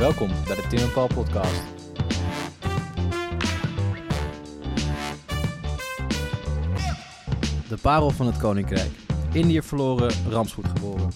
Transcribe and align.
Welkom 0.00 0.30
bij 0.46 0.56
de 0.56 0.66
Tim 0.68 0.78
en 0.78 0.92
Paul 0.92 1.06
podcast. 1.06 1.62
De 7.68 7.76
parel 7.82 8.10
van 8.10 8.26
het 8.26 8.36
koninkrijk. 8.36 8.90
Indiër 9.32 9.62
verloren, 9.62 10.10
rampspoed 10.28 10.66
geboren. 10.68 11.10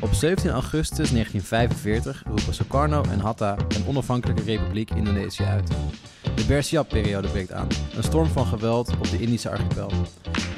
Op 0.00 0.12
17 0.12 0.50
augustus 0.50 1.10
1945 1.10 2.22
roepen 2.26 2.54
Sukarno 2.54 3.02
en 3.02 3.20
Hatta 3.20 3.56
een 3.68 3.86
onafhankelijke 3.86 4.42
republiek 4.42 4.90
Indonesië 4.90 5.44
uit. 5.44 5.68
De 6.34 6.44
Bersiap-periode 6.46 7.28
breekt 7.28 7.52
aan, 7.52 7.68
een 7.96 8.04
storm 8.04 8.28
van 8.28 8.46
geweld 8.46 8.90
op 8.98 9.10
de 9.10 9.20
Indische 9.20 9.50
archipel. 9.50 9.90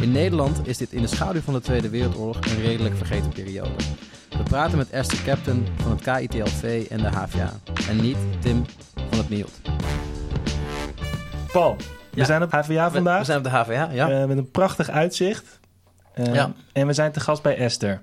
In 0.00 0.12
Nederland 0.12 0.66
is 0.66 0.76
dit 0.76 0.92
in 0.92 1.02
de 1.02 1.08
schaduw 1.08 1.40
van 1.40 1.54
de 1.54 1.60
Tweede 1.60 1.88
Wereldoorlog 1.88 2.36
een 2.36 2.60
redelijk 2.60 2.96
vergeten 2.96 3.32
periode. 3.32 3.70
We 4.50 4.56
praten 4.56 4.78
met 4.78 4.90
Esther 4.90 5.22
Captain 5.22 5.66
van 5.82 5.90
het 5.90 6.00
KITLV 6.02 6.86
en 6.90 6.98
de 6.98 7.08
HVA. 7.08 7.50
En 7.88 7.96
niet 8.00 8.16
Tim 8.40 8.64
van 9.08 9.18
het 9.18 9.28
NIOT. 9.28 9.50
Paul, 11.52 11.76
we 11.76 11.84
Ja. 12.14 12.24
zijn 12.24 12.42
op 12.42 12.52
HVA 12.52 12.90
vandaag. 12.90 13.18
we 13.18 13.24
zijn 13.24 13.38
op 13.38 13.44
de 13.44 13.50
HVA, 13.50 13.88
ja. 13.92 14.10
eh, 14.10 14.24
met 14.26 14.36
een 14.38 14.50
prachtig 14.50 14.88
uitzicht. 14.90 15.58
Eh, 16.14 16.34
Ja. 16.34 16.52
En 16.72 16.86
we 16.86 16.92
zijn 16.92 17.12
te 17.12 17.20
gast 17.20 17.42
bij 17.42 17.56
Esther. 17.56 18.00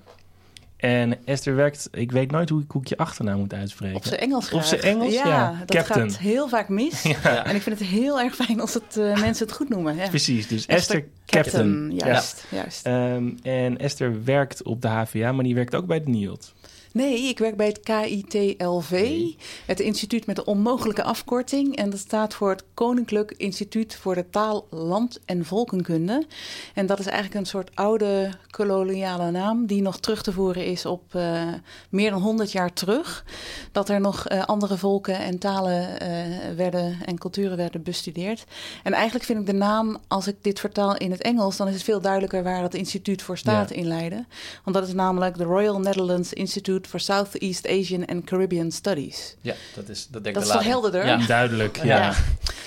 En 0.78 1.26
Esther 1.26 1.56
werkt, 1.56 1.88
ik 1.92 2.12
weet 2.12 2.32
nooit 2.32 2.50
hoe 2.50 2.62
ik 2.62 2.72
hoe 2.72 2.82
ik 2.82 2.88
je 2.88 2.98
achternaam 2.98 3.40
moet 3.40 3.54
uitspreken. 3.54 3.96
Op 3.96 4.06
zijn 4.06 4.20
Engels 4.20 4.48
graag. 4.48 4.62
Op 4.62 4.68
zijn 4.68 4.82
Engels, 4.82 5.14
ja. 5.14 5.50
dat 5.66 5.76
Captain. 5.76 6.12
gaat 6.12 6.20
heel 6.20 6.48
vaak 6.48 6.70
mis. 6.70 7.04
Ja. 7.24 7.46
En 7.46 7.56
ik 7.56 7.62
vind 7.62 7.80
het 7.80 7.88
heel 7.88 8.20
erg 8.20 8.36
fijn 8.36 8.62
als 8.62 8.74
het, 8.74 8.98
eh, 8.98 9.20
mensen 9.20 9.46
het 9.46 9.56
goed 9.56 9.70
noemen. 9.70 9.96
Ja. 9.96 10.08
Precies, 10.10 10.48
dus 10.48 10.66
Esther, 10.66 10.96
Esther 10.96 11.10
Captain. 11.26 11.92
Juist, 11.96 12.46
juist. 12.50 12.86
Ehm, 12.86 13.30
en 13.44 13.78
Esther 13.78 14.24
werkt 14.24 14.64
op 14.64 14.82
de 14.82 14.88
HVA, 14.88 15.32
maar 15.32 15.44
die 15.44 15.56
werkt 15.56 15.76
ook 15.76 15.86
bij 15.86 16.04
de 16.04 16.10
NIOD. 16.10 16.54
Nee, 16.94 17.22
ik 17.22 17.40
werk 17.40 17.58
bij 17.58 17.68
het 17.68 17.80
KITLV, 17.80 19.22
het 19.66 19.80
instituut 19.80 20.26
met 20.26 20.36
de 20.36 20.46
onmogelijke 20.46 21.04
afkorting. 21.04 21.76
En 21.76 21.90
dat 21.90 22.00
staat 22.00 22.34
voor 22.34 22.50
het 22.50 22.64
Koninklijk 22.74 23.34
Instituut 23.38 23.96
voor 23.96 24.16
de 24.16 24.30
Taal, 24.30 24.68
Land 24.70 25.20
en 25.26 25.46
Volkenkunde. 25.46 26.26
En 26.74 26.86
dat 26.86 27.00
is 27.00 27.06
eigenlijk 27.06 27.36
een 27.36 27.46
soort 27.46 27.76
oude 27.76 28.32
koloniale 28.50 29.32
naam 29.32 29.66
die 29.66 29.82
nog 29.82 30.00
terug 30.00 30.22
te 30.22 30.32
voeren 30.32 30.66
is 30.66 30.86
op 30.86 31.16
eh, 31.16 31.54
meer 31.90 32.10
dan 32.10 32.22
100 32.22 32.52
jaar 32.52 32.74
terug. 32.74 33.26
Dat 33.72 33.90
er 33.90 34.02
nog 34.02 34.28
eh, 34.28 34.44
andere 34.44 34.78
volken 34.78 35.20
en 35.20 35.40
talen 35.40 36.00
eh, 36.00 36.10
werden 36.56 36.98
en 37.06 37.18
culturen 37.18 37.58
werden 37.58 37.84
bestudeerd. 37.84 38.44
En 38.84 38.94
eigenlijk 38.94 39.26
vind 39.26 39.40
ik 39.40 39.46
de 39.46 39.54
naam, 39.54 39.98
als 40.08 40.28
ik 40.28 40.36
dit 40.42 40.60
vertaal 40.60 40.98
in 40.98 41.12
het 41.12 41.22
Engels, 41.22 41.58
dan 41.58 41.68
is 41.68 41.74
het 41.74 41.84
veel 41.84 42.02
duidelijker 42.02 42.44
waar 42.44 42.62
het 42.62 42.74
instituut 42.76 43.22
voor 43.22 43.38
staat 43.38 43.70
Ja. 43.70 43.76
in 43.76 43.88
Leiden. 43.88 44.28
Want 44.64 44.76
dat 44.76 44.88
is 44.88 44.94
namelijk 44.94 45.38
de 45.38 45.44
Royal 45.44 45.80
Netherlands 45.80 46.34
Institute 46.34 46.77
for 46.86 47.00
Southeast 47.00 47.68
Asian 47.68 48.06
and 48.06 48.24
Caribbean 48.24 48.72
Studies. 48.72 49.36
Ja, 49.42 49.54
dat 49.76 49.90
is 49.90 50.08
dat 50.08 50.24
denk 50.24 50.36
Dat 50.36 50.44
ik 50.44 50.50
is 50.50 50.56
de 50.56 50.64
toch 50.64 50.74
lading. 50.74 50.92
helderder? 50.92 51.06
Ja. 51.20 51.26
Duidelijk, 51.28 51.78
ja. 51.78 51.84
Ja. 51.98 52.14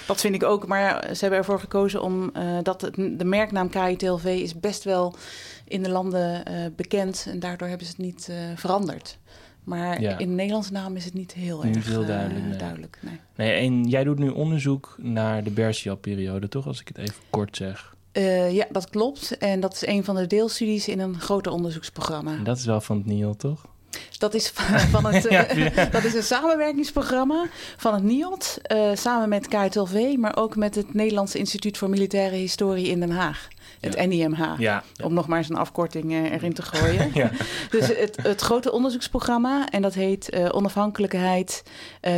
Dat 0.06 0.20
vind 0.20 0.34
ik 0.34 0.42
ook, 0.42 0.66
maar 0.66 1.02
ze 1.14 1.20
hebben 1.20 1.38
ervoor 1.38 1.60
gekozen 1.60 2.02
om 2.02 2.30
eh, 2.34 2.58
dat 2.62 2.80
het, 2.80 2.94
de 2.94 3.24
merknaam 3.24 3.68
KITLV 3.68 4.24
is 4.24 4.60
best 4.60 4.84
wel 4.84 5.14
in 5.64 5.82
de 5.82 5.90
landen 5.90 6.44
eh, 6.44 6.54
bekend 6.76 7.26
en 7.30 7.38
daardoor 7.38 7.68
hebben 7.68 7.86
ze 7.86 7.92
het 7.96 8.00
niet 8.04 8.28
eh, 8.28 8.36
veranderd. 8.56 9.18
Maar 9.64 10.00
Ja. 10.00 10.18
in 10.18 10.28
de 10.28 10.34
Nederlandse 10.34 10.72
naam 10.72 10.96
is 10.96 11.04
het 11.04 11.14
niet 11.14 11.32
heel 11.32 11.62
Niet 11.62 11.76
erg 11.76 11.86
heel 11.86 12.04
duidelijk, 12.06 12.44
nee. 12.46 12.56
duidelijk, 12.58 12.98
nee. 13.00 13.20
Nee, 13.36 13.52
en 13.52 13.84
jij 13.88 14.04
doet 14.04 14.18
nu 14.18 14.28
onderzoek 14.28 14.94
naar 14.98 15.44
de 15.44 15.50
Bersiap-periode, 15.50 16.48
toch? 16.48 16.66
Als 16.66 16.80
ik 16.80 16.88
het 16.88 16.98
even 16.98 17.14
kort 17.30 17.56
zeg. 17.56 17.94
Eh, 18.12 18.52
ja, 18.52 18.66
dat 18.70 18.90
klopt. 18.90 19.38
En 19.38 19.60
dat 19.60 19.72
is 19.74 19.86
een 19.86 20.04
van 20.04 20.14
de 20.16 20.26
deelstudies 20.26 20.88
in 20.88 21.00
een 21.00 21.20
groter 21.20 21.52
onderzoeksprogramma. 21.52 22.32
En 22.32 22.44
dat 22.44 22.56
is 22.58 22.64
wel 22.64 22.80
van 22.80 22.96
het 22.96 23.06
NIOD, 23.06 23.38
toch? 23.38 23.66
Dat 24.20 24.34
is 24.34 24.52
van, 24.90 25.04
het, 25.14 25.26
eh, 25.26 25.32
Ja, 25.32 25.72
ja. 25.74 25.84
dat 25.96 26.04
is 26.04 26.14
een 26.14 26.22
samenwerkingsprogramma 26.22 27.46
van 27.76 27.94
het 27.94 28.02
NIOD, 28.02 28.58
eh, 28.62 28.90
samen 28.94 29.28
met 29.28 29.48
KITLV, 29.48 30.16
maar 30.18 30.36
ook 30.36 30.56
met 30.56 30.74
het 30.74 30.94
Nederlandse 30.94 31.38
Instituut 31.38 31.78
voor 31.78 31.90
Militaire 31.90 32.36
Historie 32.36 32.86
in 32.88 33.00
Den 33.00 33.10
Haag. 33.10 33.48
Het 33.80 33.94
Ja. 33.94 34.06
NIMH. 34.06 34.78
Om 35.02 35.14
nog 35.14 35.26
maar 35.26 35.38
eens 35.38 35.48
een 35.48 35.56
afkorting 35.56 36.12
eh, 36.12 36.32
erin 36.32 36.52
te 36.52 36.62
gooien. 36.62 37.10
Ja. 37.20 37.30
Dus 37.70 37.86
het, 37.86 38.18
het 38.22 38.40
grote 38.40 38.72
onderzoeksprogramma, 38.72 39.68
en 39.68 39.82
dat 39.82 39.94
heet 39.94 40.52
Onafhankelijkheid, 40.52 41.62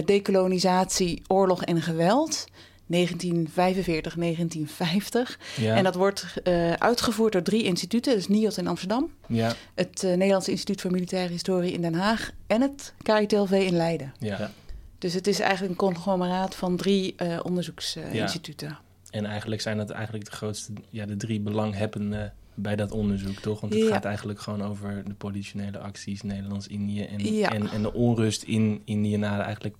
Dekolonisatie, 0.05 1.23
Oorlog 1.27 1.65
en 1.65 1.83
Geweld. 1.83 2.45
1945, 2.87 4.15
1950. 4.15 5.39
Ja. 5.57 5.77
En 5.77 5.85
dat 5.85 5.95
wordt 5.95 6.35
eh, 6.45 6.73
uitgevoerd 6.73 7.33
door 7.33 7.43
drie 7.43 7.63
instituten. 7.65 8.15
Dus 8.15 8.29
NIOD 8.29 8.57
in 8.57 8.67
Amsterdam, 8.67 9.11
ja. 9.29 9.53
het 9.75 10.03
eh, 10.05 10.11
Nederlands 10.11 10.49
Instituut 10.49 10.81
voor 10.81 10.91
Militaire 10.91 11.33
Historie 11.33 11.73
in 11.73 11.81
Den 11.81 11.95
Haag 11.95 12.31
en 12.47 12.61
het 12.61 12.95
KITLV 13.03 13.51
in 13.51 13.77
Leiden. 13.77 14.13
Ja. 14.19 14.51
Dus 14.99 15.15
het 15.15 15.27
is 15.27 15.41
eigenlijk 15.41 15.71
een 15.71 15.87
conglomeraat 15.89 16.55
van 16.55 16.77
drie 16.77 17.15
eh, 17.17 17.39
onderzoeksinstituten. 17.43 18.79
En 19.11 19.25
eigenlijk 19.25 19.61
zijn 19.61 19.77
dat 19.77 19.91
eigenlijk 19.91 20.25
de 20.25 20.31
grootste, 20.31 20.73
ja, 20.91 21.07
de 21.07 21.17
drie 21.17 21.41
belanghebbenden 21.41 22.33
bij 22.55 22.77
dat 22.77 22.91
onderzoek, 22.93 23.39
toch? 23.39 23.61
Want 23.61 23.73
het 23.73 23.83
Ja. 23.83 23.89
gaat 23.89 24.05
eigenlijk 24.05 24.41
gewoon 24.41 24.63
over 24.63 25.03
de 25.07 25.15
politionele 25.15 25.79
acties 25.79 26.23
Nederlands-Indië 26.23 27.03
en, 27.05 27.35
Ja. 27.35 27.51
en, 27.53 27.71
en 27.71 27.83
de 27.83 27.93
onrust 27.93 28.43
in 28.43 28.83
Indië 28.85 29.17
na 29.17 29.37
de- 29.37 29.43
eigenlijk 29.43 29.77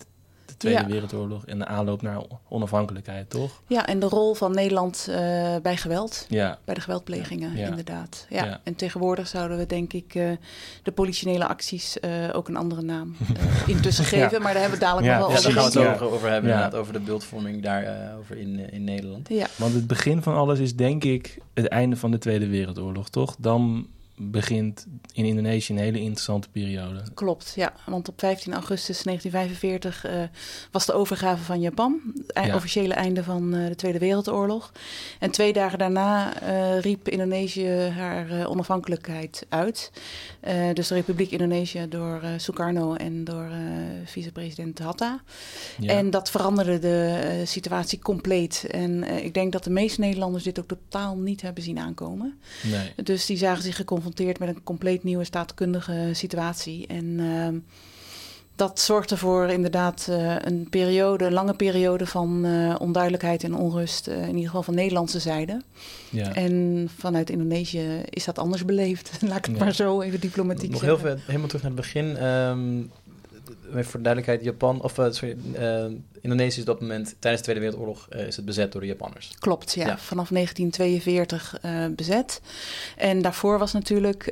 de 0.53 0.59
Tweede 0.59 0.81
Ja. 0.81 0.87
Wereldoorlog 0.87 1.47
en 1.47 1.59
de 1.59 1.67
aanloop 1.67 2.03
naar 2.03 2.23
onafhankelijkheid, 2.49 3.31
toch? 3.31 3.63
Ja, 3.67 3.87
en 3.87 3.99
de 4.01 4.07
rol 4.07 4.35
van 4.35 4.55
Nederland 4.55 5.07
eh, 5.11 5.17
bij 5.63 5.77
geweld. 5.77 6.27
Ja, 6.29 6.59
Bij 6.65 6.75
de 6.75 6.81
geweldplegingen, 6.81 7.57
Ja. 7.57 7.67
inderdaad. 7.69 8.27
Ja. 8.29 8.45
Ja. 8.45 8.61
En 8.65 8.75
tegenwoordig 8.75 9.29
zouden 9.29 9.59
we 9.59 9.67
denk 9.67 9.93
ik 9.93 10.15
eh, 10.15 10.31
de 10.83 10.93
politionele 10.93 11.47
acties 11.47 12.01
eh, 12.01 12.11
ook 12.33 12.49
een 12.49 12.57
andere 12.57 12.83
naam 12.83 13.17
intussen 13.67 14.05
geven. 14.05 14.31
Ja. 14.31 14.39
Maar 14.39 14.53
daar 14.53 14.63
hebben 14.63 14.79
we 14.79 14.85
dadelijk 14.85 15.07
Ja, 15.13 15.19
nog 15.19 15.27
Ja, 15.29 15.33
wel 15.33 15.43
daar 15.43 15.53
gaan 15.53 15.63
we 15.63 15.69
over. 15.69 15.81
het 15.81 15.89
Ja. 15.89 15.95
over, 16.05 16.15
over 16.17 16.31
hebben, 16.31 16.51
Ja. 16.51 16.57
inderdaad, 16.57 16.81
over 16.81 16.93
de 16.93 17.01
beeldvorming 17.01 17.63
daarover 17.63 18.37
in, 18.37 18.59
eh, 18.61 18.73
in 18.75 18.85
Nederland. 18.85 19.29
Ja, 19.29 19.47
want 19.57 19.75
het 19.75 19.87
begin 19.87 20.23
van 20.23 20.35
alles 20.35 20.59
is 20.59 20.77
denk 20.77 21.05
ik 21.05 21.39
het 21.55 21.69
einde 21.69 21.97
van 21.97 22.11
de 22.11 22.19
Tweede 22.19 22.47
Wereldoorlog, 22.47 23.09
toch? 23.09 23.37
Dan 23.39 23.87
begint 24.31 24.87
in 25.13 25.25
Indonesië 25.25 25.73
een 25.73 25.79
hele 25.79 26.01
interessante 26.01 26.49
periode. 26.49 27.03
klopt. 27.15 27.53
Ja, 27.57 27.73
want 27.87 28.09
op 28.09 28.21
15 28.21 28.53
augustus 28.53 29.03
1945 29.03 30.05
eh, 30.05 30.23
was 30.71 30.87
de 30.87 30.93
overgave 30.93 31.43
van 31.45 31.61
Japan. 31.61 32.01
Het 32.27 32.47
Ja. 32.47 32.55
officiële 32.55 32.95
einde 32.95 33.25
van 33.25 33.55
eh, 33.55 33.67
de 33.69 33.75
Tweede 33.75 33.99
Wereldoorlog. 33.99 34.73
En 35.19 35.31
twee 35.31 35.53
dagen 35.53 35.79
daarna 35.79 36.41
eh, 36.41 36.81
riep 36.81 37.09
Indonesië 37.09 37.69
haar 37.69 38.31
eh, 38.31 38.51
onafhankelijkheid 38.51 39.47
uit. 39.49 39.91
Eh, 40.41 40.73
dus 40.73 40.89
de 40.89 40.95
Republiek 40.95 41.31
Indonesië 41.31 41.87
door 41.89 42.21
eh, 42.23 42.31
Sukarno 42.37 42.95
en 42.95 43.25
door 43.25 43.45
eh, 43.51 43.57
vicepresident 44.05 44.79
Hatta. 44.79 45.21
Ja. 45.79 45.93
En 45.93 46.11
dat 46.11 46.31
veranderde 46.31 46.79
de 46.79 47.21
eh, 47.23 47.47
situatie 47.47 47.99
compleet. 47.99 48.67
En 48.71 49.05
eh, 49.05 49.25
ik 49.25 49.35
denk 49.35 49.53
dat 49.53 49.65
de 49.65 49.71
meeste 49.71 50.01
Nederlanders 50.01 50.45
dit 50.45 50.59
ook 50.59 50.69
totaal 50.69 51.17
niet 51.17 51.43
hebben 51.43 51.63
zien 51.63 51.79
aankomen. 51.79 52.39
nee. 52.71 53.05
Dus 53.05 53.27
die 53.27 53.37
zagen 53.37 53.63
zich 53.63 53.77
geconfronteerd 53.77 54.39
met 54.39 54.49
een 54.49 54.63
compleet 54.63 55.05
nieuwe 55.05 55.25
staatkundige 55.25 56.09
situatie. 56.13 56.87
En 56.87 57.21
ehm, 57.21 57.59
dat 58.57 58.81
zorgde 58.81 59.17
voor 59.17 59.49
inderdaad 59.49 60.07
eh, 60.11 60.35
een 60.39 60.67
periode, 60.71 61.25
een 61.25 61.33
lange 61.33 61.55
periode 61.55 62.07
van 62.07 62.31
onduidelijkheid 62.79 63.45
en 63.45 63.55
onrust. 63.55 64.07
in 64.07 64.27
ieder 64.27 64.45
geval 64.45 64.63
van 64.63 64.75
Nederlandse 64.75 65.19
zijde. 65.21 65.61
Ja. 66.11 66.35
En 66.35 66.89
vanuit 66.99 67.31
Indonesië 67.31 68.03
is 68.11 68.25
dat 68.25 68.39
anders 68.39 68.65
beleefd. 68.65 69.11
Laat 69.29 69.39
ik 69.39 69.45
het 69.45 69.57
Ja. 69.57 69.65
maar 69.65 69.75
zo 69.75 70.01
even 70.01 70.21
diplomatiek 70.21 70.71
Nog 70.71 70.81
heel 70.81 70.99
veel, 70.99 71.17
helemaal 71.27 71.47
terug 71.49 71.63
naar 71.63 71.73
het 71.73 71.81
begin. 71.81 72.17
ehm, 72.17 72.83
even 73.69 73.85
voor 73.85 74.01
de 74.01 74.05
duidelijkheid, 74.05 74.45
Japan, 74.45 74.83
of 74.83 74.99
eh, 74.99 75.07
sorry, 75.11 75.37
eh, 75.55 75.85
Indonesië 76.21 76.55
is 76.55 76.61
op 76.61 76.67
dat 76.67 76.81
moment 76.81 77.17
tijdens 77.19 77.43
de 77.43 77.51
Tweede 77.51 77.61
Wereldoorlog 77.61 78.09
eh, 78.09 78.27
is 78.27 78.37
het 78.37 78.45
bezet 78.45 78.73
door 78.73 78.81
de 78.81 78.87
Japanners. 78.87 79.35
Klopt, 79.39 79.73
ja. 79.73 79.87
Ja. 79.87 79.99
Vanaf 79.99 80.29
1942 80.29 81.59
eh, 81.61 81.87
bezet. 81.97 82.41
En 82.97 83.23
daarvoor 83.23 83.59
was 83.59 83.73
natuurlijk 83.73 84.31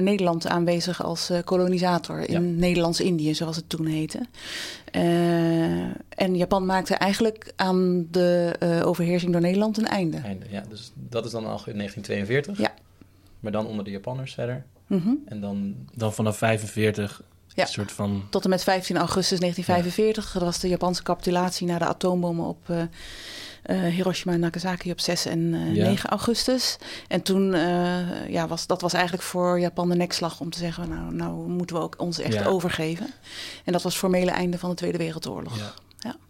Nederland 0.00 0.46
aanwezig 0.46 1.04
als 1.04 1.30
kolonisator 1.44 2.18
in 2.28 2.32
Ja. 2.32 2.58
Nederlands-Indië, 2.58 3.34
zoals 3.34 3.56
het 3.56 3.68
toen 3.68 3.86
heette. 3.86 4.20
En 6.08 6.36
Japan 6.36 6.66
maakte 6.66 6.94
eigenlijk 6.94 7.52
aan 7.56 8.06
de 8.10 8.56
overheersing 8.84 9.32
door 9.32 9.40
Nederland 9.40 9.78
een 9.78 9.86
einde. 9.86 10.16
Einde, 10.16 10.46
ja, 10.50 10.64
dus 10.68 10.92
dat 10.94 11.24
is 11.24 11.30
dan 11.30 11.44
al 11.44 11.60
in 11.66 11.76
1942. 11.76 12.58
Ja. 12.58 12.74
Maar 13.40 13.52
dan 13.52 13.66
onder 13.66 13.84
de 13.84 13.90
Japanners 13.90 14.34
verder. 14.34 14.64
Mhm. 14.86 15.10
En 15.24 15.40
dan 15.40 15.74
Dan 15.94 16.12
vanaf 16.12 16.36
45 16.36 17.22
Ja. 17.56 17.62
een 17.62 17.68
soort 17.68 17.92
van... 17.92 18.26
Tot 18.30 18.44
en 18.44 18.50
met 18.50 18.62
15 18.62 18.96
augustus 18.96 19.38
1945. 19.40 20.32
Dat 20.32 20.42
was 20.42 20.60
de 20.60 20.68
Japanse 20.68 21.02
capitulatie 21.02 21.66
na 21.66 21.78
de 21.78 21.84
atoombommen 21.84 22.46
op 22.46 22.70
eh, 22.70 22.82
eh, 23.62 23.80
Hiroshima 23.94 24.32
en 24.32 24.40
Nagasaki 24.40 24.90
op 24.90 25.00
6 25.00 25.26
en 25.26 25.54
eh, 25.54 25.74
Ja. 25.74 25.84
9 25.88 26.10
augustus. 26.10 26.76
En 27.08 27.22
toen 27.22 27.54
eh, 27.54 28.28
ja, 28.28 28.46
was 28.48 28.66
dat 28.66 28.80
was 28.80 28.92
eigenlijk 28.92 29.24
voor 29.24 29.60
Japan 29.60 29.88
de 29.88 29.96
nekslag 29.96 30.40
om 30.40 30.50
te 30.50 30.58
zeggen: 30.58 30.88
nou, 30.88 31.14
nou 31.14 31.48
moeten 31.48 31.76
we 31.76 31.82
ook 31.82 31.94
ons 31.98 32.18
echt 32.18 32.34
Ja. 32.34 32.44
overgeven. 32.44 33.06
En 33.64 33.72
dat 33.72 33.82
was 33.82 33.92
het 33.92 34.02
formele 34.02 34.30
einde 34.30 34.58
van 34.58 34.70
de 34.70 34.76
Tweede 34.76 34.98
Wereldoorlog. 34.98 35.74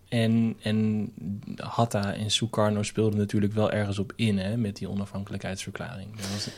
En, 0.08 0.56
en 0.62 1.12
Hatta 1.56 2.14
en 2.14 2.30
Sukarno 2.30 2.82
speelden 2.82 3.18
natuurlijk 3.18 3.52
wel 3.52 3.70
ergens 3.70 3.98
op 3.98 4.12
in, 4.16 4.38
hè, 4.38 4.56
met 4.56 4.76
die 4.76 4.88
onafhankelijkheidsverklaring. 4.90 6.16
Dat 6.16 6.30
was, 6.32 6.48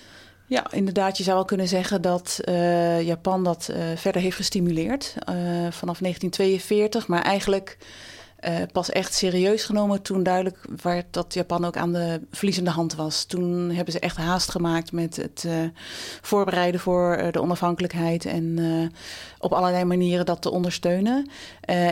Ja, 0.49 0.73
inderdaad. 0.73 1.17
Je 1.17 1.23
zou 1.23 1.37
wel 1.37 1.45
kunnen 1.45 1.69
zeggen 1.69 2.03
dat 2.03 2.41
uh, 2.45 3.03
Japan 3.03 3.45
dat 3.45 3.69
uh, 3.71 3.77
verder 3.97 4.23
heeft 4.23 4.37
gestimuleerd 4.37 5.15
uh, 5.19 5.35
vanaf 5.71 5.99
1942. 5.99 7.06
Maar 7.06 7.23
eigenlijk 7.23 7.77
uh, 8.46 8.56
pas 8.73 8.90
echt 8.90 9.14
serieus 9.14 9.64
genomen 9.64 10.02
toen 10.02 10.23
duidelijk 10.23 10.56
werd 10.82 11.06
dat 11.11 11.35
Japan 11.35 11.64
ook 11.64 11.76
aan 11.76 11.93
de 11.93 12.20
verliezende 12.31 12.70
hand 12.70 12.94
was. 12.94 13.25
Toen 13.25 13.70
hebben 13.70 13.93
ze 13.93 13.99
echt 13.99 14.17
haast 14.17 14.50
gemaakt 14.50 14.93
met 14.93 15.17
het 15.17 15.44
uh, 15.46 15.52
voorbereiden 16.23 16.81
voor 16.81 17.19
uh, 17.19 17.32
de 17.32 17.40
onafhankelijkheid 17.40 18.25
en 18.25 18.56
op 19.38 19.52
allerlei 19.52 19.85
manieren 19.85 20.26
dat 20.26 20.43
te 20.43 20.50
ondersteunen. 20.50 21.31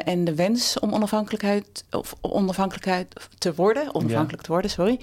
en 0.05 0.25
de 0.25 0.35
wens 0.35 0.79
om 0.79 0.93
onafhankelijkheid, 0.93 1.85
of 1.91 2.15
onafhankelijkheid 2.21 3.15
te 3.39 3.55
worden, 3.55 3.95
onafhankelijk 3.95 4.41
ja. 4.41 4.47
te 4.47 4.53
worden, 4.53 4.71
sorry. 4.71 5.01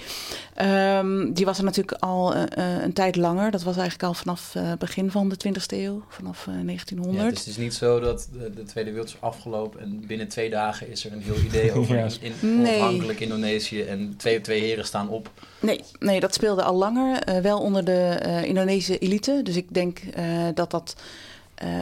Um, 0.97 1.33
die 1.33 1.45
was 1.45 1.57
er 1.57 1.63
natuurlijk 1.63 2.01
al 2.01 2.35
een 2.35 2.93
tijd 2.93 3.15
langer. 3.15 3.51
Dat 3.51 3.63
was 3.63 3.77
eigenlijk 3.77 4.03
al 4.03 4.13
vanaf 4.13 4.55
begin 4.79 5.11
van 5.11 5.29
de 5.29 5.35
20e 5.47 5.65
eeuw, 5.67 6.03
vanaf 6.09 6.43
1900. 6.43 7.23
Ja, 7.23 7.29
dus 7.29 7.39
het 7.39 7.47
is 7.47 7.57
niet 7.57 7.73
zo 7.73 7.99
dat 7.99 8.29
de, 8.31 8.53
de 8.53 8.63
Tweede 8.63 8.91
Wereldoorlog 8.91 9.03
is 9.03 9.21
afgelopen 9.21 9.79
en 9.79 10.03
binnen 10.07 10.27
twee 10.27 10.49
dagen 10.49 10.89
is 10.89 11.05
er 11.05 11.11
een 11.11 11.21
heel 11.21 11.32
idee 11.35 11.71
over 11.77 11.95
ja. 11.95 12.07
in, 12.19 12.33
onafhankelijk 12.43 13.19
nee. 13.19 13.27
Indonesië 13.27 13.81
en 13.81 14.13
twee, 14.17 14.41
twee 14.41 14.61
heren 14.61 14.85
staan 14.85 15.09
op. 15.09 15.29
Nee, 15.59 15.81
nee 15.99 16.19
dat 16.19 16.33
speelde 16.33 16.63
al 16.63 16.75
langer, 16.75 17.29
uh, 17.29 17.37
wel 17.37 17.59
onder 17.59 17.85
de 17.85 18.19
uh, 18.25 18.43
Indonesische 18.43 18.97
elite. 18.97 19.39
Dus 19.43 19.55
ik 19.55 19.73
denk 19.73 19.99
uh, 20.17 20.47
dat 20.53 20.71
dat 20.71 20.95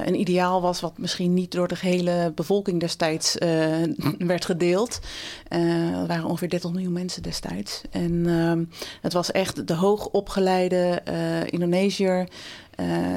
een 0.05 0.19
ideaal 0.19 0.61
was 0.61 0.81
wat 0.81 0.97
misschien 0.97 1.33
niet 1.33 1.51
door 1.51 1.67
de 1.67 1.75
hele 1.79 2.31
bevolking 2.35 2.79
destijds 2.79 3.35
werd 4.17 4.45
gedeeld. 4.45 4.99
er 5.47 6.07
waren 6.07 6.25
ongeveer 6.25 6.49
30 6.49 6.71
miljoen 6.71 6.93
mensen 6.93 7.23
destijds. 7.23 7.81
En 7.91 8.23
ehm, 8.27 8.63
het 9.01 9.13
was 9.13 9.31
echt 9.31 9.67
de 9.67 9.73
hoogopgeleide 9.73 11.01
Indonesiër 11.49 12.27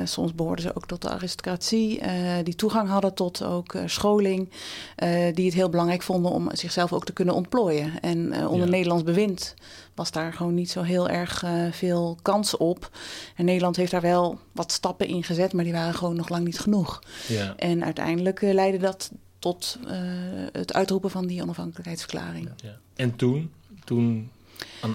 soms 0.05 0.35
behoorden 0.35 0.65
ze 0.65 0.77
ook 0.77 0.87
tot 0.87 1.03
de 1.03 1.09
aristocratie, 1.09 2.01
uh, 2.01 2.09
die 2.43 2.55
toegang 2.55 2.89
hadden 2.89 3.15
tot 3.15 3.43
ook 3.43 3.75
uh, 3.75 3.83
scholing, 3.87 4.49
die 5.35 5.45
het 5.45 5.55
heel 5.55 5.69
belangrijk 5.69 6.03
vonden 6.03 6.31
om 6.31 6.49
zichzelf 6.53 6.93
ook 6.93 7.05
te 7.05 7.13
kunnen 7.13 7.35
ontplooien. 7.35 8.01
En 8.01 8.47
onder 8.49 8.67
ja. 8.67 8.73
Nederlands 8.73 9.05
bewind 9.05 9.55
was 9.95 10.11
daar 10.11 10.33
gewoon 10.33 10.55
niet 10.55 10.71
zo 10.71 10.83
heel 10.83 11.09
erg 11.09 11.45
veel 11.71 12.19
kans 12.23 12.57
op. 12.57 12.91
En 13.37 13.45
Nederland 13.45 13.77
heeft 13.77 13.91
daar 13.91 14.01
wel 14.01 14.39
wat 14.53 14.73
stappen 14.73 15.07
in 15.07 15.23
gezet, 15.23 15.53
maar 15.53 15.65
die 15.65 15.73
waren 15.73 15.95
gewoon 15.95 16.17
nog 16.17 16.29
lang 16.29 16.45
niet 16.45 16.59
genoeg. 16.59 17.03
Ja. 17.29 17.55
En 17.57 17.85
uiteindelijk 17.85 18.41
leidde 18.41 18.79
dat 18.79 19.11
tot 19.39 19.79
het 20.53 20.73
uitroepen 20.73 21.11
van 21.11 21.27
die 21.27 21.43
onafhankelijkheidsverklaring. 21.43 22.51
Ja. 22.57 22.79
En 22.95 23.17
toen, 23.17 23.53
toen 23.85 24.31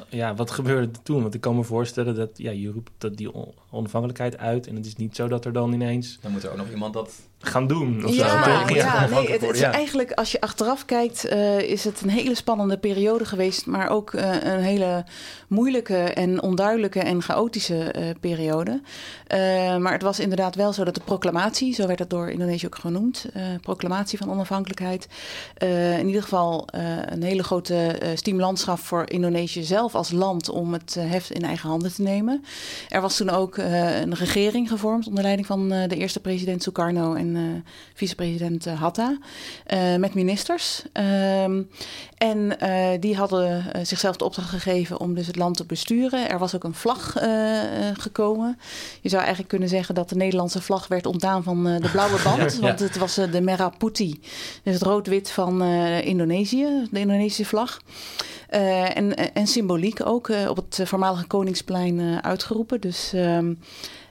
ja, 0.09 0.35
wat 0.35 0.51
gebeurde 0.51 0.87
er 0.87 1.01
toen? 1.03 1.21
Want 1.21 1.33
ik 1.33 1.41
kan 1.41 1.55
me 1.55 1.63
voorstellen 1.63 2.15
dat 2.15 2.29
ja, 2.33 2.51
je 2.51 2.71
roept 2.71 2.91
dat 2.97 3.17
die 3.17 3.31
onafhankelijkheid 3.69 4.37
uit. 4.37 4.67
En 4.67 4.75
het 4.75 4.85
is 4.85 4.95
niet 4.95 5.15
zo 5.15 5.27
dat 5.27 5.45
er 5.45 5.53
dan 5.53 5.73
ineens. 5.73 6.17
Dan 6.21 6.31
moet 6.31 6.43
er 6.43 6.51
ook 6.51 6.57
nog 6.57 6.69
iemand 6.69 6.93
dat 6.93 7.28
gaan 7.41 7.67
doen. 7.67 8.05
Of 8.05 8.15
ja, 8.15 8.43
zo. 8.43 8.49
ja, 8.49 8.67
ja 8.67 9.07
nee, 9.07 9.31
het, 9.31 9.41
het 9.41 9.55
is 9.55 9.61
eigenlijk, 9.61 10.11
als 10.11 10.31
je 10.31 10.41
achteraf 10.41 10.85
kijkt, 10.85 11.33
uh, 11.33 11.59
is 11.59 11.83
het 11.83 12.01
een 12.01 12.09
hele 12.09 12.35
spannende 12.35 12.77
periode 12.77 13.25
geweest. 13.25 13.65
Maar 13.65 13.89
ook 13.89 14.13
uh, 14.13 14.43
een 14.43 14.59
hele 14.59 15.05
moeilijke 15.47 15.97
en 15.97 16.41
onduidelijke 16.41 16.99
en 16.99 17.21
chaotische 17.21 17.93
uh, 17.97 18.05
periode. 18.19 18.81
maar 19.79 19.91
het 19.91 20.01
was 20.01 20.19
inderdaad 20.19 20.55
wel 20.55 20.73
zo 20.73 20.83
dat 20.83 20.95
de 20.95 21.01
proclamatie, 21.05 21.73
zo 21.73 21.87
werd 21.87 21.99
het 21.99 22.09
door 22.09 22.29
Indonesië 22.29 22.65
ook 22.65 22.75
genoemd, 22.75 23.25
proclamatie 23.61 24.17
van 24.17 24.31
onafhankelijkheid, 24.31 25.07
in 25.99 26.07
ieder 26.07 26.21
geval 26.21 26.67
een 27.05 27.23
hele 27.23 27.43
grote 27.43 27.99
stimulans 28.13 28.63
gaf 28.63 28.81
voor 28.81 29.09
Indonesië 29.09 29.63
zelf 29.63 29.95
als 29.95 30.11
land 30.11 30.49
om 30.49 30.73
het 30.73 30.97
heft 30.99 31.31
in 31.31 31.43
eigen 31.43 31.69
handen 31.69 31.93
te 31.93 32.01
nemen. 32.01 32.43
Er 32.89 33.01
was 33.01 33.17
toen 33.17 33.29
ook 33.29 33.57
een 33.57 34.15
regering 34.15 34.69
gevormd 34.69 35.07
onder 35.07 35.23
leiding 35.23 35.47
van 35.47 35.69
de 35.69 35.95
eerste 35.95 36.19
president 36.19 36.63
Sukarno 36.63 37.13
en 37.13 37.28
uh, 37.35 37.61
vicepresident 37.93 38.67
uh, 38.67 38.81
Hatta 38.81 39.17
uh, 39.73 39.95
met 39.95 40.13
ministers. 40.13 40.83
Um, 41.43 41.69
en 42.17 42.57
die 42.99 43.15
hadden 43.15 43.63
zichzelf 43.85 44.15
de 44.15 44.25
opdracht 44.25 44.49
gegeven 44.49 44.99
om 44.99 45.13
dus 45.13 45.27
het 45.27 45.35
land 45.35 45.57
te 45.57 45.65
besturen. 45.65 46.29
Er 46.29 46.39
was 46.39 46.55
ook 46.55 46.63
een 46.63 46.73
vlag 46.73 47.15
gekomen. 47.93 48.59
Je 49.01 49.09
zou 49.09 49.21
eigenlijk 49.21 49.49
kunnen 49.49 49.69
zeggen 49.69 49.95
dat 49.95 50.09
de 50.09 50.15
Nederlandse 50.15 50.61
vlag 50.61 50.87
werd 50.87 51.05
ontdaan 51.05 51.43
van 51.43 51.63
de 51.63 51.89
blauwe 51.91 52.19
band. 52.37 52.53
ja, 52.53 52.59
want 52.59 52.79
het 52.79 52.97
was 52.97 53.15
de 53.15 53.41
Merah 53.41 53.73
Putih. 53.77 54.15
Dus 54.63 54.73
het 54.73 54.83
rood-wit 54.83 55.31
van 55.31 55.63
Indonesië, 56.01 56.87
de 56.91 56.99
Indonesische 56.99 57.45
vlag. 57.45 57.79
Uh, 58.55 58.97
en, 58.97 59.33
en 59.33 59.47
symboliek 59.47 60.05
ook 60.05 60.27
uh, 60.27 60.49
op 60.49 60.55
het 60.55 60.81
voormalige 60.83 61.27
Koningsplein 61.27 62.23
uitgeroepen. 62.23 62.81
Dus 62.81 63.11
um, 63.15 63.59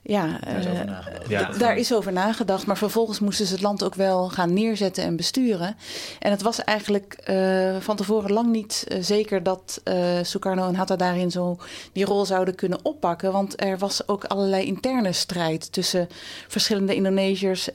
ja, 0.09 0.39
daar 0.45 0.59
is, 0.59 0.67
over 0.67 0.85
nagedacht. 0.85 1.29
Ja. 1.29 1.51
daar 1.59 1.77
is 1.77 1.93
over 1.93 2.13
nagedacht. 2.13 2.67
Maar 2.67 2.77
vervolgens 2.77 3.21
moesten 3.21 3.47
ze 3.47 3.53
het 3.53 3.63
land 3.63 3.85
ook 3.85 3.95
wel 3.95 4.29
gaan 4.29 4.53
neerzetten 4.53 5.05
en 5.05 5.17
besturen. 5.17 5.77
En 6.19 6.31
het 6.31 6.43
was 6.43 6.65
eigenlijk 6.65 7.19
uh, 7.31 7.77
van 7.81 7.97
tevoren 7.97 8.33
lang 8.33 8.51
niet 8.51 8.85
uh, 8.89 8.99
zeker 9.01 9.43
dat 9.43 9.81
uh, 9.85 9.95
Sukarno 10.23 10.69
en 10.69 10.75
Hatta 10.75 10.97
daarin 10.97 11.31
zo 11.31 11.57
die 11.93 12.05
rol 12.05 12.25
zouden 12.25 12.55
kunnen 12.55 12.79
oppakken. 12.83 13.33
Want 13.33 13.63
er 13.63 13.79
was 13.79 14.09
ook 14.09 14.25
allerlei 14.25 14.65
interne 14.65 15.13
strijd 15.13 15.73
tussen 15.73 16.09
verschillende 16.49 16.95
Indonesiërs, 16.95 17.69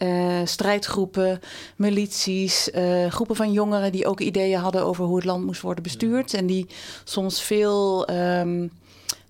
strijdgroepen, 0.43 1.39
milities, 1.75 2.69
groepen 3.09 3.35
van 3.35 3.51
jongeren 3.51 3.91
die 3.91 4.07
ook 4.07 4.19
ideeën 4.19 4.59
hadden 4.59 4.85
over 4.85 5.05
hoe 5.05 5.15
het 5.15 5.25
land 5.25 5.45
moest 5.45 5.61
worden 5.61 5.83
bestuurd. 5.83 6.33
En 6.33 6.45
die 6.45 6.67
soms 7.03 7.41
veel. 7.41 8.09
Um, 8.09 8.71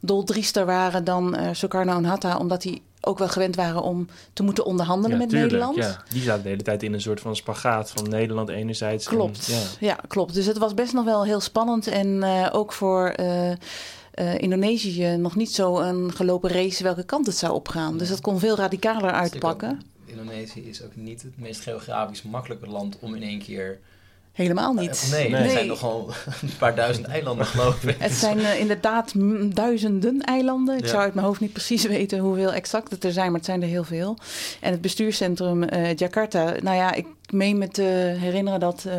doldriester 0.06 0.66
waren 0.66 1.04
dan 1.04 1.40
uh, 1.40 1.50
Sukarno 1.52 1.98
en 1.98 2.06
Hatta, 2.06 2.38
omdat 2.38 2.62
die 2.62 2.82
ook 3.06 3.18
wel 3.18 3.28
gewend 3.28 3.56
waren 3.56 3.82
om 3.82 4.08
te 4.34 4.44
moeten 4.44 4.66
onderhandelen 4.66 5.12
ja, 5.12 5.18
met 5.18 5.30
tuurlijk, 5.30 5.52
Nederland. 5.52 5.78
Ja. 5.78 6.04
Die 6.10 6.22
zaten 6.22 6.44
de 6.44 6.50
hele 6.50 6.62
tijd 6.62 6.84
in 6.84 6.94
een 6.94 7.02
soort 7.02 7.20
van 7.20 7.36
spagaat 7.36 7.92
van 7.92 8.10
Nederland 8.10 8.50
enerzijds. 8.50 9.08
Klopt, 9.08 9.48
en, 9.48 9.54
ja. 9.54 9.62
ja. 9.80 10.00
klopt. 10.08 10.34
Dus 10.34 10.46
het 10.46 10.58
was 10.58 10.74
best 10.74 10.94
nog 10.94 11.06
wel 11.06 11.26
heel 11.26 11.40
spannend 11.40 11.88
en 11.88 12.08
uh, 12.08 12.50
ook 12.52 12.74
voor 12.74 13.14
uh, 13.20 13.50
uh, 13.50 13.56
Indonesië 14.38 15.16
nog 15.18 15.36
niet 15.36 15.52
zo 15.52 15.80
een 15.80 16.14
gelopen 16.14 16.50
race 16.50 16.84
welke 16.84 17.04
kant 17.04 17.26
het 17.26 17.38
zou 17.38 17.54
opgaan. 17.54 17.98
Dus 17.98 18.10
dat 18.10 18.22
kon 18.22 18.40
veel 18.40 18.56
radicaler 18.56 19.12
uitpakken. 19.12 19.82
Indonesië 20.06 20.70
is 20.70 20.84
ook 20.84 20.96
niet 20.96 21.22
het 21.22 21.38
meest 21.38 21.62
geografisch 21.62 22.22
makkelijke 22.22 22.68
land 22.68 22.98
om 23.00 23.16
in 23.16 23.24
één 23.24 23.40
keer 23.40 23.80
Helemaal 24.33 24.74
niet. 24.74 25.07
Nee, 25.12 25.30
nee. 25.30 25.41
er 25.41 25.50
zijn 25.50 25.68
nogal 25.68 26.09
een 26.41 26.57
paar 26.57 26.75
duizend 26.75 27.07
eilanden, 27.07 27.45
geloof 27.56 27.83
ik. 27.83 27.95
Het 28.00 28.12
zijn 28.12 28.39
uh, 28.39 28.59
inderdaad 28.59 29.13
duizenden 29.56 30.21
eilanden. 30.21 30.77
Ik 30.77 30.83
ja. 30.83 30.89
zou 30.89 31.01
uit 31.01 31.13
mijn 31.13 31.25
hoofd 31.25 31.39
niet 31.39 31.53
precies 31.53 31.83
weten 31.97 32.19
hoeveel 32.19 32.53
exact 32.53 32.91
het 32.91 33.03
er 33.03 33.12
zijn, 33.12 33.25
maar 33.25 33.35
het 33.35 33.45
zijn 33.45 33.62
er 33.62 33.68
heel 33.68 33.83
veel. 33.83 34.18
En 34.59 34.71
het 34.71 34.81
bestuurscentrum 34.81 35.63
uh, 35.63 35.95
Jakarta, 35.95 36.53
nou 36.62 36.75
ja, 36.75 36.94
ik 36.94 37.06
meen 37.33 37.57
me 37.57 37.68
te 37.68 38.15
herinneren 38.19 38.59
dat 38.59 38.83
uh, 38.87 38.94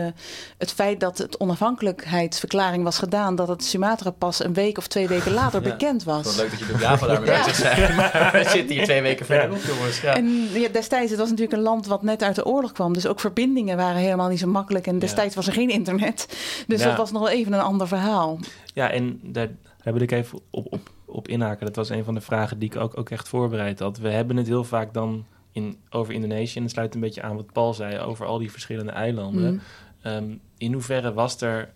het 0.58 0.72
feit 0.72 1.00
dat 1.00 1.18
het 1.18 1.38
onafhankelijkheidsverklaring 1.38 2.84
was 2.84 2.98
gedaan, 2.98 3.36
dat 3.36 3.48
het 3.48 3.64
Sumatra 3.64 4.10
pas 4.10 4.44
een 4.44 4.54
week 4.54 4.78
of 4.78 4.86
twee 4.86 5.08
weken 5.08 5.32
later 5.32 5.62
ja. 5.64 5.70
bekend 5.70 6.04
was. 6.04 6.24
Wat 6.24 6.36
leuk 6.36 6.50
dat 6.50 6.58
je 6.58 6.66
de 6.66 6.78
Java 6.78 7.06
daarmee 7.06 7.30
ja. 7.30 7.38
bezig 7.38 7.54
zijn. 7.54 7.96
Maar 7.96 8.30
we 8.32 8.48
zitten 8.48 8.76
hier 8.76 8.84
twee 8.84 9.02
weken 9.02 9.26
verder 9.26 9.58
jongens. 9.66 10.00
Ja. 10.00 10.16
En 10.16 10.48
ja, 10.52 10.68
destijds, 10.68 11.10
het 11.10 11.20
was 11.20 11.28
natuurlijk 11.28 11.56
een 11.56 11.62
land 11.62 11.86
wat 11.86 12.02
net 12.02 12.22
uit 12.22 12.34
de 12.34 12.46
oorlog 12.46 12.72
kwam, 12.72 12.92
dus 12.92 13.06
ook 13.06 13.20
verbindingen 13.20 13.76
waren 13.76 14.00
helemaal 14.00 14.28
niet 14.28 14.38
zo 14.38 14.46
makkelijk. 14.46 14.86
En 14.86 14.98
destijds 14.98 15.34
was 15.34 15.46
er 15.46 15.52
geen 15.52 15.70
internet. 15.70 16.26
Dus 16.66 16.82
dat 16.82 16.96
was 16.96 17.12
nog 17.12 17.22
wel 17.22 17.30
even 17.30 17.52
een 17.52 17.60
ander 17.60 17.88
verhaal. 17.88 18.38
Ja, 18.74 18.90
en 18.90 19.20
daar, 19.22 19.48
daar 19.82 19.92
wil 19.92 20.02
ik 20.02 20.10
even 20.10 20.38
op, 20.50 20.66
op, 20.72 20.90
op 21.04 21.28
inhaken. 21.28 21.66
Dat 21.66 21.76
was 21.76 21.88
een 21.88 22.04
van 22.04 22.14
de 22.14 22.20
vragen 22.20 22.58
die 22.58 22.70
ik 22.70 22.76
ook, 22.76 22.98
ook 22.98 23.10
echt 23.10 23.28
voorbereid 23.28 23.78
had. 23.78 23.98
We 23.98 24.08
hebben 24.08 24.36
het 24.36 24.46
heel 24.46 24.64
vaak 24.64 24.94
dan 24.94 25.24
in, 25.54 25.78
over 25.90 26.14
Indonesië. 26.14 26.56
En 26.56 26.62
het 26.62 26.73
sluit 26.73 26.94
een 26.94 27.00
beetje 27.00 27.23
aan 27.23 27.37
wat 27.37 27.52
Paul 27.52 27.75
zei 27.75 27.99
over 27.99 28.26
al 28.26 28.38
die 28.38 28.50
verschillende 28.50 28.92
eilanden. 28.92 29.52
Mm. 29.52 29.61
Um, 30.12 30.40
in 30.58 30.73
hoeverre 30.73 31.12
was 31.12 31.40
er 31.40 31.73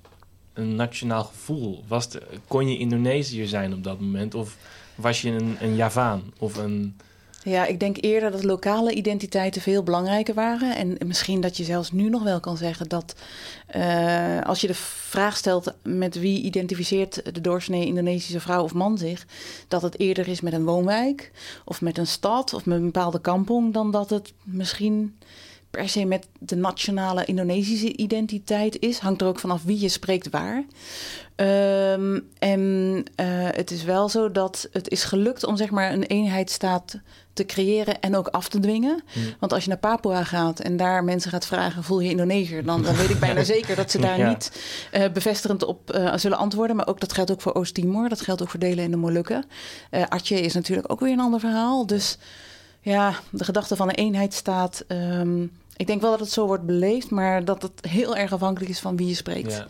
een 0.53 0.75
nationaal 0.75 1.25
gevoel? 1.25 1.85
Was 1.87 2.11
de, 2.11 2.23
kon 2.47 2.69
je 2.69 2.79
Indonesiër 2.79 3.47
zijn 3.47 3.73
op 3.73 3.85
dat 3.85 4.01
moment? 4.01 4.35
Of 4.35 4.57
was 4.95 5.23
je 5.23 5.31
een, 5.31 5.57
een 5.61 5.75
Javaan 5.77 6.23
of 6.39 6.57
een... 6.57 6.97
Ja, 7.43 7.67
ik 7.67 7.81
denk 7.81 7.97
eerder 8.01 8.31
dat 8.31 8.45
lokale 8.45 8.93
identiteiten 8.93 9.63
veel 9.63 9.83
belangrijker 9.83 10.35
waren. 10.35 10.77
En 10.77 10.97
misschien 11.07 11.41
dat 11.41 11.57
je 11.57 11.65
zelfs 11.65 11.93
nu 11.93 12.09
nog 12.09 12.23
wel 12.23 12.41
kan 12.41 12.57
zeggen 12.57 12.89
dat 12.89 13.15
uh, 13.77 14.41
als 14.41 14.61
je 14.61 14.67
de 14.67 14.75
vraag 14.75 15.37
stelt 15.37 15.75
met 15.83 16.19
wie 16.19 16.43
identificeert 16.43 17.35
de 17.35 17.41
doorsnee 17.41 17.87
Indonesische 17.87 18.41
vrouw 18.41 18.63
of 18.63 18.75
man 18.75 18.99
zich, 18.99 19.27
dat 19.69 19.83
het 19.83 19.99
eerder 19.99 20.29
is 20.29 20.41
met 20.41 20.53
een 20.53 20.65
woonwijk 20.65 21.33
of 21.65 21.81
met 21.81 21.99
een 21.99 22.07
stad 22.07 22.55
of 22.55 22.67
met 22.67 22.79
een 22.79 22.85
bepaalde 22.85 23.21
kampong 23.21 23.73
dan 23.73 23.91
dat 23.91 24.11
het 24.11 24.33
misschien 24.45 25.17
per 25.71 25.89
se 25.89 26.05
met 26.05 26.29
de 26.39 26.57
nationale 26.57 27.25
Indonesische 27.25 27.97
identiteit 27.97 28.81
is. 28.81 28.99
Hangt 28.99 29.21
er 29.21 29.27
ook 29.27 29.39
vanaf 29.39 29.63
wie 29.63 29.81
je 29.81 29.89
spreekt 29.89 30.31
waar. 30.31 30.65
Ehm, 31.39 32.21
en 32.39 33.05
eh, 33.15 33.27
het 33.31 33.71
is 33.71 33.85
wel 33.85 34.09
zo 34.09 34.33
dat 34.33 34.69
het 34.73 34.89
is 34.89 35.05
gelukt 35.05 35.45
om 35.45 35.57
zeg 35.57 35.71
maar 35.71 35.93
een 35.93 36.03
eenheidsstaat 36.03 36.99
te 37.33 37.47
creëren 37.47 38.01
en 38.01 38.17
ook 38.17 38.29
af 38.29 38.49
te 38.49 38.59
dwingen. 38.61 39.03
Hmm. 39.13 39.23
Want 39.41 39.53
als 39.53 39.63
je 39.63 39.69
naar 39.69 39.79
Papua 39.79 40.25
gaat 40.25 40.61
en 40.61 40.77
daar 40.77 41.05
mensen 41.05 41.31
gaat 41.31 41.47
vragen: 41.47 41.83
voel 41.85 42.01
je 42.01 42.11
Indonesiër? 42.11 42.65
Dan, 42.65 42.83
dan 42.83 42.97
weet 42.97 43.11
ik 43.11 43.21
bijna 43.21 43.43
zeker 43.55 43.77
dat 43.77 43.91
ze 43.91 43.99
daar 43.99 44.19
Ja. 44.19 44.29
niet 44.29 44.61
eh, 44.93 45.13
bevestigend 45.13 45.65
op 45.65 45.91
eh, 45.91 46.13
zullen 46.17 46.39
antwoorden. 46.39 46.77
Maar 46.77 46.87
ook 46.89 47.01
dat 47.01 47.13
geldt 47.13 47.31
ook 47.31 47.41
voor 47.41 47.55
Oost-Timor. 47.55 48.09
Dat 48.09 48.21
geldt 48.21 48.43
ook 48.43 48.51
voor 48.51 48.61
delen 48.61 48.85
in 48.85 48.91
de 48.91 48.97
Molukken. 48.97 49.45
Eh 49.91 50.03
Aceh 50.09 50.39
is 50.45 50.55
natuurlijk 50.55 50.93
ook 50.93 51.01
weer 51.01 51.13
een 51.13 51.21
ander 51.21 51.41
verhaal. 51.41 51.87
Dus 51.87 52.19
ja, 52.81 53.15
de 53.31 53.45
gedachte 53.45 53.77
van 53.77 53.89
een 53.89 53.95
eenheidsstaat. 53.95 54.85
ehm, 54.89 55.43
ik 55.77 55.87
denk 55.87 56.01
wel 56.01 56.11
dat 56.11 56.21
het 56.21 56.31
zo 56.33 56.47
wordt 56.47 56.67
beleefd, 56.67 57.11
maar 57.11 57.45
dat 57.45 57.63
het 57.63 57.73
heel 57.89 58.17
erg 58.17 58.33
afhankelijk 58.33 58.71
is 58.71 58.81
van 58.81 58.97
wie 58.97 59.09
je 59.09 59.15
spreekt. 59.15 59.53
Ja. 59.53 59.67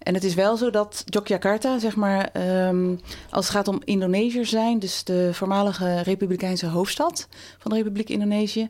En 0.00 0.14
het 0.14 0.24
is 0.24 0.34
wel 0.34 0.56
zo 0.56 0.70
dat 0.70 1.02
Yogyakarta, 1.04 1.78
zeg 1.78 1.96
maar, 1.96 2.28
ehm, 2.32 2.96
als 3.30 3.46
het 3.46 3.56
gaat 3.56 3.68
om 3.68 3.80
Indonesiërs 3.84 4.50
zijn, 4.50 4.78
dus 4.78 5.04
de 5.04 5.30
voormalige 5.32 6.00
republikeinse 6.00 6.66
hoofdstad 6.66 7.28
van 7.58 7.70
de 7.70 7.76
Republiek 7.76 8.08
Indonesië, 8.08 8.68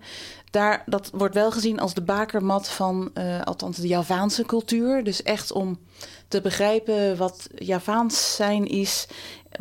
daar, 0.51 0.83
dat 0.87 1.11
wordt 1.15 1.35
wel 1.35 1.51
gezien 1.51 1.81
als 1.81 1.95
de 1.95 2.03
bakermat 2.03 2.69
van, 2.69 3.11
eh, 3.15 3.43
althans 3.43 3.77
de 3.77 3.89
Javaanse 3.89 4.45
cultuur. 4.45 5.05
Dus 5.05 5.23
echt 5.23 5.53
om 5.53 5.79
te 6.29 6.41
begrijpen 6.41 7.17
wat 7.17 7.49
Javaans 7.55 8.35
zijn 8.37 8.67
is, 8.67 9.07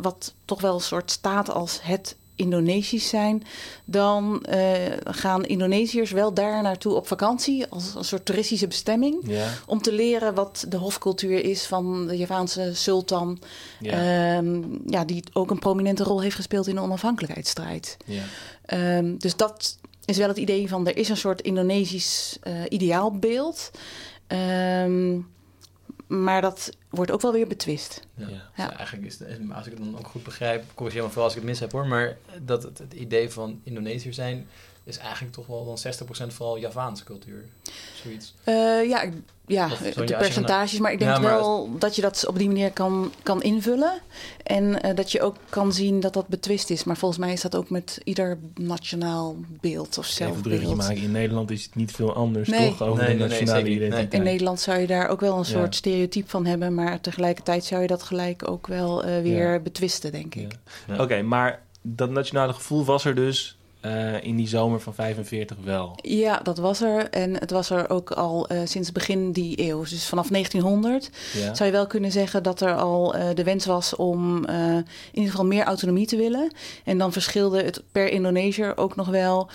wat 0.00 0.34
toch 0.44 0.60
wel 0.60 0.74
een 0.74 0.80
soort 0.80 1.10
staat 1.10 1.50
als 1.50 1.80
het 1.82 2.16
Indonesisch 2.40 3.08
zijn, 3.08 3.42
dan 3.84 4.42
eh, 4.44 4.60
gaan 5.04 5.44
Indonesiërs 5.44 6.10
wel 6.10 6.34
daar 6.34 6.62
naartoe 6.62 6.94
op 6.94 7.06
vakantie 7.06 7.66
als 7.66 7.94
een 7.94 8.04
soort 8.04 8.24
toeristische 8.24 8.66
bestemming 8.66 9.16
Ja. 9.26 9.46
om 9.66 9.82
te 9.82 9.92
leren 9.92 10.34
wat 10.34 10.64
de 10.68 10.76
hofcultuur 10.76 11.44
is 11.44 11.66
van 11.66 12.06
de 12.06 12.16
Javaanse 12.16 12.70
sultan. 12.74 13.38
Ja. 13.80 13.92
Ehm, 14.36 14.62
ja, 14.86 15.04
die 15.04 15.22
ook 15.32 15.50
een 15.50 15.58
prominente 15.58 16.02
rol 16.04 16.20
heeft 16.22 16.36
gespeeld 16.36 16.66
in 16.66 16.74
de 16.74 16.80
onafhankelijkheidsstrijd. 16.80 17.96
ja. 18.06 18.22
Ehm, 18.64 19.16
dus 19.18 19.36
dat 19.36 19.78
is 20.04 20.16
wel 20.16 20.28
het 20.28 20.36
idee 20.36 20.68
van 20.68 20.86
er 20.86 20.96
is 20.96 21.08
een 21.08 21.16
soort 21.16 21.40
Indonesisch 21.42 22.36
eh, 22.42 22.52
ideaalbeeld. 22.68 23.70
Ehm, 24.26 25.18
maar 26.10 26.40
dat 26.40 26.76
wordt 26.88 27.10
ook 27.10 27.20
wel 27.20 27.32
weer 27.32 27.46
betwist. 27.46 28.06
Ja. 28.14 28.28
Ja. 28.56 28.66
Dus 28.66 28.76
eigenlijk 28.76 29.06
is 29.06 29.18
het, 29.18 29.28
als 29.52 29.66
ik 29.66 29.72
het 29.72 29.84
dan 29.84 29.98
ook 29.98 30.06
goed 30.06 30.22
begrijp, 30.22 30.64
corrigeer 30.74 31.02
me 31.02 31.08
vooral 31.08 31.24
als 31.24 31.32
ik 31.32 31.38
het 31.38 31.48
mis 31.48 31.60
heb 31.60 31.72
hoor, 31.72 31.86
maar 31.86 32.16
dat 32.42 32.62
het, 32.62 32.78
het 32.78 32.92
idee 32.92 33.30
van 33.30 33.60
Indonesiër 33.64 34.14
zijn 34.14 34.46
is 34.90 34.98
eigenlijk 34.98 35.32
toch 35.34 35.46
wel 35.46 35.64
dan 35.64 35.78
60% 36.30 36.32
vooral 36.34 36.58
Javaanse 36.58 37.04
cultuur. 37.04 37.44
Zoiets. 38.02 38.34
Eh, 38.44 38.54
ja, 38.88 39.04
ja 39.46 39.64
Of 39.72 39.78
de 39.78 40.16
percentages. 40.16 40.78
Maar 40.78 40.92
ik 40.92 40.98
denk 40.98 41.10
Ja, 41.10 41.18
maar 41.18 41.30
wel 41.34 41.78
dat 41.78 41.96
je 41.96 42.02
dat 42.02 42.24
op 42.26 42.38
die 42.38 42.46
manier 42.46 42.70
kan, 42.72 43.12
kan 43.22 43.42
invullen. 43.42 44.00
En 44.42 44.82
eh, 44.82 44.96
dat 44.96 45.12
je 45.12 45.20
ook 45.22 45.36
kan 45.48 45.72
zien 45.72 46.00
dat 46.00 46.12
dat 46.14 46.26
betwist 46.28 46.70
is. 46.70 46.84
Maar 46.84 46.96
volgens 46.96 47.20
mij 47.20 47.32
is 47.32 47.40
dat 47.40 47.56
ook 47.56 47.70
met 47.70 48.00
ieder 48.04 48.38
nationaal 48.54 49.36
beeld 49.60 49.98
of 49.98 50.06
zelfbeeld. 50.06 50.76
maken. 50.76 50.96
In 50.96 51.10
Nederland 51.10 51.50
is 51.50 51.64
het 51.64 51.74
niet 51.74 51.92
veel 51.92 52.14
anders, 52.14 52.48
Nee. 52.48 52.68
toch? 52.68 52.82
Over 52.82 52.96
Nee, 53.04 53.12
de 53.12 53.18
nee, 53.18 53.28
nee, 53.28 53.28
nationale. 53.38 53.62
Nee. 53.62 53.74
identiteit. 53.74 54.12
In 54.14 54.22
Nederland 54.22 54.60
zou 54.60 54.78
je 54.78 54.86
daar 54.86 55.08
ook 55.08 55.20
wel 55.20 55.32
een 55.32 55.38
Ja. 55.38 55.44
soort 55.44 55.74
stereotype 55.74 56.28
van 56.28 56.46
hebben, 56.46 56.74
maar 56.74 57.00
tegelijkertijd 57.00 57.64
zou 57.64 57.82
je 57.82 57.86
dat 57.86 58.02
gelijk 58.02 58.48
ook 58.48 58.66
wel 58.66 59.04
eh, 59.04 59.22
weer 59.22 59.52
Ja. 59.52 59.58
betwisten, 59.58 60.12
denk 60.12 60.34
ik. 60.34 60.52
Ja. 60.86 60.94
Ja. 60.94 61.02
Oké, 61.02 61.22
maar 61.22 61.62
dat 61.82 62.10
nationale 62.10 62.52
gevoel 62.52 62.84
was 62.84 63.04
er 63.04 63.14
dus 63.14 63.58
eh, 63.80 64.22
in 64.24 64.36
die 64.36 64.48
zomer 64.48 64.80
van 64.80 64.94
45 64.94 65.56
wel. 65.64 65.98
Ja, 66.02 66.40
dat 66.42 66.58
was 66.58 66.80
er. 66.80 67.10
En 67.10 67.34
het 67.34 67.50
was 67.50 67.70
er 67.70 67.90
ook 67.90 68.10
al 68.10 68.48
eh, 68.48 68.58
sinds 68.64 68.92
begin 68.92 69.32
die 69.32 69.62
eeuw. 69.68 69.80
Dus 69.84 70.06
vanaf 70.06 70.28
1900 70.28 71.10
Ja. 71.32 71.54
zou 71.54 71.68
je 71.68 71.74
wel 71.76 71.86
kunnen 71.86 72.12
zeggen 72.12 72.42
dat 72.42 72.60
er 72.60 72.74
al 72.74 73.14
eh, 73.14 73.28
de 73.34 73.44
wens 73.44 73.66
was 73.66 73.96
om 73.96 74.46
in 74.46 74.84
ieder 75.12 75.30
geval 75.30 75.46
meer 75.46 75.64
autonomie 75.64 76.06
te 76.06 76.16
willen. 76.16 76.52
En 76.84 76.98
dan 76.98 77.12
verschilde 77.12 77.62
het 77.62 77.82
per 77.92 78.08
Indonesiër 78.12 78.76
ook 78.76 78.96
nog 78.96 79.08
wel 79.08 79.48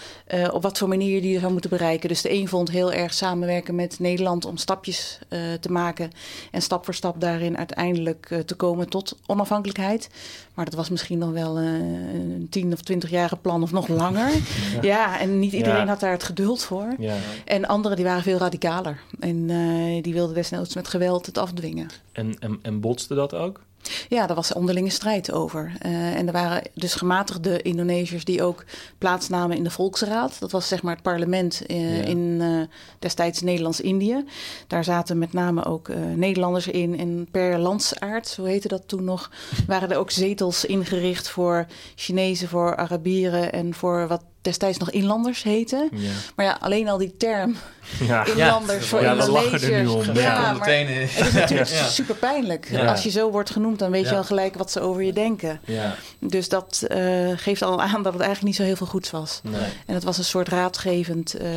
op 0.52 0.62
wat 0.62 0.78
voor 0.78 0.88
manier 0.88 1.16
je 1.16 1.22
die 1.22 1.40
zou 1.40 1.52
moeten 1.52 1.70
bereiken. 1.70 2.10
Dus 2.10 2.22
de 2.22 2.32
een 2.34 2.48
vond 2.48 2.72
heel 2.72 2.92
erg 2.92 3.14
samenwerken 3.14 3.76
met 3.76 4.00
Nederland 4.00 4.46
om 4.46 4.58
stapjes 4.58 5.20
te 5.60 5.72
maken. 5.72 6.12
En 6.52 6.62
stap 6.62 6.86
voor 6.86 6.94
stap 6.94 7.22
daarin 7.22 7.58
uiteindelijk 7.58 8.44
te 8.46 8.56
komen 8.56 8.90
tot 8.90 9.18
onafhankelijkheid. 9.26 10.10
Maar 10.54 10.66
dat 10.66 10.74
was 10.74 10.90
misschien 10.90 11.18
nog 11.18 11.32
wel 11.32 11.60
een 11.60 12.48
tien 12.50 12.74
of 12.74 12.82
twintig 12.82 13.10
jaren 13.10 13.42
plan 13.42 13.64
of 13.64 13.72
nog 13.72 13.88
langer. 14.16 14.42
Ja, 14.82 15.20
en 15.20 15.40
niet 15.40 15.54
iedereen 15.54 15.80
Ja. 15.80 15.88
had 15.88 16.00
daar 16.00 16.12
het 16.12 16.24
geduld 16.24 16.64
voor. 16.64 16.94
Ja. 17.00 17.16
En 17.46 17.66
anderen 17.66 17.98
die 17.98 18.06
waren 18.06 18.24
veel 18.24 18.38
radicaler. 18.38 19.00
En 19.20 19.50
eh, 19.50 20.04
die 20.04 20.14
wilden 20.14 20.36
desnoods 20.36 20.76
met 20.76 20.88
geweld 20.88 21.26
het 21.26 21.38
afdwingen. 21.38 21.88
En, 22.12 22.36
en, 22.40 22.60
en 22.62 22.80
botste 22.80 23.16
dat 23.16 23.34
ook? 23.34 23.62
Ja, 24.10 24.28
daar 24.28 24.36
was 24.36 24.54
onderlinge 24.54 24.90
strijd 24.90 25.32
over. 25.32 25.72
Eh, 25.80 26.16
en 26.16 26.28
er 26.28 26.34
waren 26.34 26.62
dus 26.74 26.94
gematigde 26.94 27.62
Indonesiërs 27.62 28.26
die 28.26 28.44
ook 28.44 28.64
plaatsnamen 28.98 29.58
in 29.58 29.64
de 29.64 29.72
Volksraad. 29.72 30.40
Dat 30.40 30.52
was 30.52 30.68
zeg 30.68 30.84
maar 30.84 30.94
het 30.94 31.04
parlement 31.04 31.66
eh, 31.66 31.98
Ja. 31.98 32.04
in 32.04 32.38
eh, 32.42 32.78
destijds 33.00 33.42
Nederlands-Indië. 33.42 34.24
Daar 34.68 34.84
zaten 34.84 35.18
met 35.18 35.34
name 35.34 35.66
ook 35.66 35.90
Nederlanders 36.16 36.68
in. 36.68 37.00
En 37.00 37.28
per 37.32 37.58
landsaard, 37.60 38.28
zo 38.28 38.44
heette 38.44 38.68
dat 38.68 38.88
toen 38.88 39.04
nog, 39.04 39.32
waren 39.68 39.92
er 39.92 39.98
ook 39.98 40.12
zetels 40.12 40.66
ingericht 40.66 41.30
voor 41.30 41.66
Chinezen, 41.96 42.48
voor 42.48 42.76
Arabieren 42.76 43.52
en 43.52 43.74
voor 43.74 44.08
wat 44.08 44.24
destijds 44.46 44.78
nog 44.78 44.90
inlanders 44.92 45.44
heette. 45.44 45.90
Ja. 45.92 46.12
Maar 46.36 46.46
ja, 46.46 46.58
alleen 46.60 46.88
al 46.90 46.98
die 46.98 47.18
term 47.18 47.56
Ja. 48.08 48.26
inlanders 48.26 48.86
voor 48.88 49.02
Ja, 49.02 49.16
we 49.16 49.32
lachen 49.32 49.62
er 49.62 49.70
nu 49.70 49.78
Indonesiërs. 49.78 50.08
om. 50.10 50.16
Ja, 50.16 50.22
Ja, 50.22 50.54
maar 50.54 50.68
het 50.70 50.90
is 50.90 51.34
natuurlijk 51.34 51.70
Ja. 51.80 51.88
super 51.88 52.16
pijnlijk. 52.16 52.70
Ja. 52.72 52.92
Als 52.92 53.04
je 53.04 53.10
zo 53.10 53.32
wordt 53.32 53.50
genoemd, 53.50 53.80
dan 53.80 53.92
weet 53.92 54.04
je 54.06 54.10
Ja. 54.12 54.18
al 54.18 54.24
gelijk 54.24 54.56
wat 54.56 54.72
ze 54.72 54.80
over 54.80 55.04
je 55.04 55.14
denken. 55.14 55.60
ja. 55.66 55.96
Dus 56.20 56.50
dat 56.50 56.84
eh, 56.88 57.30
geeft 57.36 57.62
al 57.62 57.82
aan 57.82 58.04
dat 58.04 58.14
het 58.14 58.22
eigenlijk 58.22 58.44
niet 58.44 58.56
zo 58.56 58.64
heel 58.64 58.76
veel 58.76 58.88
goeds 58.88 59.12
was. 59.12 59.40
Nee. 59.44 59.62
En 59.86 59.94
het 59.94 60.04
was 60.04 60.18
een 60.18 60.24
soort 60.24 60.48
raadgevend. 60.48 61.34
eh, 61.34 61.50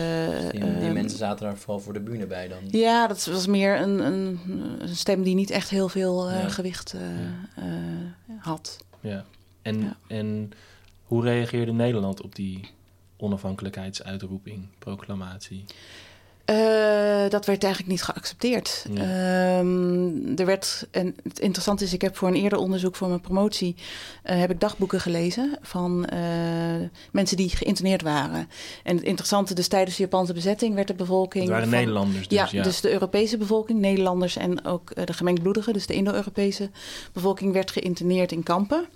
Die, 0.51 0.61
die 0.61 0.87
eh, 0.89 0.93
mensen 0.93 1.19
zaten 1.19 1.45
daar 1.47 1.57
vooral 1.57 1.81
voor 1.81 1.93
de 1.93 2.01
bühne 2.01 2.27
bij 2.27 2.49
dan. 2.49 2.59
Ja, 2.71 3.07
dat 3.07 3.25
was 3.27 3.47
meer 3.47 3.81
een, 3.81 3.99
een, 4.07 4.41
een 4.79 4.97
stem 4.97 5.23
die 5.23 5.35
niet 5.35 5.51
echt 5.51 5.69
heel 5.71 5.89
veel 5.89 6.29
eh, 6.29 6.43
Ja. 6.43 6.49
gewicht 6.49 6.93
eh, 6.93 7.01
eh, 7.65 7.65
had. 8.39 8.77
Ja. 9.01 9.25
En, 9.63 9.81
Ja. 9.81 9.97
en 10.09 10.51
hoe 11.05 11.23
reageerde 11.23 11.73
Nederland 11.73 12.23
op 12.23 12.35
die 12.35 12.71
onafhankelijkheidsuitroeping, 13.19 14.67
proclamatie? 14.79 15.65
Eh, 16.49 17.29
dat 17.29 17.47
werd 17.47 17.63
eigenlijk 17.63 17.93
niet 17.93 18.03
geaccepteerd. 18.03 18.87
Ja. 18.93 19.03
Ehm, 19.03 20.37
er 20.37 20.47
werd, 20.47 20.87
en 20.91 21.17
het 21.23 21.39
interessante 21.39 21.85
is, 21.85 21.93
ik 21.93 22.01
heb 22.01 22.17
voor 22.17 22.29
een 22.29 22.35
eerder 22.35 22.59
onderzoek 22.59 22.97
voor 22.97 23.09
mijn 23.09 23.21
promotie 23.21 23.75
eh, 24.23 24.39
heb 24.39 24.51
ik 24.51 24.61
dagboeken 24.61 25.01
gelezen 25.01 25.59
van 25.63 26.05
eh, 26.05 26.19
mensen 27.11 27.37
die 27.37 27.49
geïnterneerd 27.49 28.03
waren. 28.03 28.49
En 28.85 28.97
het 28.97 29.05
interessante, 29.05 29.55
dus 29.55 29.69
tijdens 29.69 29.97
de 29.97 30.03
Japanse 30.03 30.33
bezetting 30.33 30.75
werd 30.75 30.87
de 30.89 30.95
bevolking. 30.95 31.45
Het 31.45 31.53
waren 31.53 31.69
van- 31.69 31.79
Nederlanders 31.79 32.29
dus, 32.29 32.39
ja, 32.39 32.49
ja. 32.51 32.63
dus 32.63 32.81
de 32.81 32.93
Europese 32.93 33.37
bevolking, 33.37 33.81
Nederlanders 33.81 34.37
en 34.37 34.65
ook 34.65 35.07
de 35.07 35.13
gemengdbloedigen, 35.13 35.73
dus 35.73 35.87
de 35.87 35.95
Indo-Europese 35.95 36.71
bevolking, 37.13 37.53
werd 37.53 37.71
geïnterneerd 37.71 38.33
in 38.33 38.43
kampen. 38.43 38.87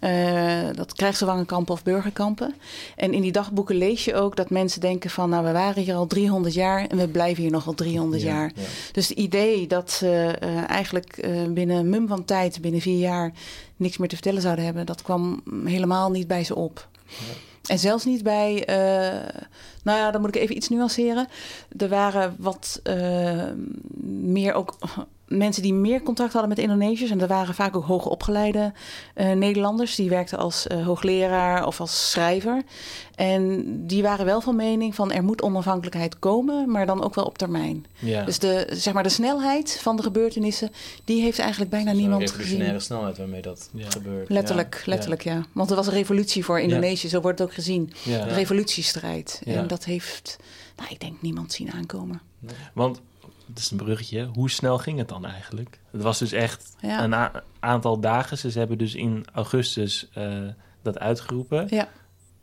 Eh, 0.00 0.68
dat 0.74 0.92
krijgsgevangenkampen 0.92 1.74
of 1.74 1.82
burgerkampen. 1.82 2.54
En 2.96 3.12
in 3.12 3.22
die 3.22 3.32
dagboeken 3.32 3.76
lees 3.76 4.04
je 4.04 4.14
ook 4.14 4.36
dat 4.36 4.50
mensen 4.50 4.80
denken 4.80 5.10
van... 5.10 5.28
nou, 5.30 5.44
we 5.44 5.52
waren 5.52 5.82
hier 5.82 5.94
al 5.94 6.06
300 6.06 6.54
jaar 6.54 6.86
en 6.86 6.96
we 6.96 7.08
blijven 7.08 7.42
hier 7.42 7.52
nog 7.52 7.66
al 7.66 7.74
300 7.74 8.22
Ja, 8.22 8.28
jaar. 8.28 8.52
ja. 8.54 8.62
Dus 8.92 9.08
het 9.08 9.18
idee 9.18 9.66
dat 9.66 9.90
ze 9.90 10.36
eh, 10.40 10.70
eigenlijk 10.70 11.16
eh, 11.16 11.30
binnen 11.48 11.76
een 11.76 11.88
mum 11.88 12.08
van 12.08 12.24
tijd, 12.24 12.60
binnen 12.60 12.80
vier 12.80 12.98
jaar... 12.98 13.32
niks 13.76 13.96
meer 13.96 14.08
te 14.08 14.14
vertellen 14.14 14.42
zouden 14.42 14.64
hebben, 14.64 14.86
dat 14.86 15.02
kwam 15.02 15.42
helemaal 15.64 16.10
niet 16.10 16.26
bij 16.26 16.44
ze 16.44 16.54
op. 16.54 16.88
En 17.66 17.78
zelfs 17.78 18.04
niet 18.04 18.22
bij, 18.22 18.62
nou 19.82 19.98
ja, 19.98 20.10
dan 20.10 20.20
moet 20.20 20.34
ik 20.34 20.42
even 20.42 20.56
iets 20.56 20.68
nuanceren. 20.68 21.28
Er 21.78 21.88
waren 21.88 22.36
wat 22.38 22.80
meer 24.04 24.52
ook 24.52 24.76
mensen 25.36 25.62
die 25.62 25.74
meer 25.74 26.02
contact 26.02 26.32
hadden 26.32 26.48
met 26.50 26.58
Indonesiërs. 26.58 27.10
En 27.10 27.20
er 27.20 27.26
waren 27.28 27.54
vaak 27.54 27.76
ook 27.76 27.84
hoogopgeleide 27.84 28.72
eh 29.14 29.32
Nederlanders. 29.32 29.94
Die 29.94 30.08
werkten 30.08 30.38
als 30.38 30.66
eh, 30.66 30.84
hoogleraar 30.86 31.66
of 31.66 31.80
als 31.80 32.10
schrijver. 32.10 32.62
En 33.14 33.64
die 33.86 34.02
waren 34.02 34.24
wel 34.24 34.40
van 34.40 34.56
mening 34.56 34.94
van 34.94 35.12
er 35.12 35.24
moet 35.24 35.42
onafhankelijkheid 35.42 36.18
komen, 36.18 36.70
maar 36.70 36.86
dan 36.86 37.02
ook 37.04 37.14
wel 37.14 37.24
op 37.24 37.38
termijn. 37.38 37.86
Ja. 37.98 38.24
Dus 38.24 38.38
de, 38.38 38.66
zeg 38.70 38.94
maar, 38.94 39.02
de 39.02 39.08
snelheid 39.08 39.78
van 39.82 39.96
de 39.96 40.02
gebeurtenissen, 40.02 40.70
die 41.04 41.22
heeft 41.22 41.38
eigenlijk 41.38 41.70
bijna 41.70 41.90
Zo'n 41.90 41.98
niemand 42.00 42.22
revolutionaire 42.22 42.72
gezien. 42.72 42.80
snelheid 42.86 43.18
waarmee 43.18 43.42
dat 43.42 43.70
Ja. 43.72 43.90
gebeurt. 43.90 44.28
Letterlijk, 44.28 44.82
letterlijk 44.86 45.22
ja. 45.24 45.46
Want 45.52 45.70
er 45.70 45.76
was 45.76 45.86
een 45.86 45.92
revolutie 45.92 46.44
voor 46.44 46.60
Indonesië, 46.60 47.08
zo 47.08 47.20
wordt 47.20 47.38
het 47.38 47.48
ook 47.48 47.54
gezien. 47.54 47.92
ja. 48.02 48.24
De 48.24 48.34
revolutiestrijd. 48.34 49.40
Ja. 49.44 49.54
En 49.54 49.66
dat 49.66 49.84
heeft, 49.84 50.38
nou, 50.76 50.88
ik 50.90 51.00
denk, 51.00 51.22
niemand 51.22 51.52
zien 51.52 51.72
aankomen. 51.72 52.20
Want, 52.74 53.00
het 53.54 53.62
is 53.62 53.70
een 53.70 53.76
bruggetje, 53.76 54.24
hoe 54.32 54.50
snel 54.50 54.78
ging 54.78 54.98
het 54.98 55.08
dan 55.08 55.24
eigenlijk? 55.24 55.80
Het 55.90 56.02
was 56.02 56.18
dus 56.18 56.32
echt 56.32 56.74
Ja. 56.80 57.04
een 57.04 57.42
aantal 57.60 58.00
dagen. 58.00 58.38
Ze 58.38 58.58
hebben 58.58 58.78
dus 58.78 58.94
in 58.94 59.24
augustus 59.32 60.08
eh, 60.12 60.38
dat 60.82 60.98
uitgeroepen. 60.98 61.66
Ja. 61.70 61.88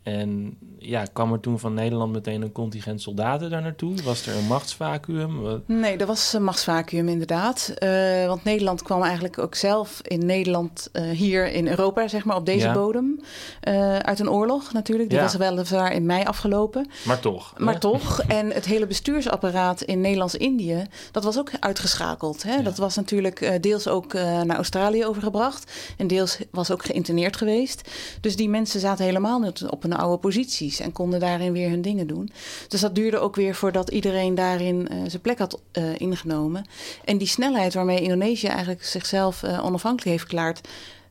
En 0.03 0.57
ja, 0.77 1.03
kwam 1.13 1.33
er 1.33 1.39
toen 1.39 1.59
van 1.59 1.73
Nederland 1.73 2.11
meteen 2.11 2.41
een 2.41 2.51
contingent 2.51 3.01
soldaten 3.01 3.49
daar 3.49 3.61
naartoe? 3.61 4.03
Was 4.03 4.27
er 4.27 4.35
een 4.37 4.47
machtsvacuum? 4.47 5.41
Wat- 5.41 5.67
Nee, 5.67 5.97
er 5.97 6.05
was 6.05 6.33
een 6.33 6.43
machtsvacuum 6.43 7.07
inderdaad. 7.09 7.71
Eh, 7.77 8.25
want 8.27 8.43
Nederland 8.43 8.81
kwam 8.83 9.01
eigenlijk 9.03 9.37
ook 9.39 9.55
zelf 9.55 9.99
in 10.03 10.25
Nederland, 10.25 10.89
eh, 10.91 11.03
hier 11.09 11.51
in 11.51 11.67
Europa, 11.67 12.07
zeg 12.07 12.25
maar, 12.25 12.35
op 12.35 12.45
deze 12.45 12.65
Ja. 12.67 12.73
bodem. 12.73 13.19
eh, 13.59 13.97
uit 13.97 14.19
een 14.19 14.29
oorlog 14.29 14.73
natuurlijk. 14.73 15.09
Die 15.09 15.17
Ja. 15.17 15.23
was 15.23 15.35
weliswaar 15.35 15.93
in 15.93 16.05
mei 16.05 16.23
afgelopen. 16.23 16.89
Maar 17.05 17.19
toch. 17.19 17.53
hè? 17.57 17.63
Maar 17.63 17.79
toch, 17.79 18.21
en 18.39 18.51
het 18.51 18.65
hele 18.65 18.87
bestuursapparaat 18.87 19.81
in 19.81 20.01
Nederlands-Indië, 20.01 20.83
dat 21.11 21.23
was 21.23 21.37
ook 21.39 21.51
uitgeschakeld. 21.59 22.43
Hè? 22.43 22.53
Ja. 22.55 22.61
Dat 22.61 22.77
was 22.77 22.95
natuurlijk 22.95 23.57
deels 23.63 23.87
ook 23.87 24.13
naar 24.13 24.55
Australië 24.55 25.05
overgebracht. 25.05 25.71
En 25.97 26.07
deels 26.07 26.37
was 26.51 26.71
ook 26.71 26.85
geïnterneerd 26.85 27.37
geweest. 27.37 27.89
Dus 28.21 28.35
die 28.35 28.49
mensen 28.49 28.79
zaten 28.79 29.05
helemaal 29.05 29.39
niet 29.39 29.63
op 29.69 29.81
hun 29.81 29.93
oude 29.99 30.17
posities 30.17 30.79
en 30.79 30.91
konden 30.91 31.19
daarin 31.19 31.51
weer 31.51 31.69
hun 31.69 31.81
dingen 31.81 32.07
doen. 32.07 32.31
Dus 32.67 32.81
dat 32.81 32.95
duurde 32.95 33.19
ook 33.19 33.35
weer 33.35 33.55
voordat 33.55 33.89
iedereen 33.89 34.35
daarin 34.35 34.87
eh, 34.87 34.97
zijn 35.07 35.21
plek 35.21 35.37
had 35.37 35.61
eh, 35.71 35.99
ingenomen. 35.99 36.65
En 37.05 37.17
die 37.17 37.27
snelheid 37.27 37.73
waarmee 37.73 38.01
Indonesië 38.01 38.47
eigenlijk 38.47 38.83
zichzelf 38.83 39.43
eh, 39.43 39.65
onafhankelijk 39.65 40.09
heeft 40.09 40.19
verklaard. 40.19 40.67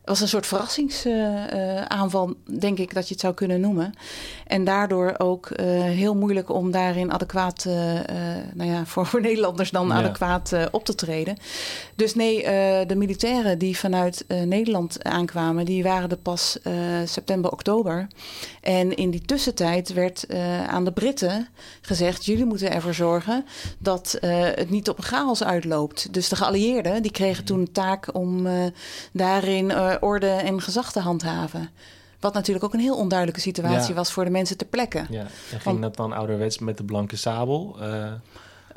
Was 0.08 0.20
een 0.20 0.28
soort 0.28 0.46
verrassingsaanval, 0.46 2.34
denk 2.58 2.78
ik 2.78 2.94
dat 2.94 3.06
je 3.06 3.12
het 3.12 3.22
zou 3.22 3.34
kunnen 3.34 3.60
noemen. 3.60 3.92
En 4.48 4.64
daardoor 4.64 5.14
ook 5.18 5.50
eh, 5.50 5.66
heel 5.82 6.14
moeilijk 6.14 6.50
om 6.50 6.70
daarin 6.70 7.12
adequaat, 7.12 7.64
eh, 7.64 7.98
eh, 7.98 8.44
nou 8.54 8.70
ja, 8.70 8.84
voor, 8.90 9.06
voor 9.06 9.20
Nederlanders 9.20 9.70
dan 9.70 9.86
Ja. 9.88 9.94
adequaat 9.94 10.52
op 10.70 10.84
te 10.84 10.94
treden. 10.94 11.36
Dus 11.94 12.14
nee, 12.14 12.42
de 12.86 12.94
militairen 12.96 13.58
die 13.58 13.78
vanuit 13.78 14.24
Nederland 14.44 15.04
aankwamen, 15.04 15.64
die 15.64 15.82
waren 15.82 16.10
er 16.10 16.16
pas 16.16 16.58
september, 17.04 17.50
oktober. 17.50 18.06
En 18.60 18.96
in 18.96 19.10
die 19.10 19.20
tussentijd 19.20 19.92
werd 19.92 20.26
aan 20.66 20.84
de 20.84 20.92
Britten 20.92 21.48
gezegd: 21.80 22.24
jullie 22.24 22.44
moeten 22.44 22.72
ervoor 22.72 22.94
zorgen 22.94 23.44
dat 23.78 24.18
het 24.20 24.70
niet 24.70 24.88
op 24.88 24.98
een 24.98 25.04
chaos 25.04 25.44
uitloopt. 25.44 26.12
Dus 26.12 26.28
de 26.28 26.36
geallieerden 26.36 27.02
die 27.02 27.10
kregen 27.12 27.44
toen 27.44 27.60
een 27.60 27.72
taak 27.72 28.14
om 28.14 28.46
daarin 29.12 29.72
orde 30.02 30.28
en 30.30 30.62
gezag 30.62 30.92
te 30.92 31.00
handhaven. 31.00 31.70
Wat 32.20 32.34
natuurlijk 32.34 32.64
ook 32.64 32.74
een 32.74 32.80
heel 32.80 32.96
onduidelijke 32.96 33.40
situatie 33.40 33.88
Ja. 33.88 33.94
was 33.94 34.12
voor 34.12 34.24
de 34.24 34.30
mensen 34.30 34.56
ter 34.56 34.66
plekke. 34.66 35.06
Ja, 35.10 35.20
en 35.20 35.28
ging 35.50 35.62
Want- 35.64 35.82
dat 35.82 35.96
dan 35.96 36.12
ouderwets 36.12 36.58
met 36.58 36.76
de 36.76 36.84
blanke 36.84 37.16
sabel? 37.16 37.76
Eh, 37.80 38.12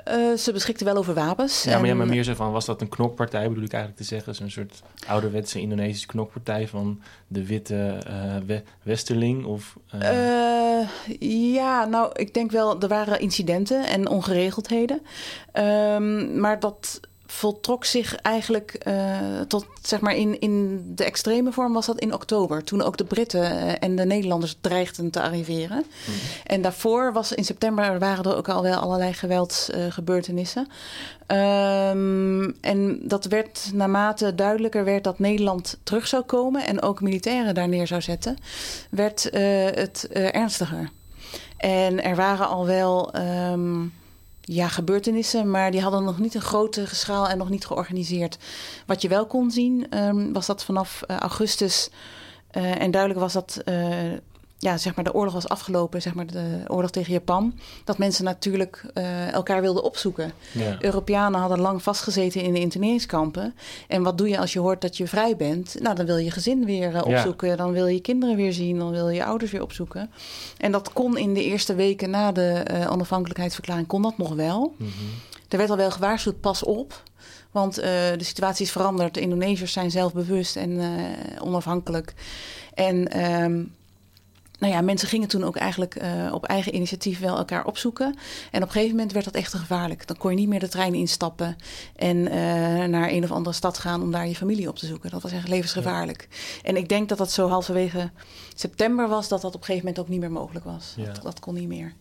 Eh, 0.04 0.38
ze 0.38 0.52
beschikten 0.52 0.86
wel 0.86 0.96
over 0.96 1.14
wapens. 1.14 1.64
ja, 1.64 1.72
maar, 1.78 1.86
ja, 1.86 1.92
en- 1.92 1.98
maar 1.98 2.08
meer 2.08 2.24
zo 2.24 2.34
van, 2.34 2.52
was 2.52 2.66
dat 2.66 2.82
een 2.82 2.90
knokpartij, 2.90 3.48
bedoel 3.48 3.64
ik 3.64 3.72
eigenlijk 3.74 4.02
te 4.04 4.08
zeggen? 4.08 4.36
Zo'n 4.36 4.50
soort 4.50 4.82
ouderwetse 5.08 5.60
Indonesische 5.60 6.08
knokpartij 6.08 6.68
van 6.68 7.02
de 7.28 7.46
witte 7.46 7.98
eh, 8.08 8.14
we- 8.46 8.64
westerling? 8.84 9.46
Of, 9.46 9.76
ja, 11.54 11.86
nou, 11.86 12.10
ik 12.14 12.34
denk 12.34 12.52
wel, 12.52 12.82
er 12.82 12.88
waren 12.88 13.20
incidenten 13.20 13.86
en 13.88 14.08
ongeregeldheden. 14.10 15.02
Ehm, 15.52 16.40
maar 16.40 16.60
dat 16.60 17.00
voltrok 17.32 17.86
zich 17.86 18.16
eigenlijk 18.16 18.74
eh, 18.74 18.96
tot, 19.48 19.66
zeg 19.82 20.00
maar, 20.00 20.16
in, 20.16 20.40
in 20.40 20.84
de 20.96 21.04
extreme 21.04 21.52
vorm 21.52 21.74
was 21.74 21.86
dat 21.86 22.00
in 22.00 22.14
oktober. 22.14 22.64
Toen 22.64 22.82
ook 22.82 22.98
de 22.98 23.04
Britten 23.04 23.44
eh, 23.44 23.74
en 23.80 23.96
de 23.96 24.06
Nederlanders 24.06 24.58
dreigden 24.62 25.10
te 25.10 25.22
arriveren. 25.22 25.86
En 26.46 26.62
daarvoor 26.62 27.14
was 27.14 27.32
in 27.32 27.46
september 27.46 28.00
waren 28.00 28.24
er 28.24 28.36
ook 28.36 28.50
al 28.50 28.62
wel 28.62 28.80
allerlei 28.80 29.14
geweldsgebeurtenissen. 29.14 30.68
Ehm, 31.28 32.50
en 32.62 33.00
dat 33.04 33.26
werd 33.26 33.70
naarmate 33.74 34.36
duidelijker 34.36 34.84
werd 34.84 35.04
dat 35.04 35.20
Nederland 35.20 35.78
terug 35.84 36.08
zou 36.08 36.24
komen 36.24 36.66
en 36.66 36.82
ook 36.82 37.02
militairen 37.02 37.54
daar 37.54 37.70
neer 37.70 37.88
zou 37.88 38.02
zetten, 38.02 38.38
werd 38.90 39.30
eh, 39.30 39.42
het 39.66 40.08
eh, 40.12 40.36
ernstiger. 40.36 40.90
En 41.58 42.04
er 42.04 42.16
waren 42.16 42.48
al 42.48 42.66
wel 42.66 43.14
ehm, 43.14 43.86
ja, 44.42 44.68
gebeurtenissen, 44.68 45.52
maar 45.52 45.72
die 45.72 45.82
hadden 45.82 46.04
nog 46.04 46.20
niet 46.20 46.36
een 46.36 46.42
grote 46.42 46.86
schaal 46.96 47.28
en 47.28 47.38
nog 47.38 47.50
niet 47.50 47.66
georganiseerd. 47.66 48.38
Wat 48.86 49.02
je 49.02 49.08
wel 49.08 49.28
kon 49.28 49.52
zien, 49.52 49.90
ehm, 49.90 50.32
was 50.32 50.46
dat 50.46 50.64
vanaf 50.64 51.02
eh, 51.02 51.18
augustus. 51.18 51.90
eh, 52.52 52.82
en 52.82 52.92
duidelijk 52.92 53.22
was 53.22 53.34
dat 53.34 53.62
eh, 53.66 54.12
ja, 54.62 54.78
zeg 54.78 54.96
maar 54.96 55.04
de 55.04 55.14
oorlog 55.14 55.34
was 55.34 55.48
afgelopen, 55.48 56.02
zeg 56.02 56.14
maar 56.14 56.26
de 56.26 56.64
oorlog 56.68 56.92
tegen 56.92 57.14
Japan. 57.14 57.60
Dat 57.84 57.98
mensen 57.98 58.24
natuurlijk 58.24 58.84
eh, 58.94 59.32
elkaar 59.34 59.62
wilden 59.62 59.84
opzoeken. 59.84 60.32
ja. 60.52 60.76
Europeanen 60.80 61.40
hadden 61.40 61.60
lang 61.60 61.84
vastgezeten 61.84 62.42
in 62.42 62.54
de 62.54 62.60
interneringskampen. 62.60 63.56
En 63.88 64.04
wat 64.04 64.18
doe 64.18 64.30
je 64.30 64.38
als 64.40 64.54
je 64.54 64.60
hoort 64.60 64.82
dat 64.82 64.98
je 64.98 65.08
vrij 65.08 65.36
bent? 65.36 65.76
Nou, 65.80 65.96
dan 65.96 66.06
wil 66.06 66.18
je 66.18 66.32
gezin 66.32 66.66
weer 66.66 66.88
eh, 66.88 66.94
Ja. 66.94 67.02
opzoeken. 67.02 67.58
Dan 67.58 67.72
wil 67.72 67.88
je 67.88 68.00
kinderen 68.02 68.36
weer 68.36 68.54
zien. 68.54 68.78
Dan 68.78 68.92
wil 68.92 69.10
je 69.10 69.26
ouders 69.26 69.52
weer 69.52 69.62
opzoeken. 69.62 70.12
En 70.58 70.72
dat 70.72 70.94
kon 70.94 71.18
in 71.18 71.34
de 71.34 71.44
eerste 71.44 71.76
weken 71.76 72.10
na 72.10 72.32
de 72.32 72.50
eh, 72.52 72.92
onafhankelijkheidsverklaring 72.92 73.88
kon 73.88 74.02
dat 74.02 74.18
nog 74.18 74.34
wel. 74.36 74.74
Mhm. 74.78 74.90
Er 75.50 75.58
werd 75.58 75.70
al 75.70 75.78
wel 75.78 75.92
gewaarschuwd, 75.92 76.40
pas 76.40 76.64
op. 76.64 77.04
Want 77.52 77.76
de 77.76 78.16
situatie 78.18 78.66
is 78.66 78.72
veranderd. 78.72 79.14
De 79.14 79.20
Indonesiërs 79.22 79.72
zijn 79.74 79.92
zelfbewust 79.92 80.56
en 80.56 80.80
onafhankelijk. 81.40 82.14
En 82.74 83.08
ehm, 83.12 83.64
nou 84.62 84.74
ja, 84.74 84.82
mensen 84.82 85.08
gingen 85.08 85.28
toen 85.28 85.44
ook 85.44 85.56
eigenlijk 85.56 85.96
eh, 85.96 86.32
op 86.34 86.46
eigen 86.46 86.76
initiatief 86.76 87.20
wel 87.20 87.38
elkaar 87.38 87.66
opzoeken. 87.66 88.16
En 88.52 88.62
op 88.62 88.68
een 88.68 88.74
gegeven 88.74 88.96
moment 88.96 89.12
werd 89.12 89.26
dat 89.26 89.34
echt 89.34 89.54
gevaarlijk. 89.54 90.08
Dan 90.08 90.18
kon 90.18 90.32
je 90.32 90.38
niet 90.38 90.48
meer 90.48 90.60
de 90.60 90.68
trein 90.68 90.94
instappen 90.94 91.56
en 91.96 92.28
eh, 92.28 92.34
naar 92.88 93.10
een 93.10 93.24
of 93.24 93.32
andere 93.32 93.56
stad 93.56 93.78
gaan 93.78 94.02
om 94.02 94.12
daar 94.12 94.28
je 94.28 94.36
familie 94.36 94.68
op 94.68 94.78
te 94.78 94.86
zoeken. 94.86 95.10
Dat 95.10 95.22
was 95.22 95.32
echt 95.32 95.48
levensgevaarlijk. 95.48 96.28
En 96.64 96.76
ik 96.76 96.90
denk 96.90 97.10
dat 97.10 97.18
dat 97.18 97.32
zo 97.32 97.48
halverwege 97.48 98.12
september 98.56 99.08
was, 99.08 99.28
dat 99.28 99.42
dat 99.42 99.56
op 99.56 99.60
een 99.60 99.66
gegeven 99.66 99.88
moment 99.88 100.04
ook 100.04 100.10
niet 100.10 100.20
meer 100.20 100.32
mogelijk 100.32 100.66
was. 100.66 100.94
Ja. 100.98 101.06
Dat, 101.06 101.22
dat 101.22 101.40
kon 101.40 101.54
niet 101.54 101.68
meer. 101.68 101.94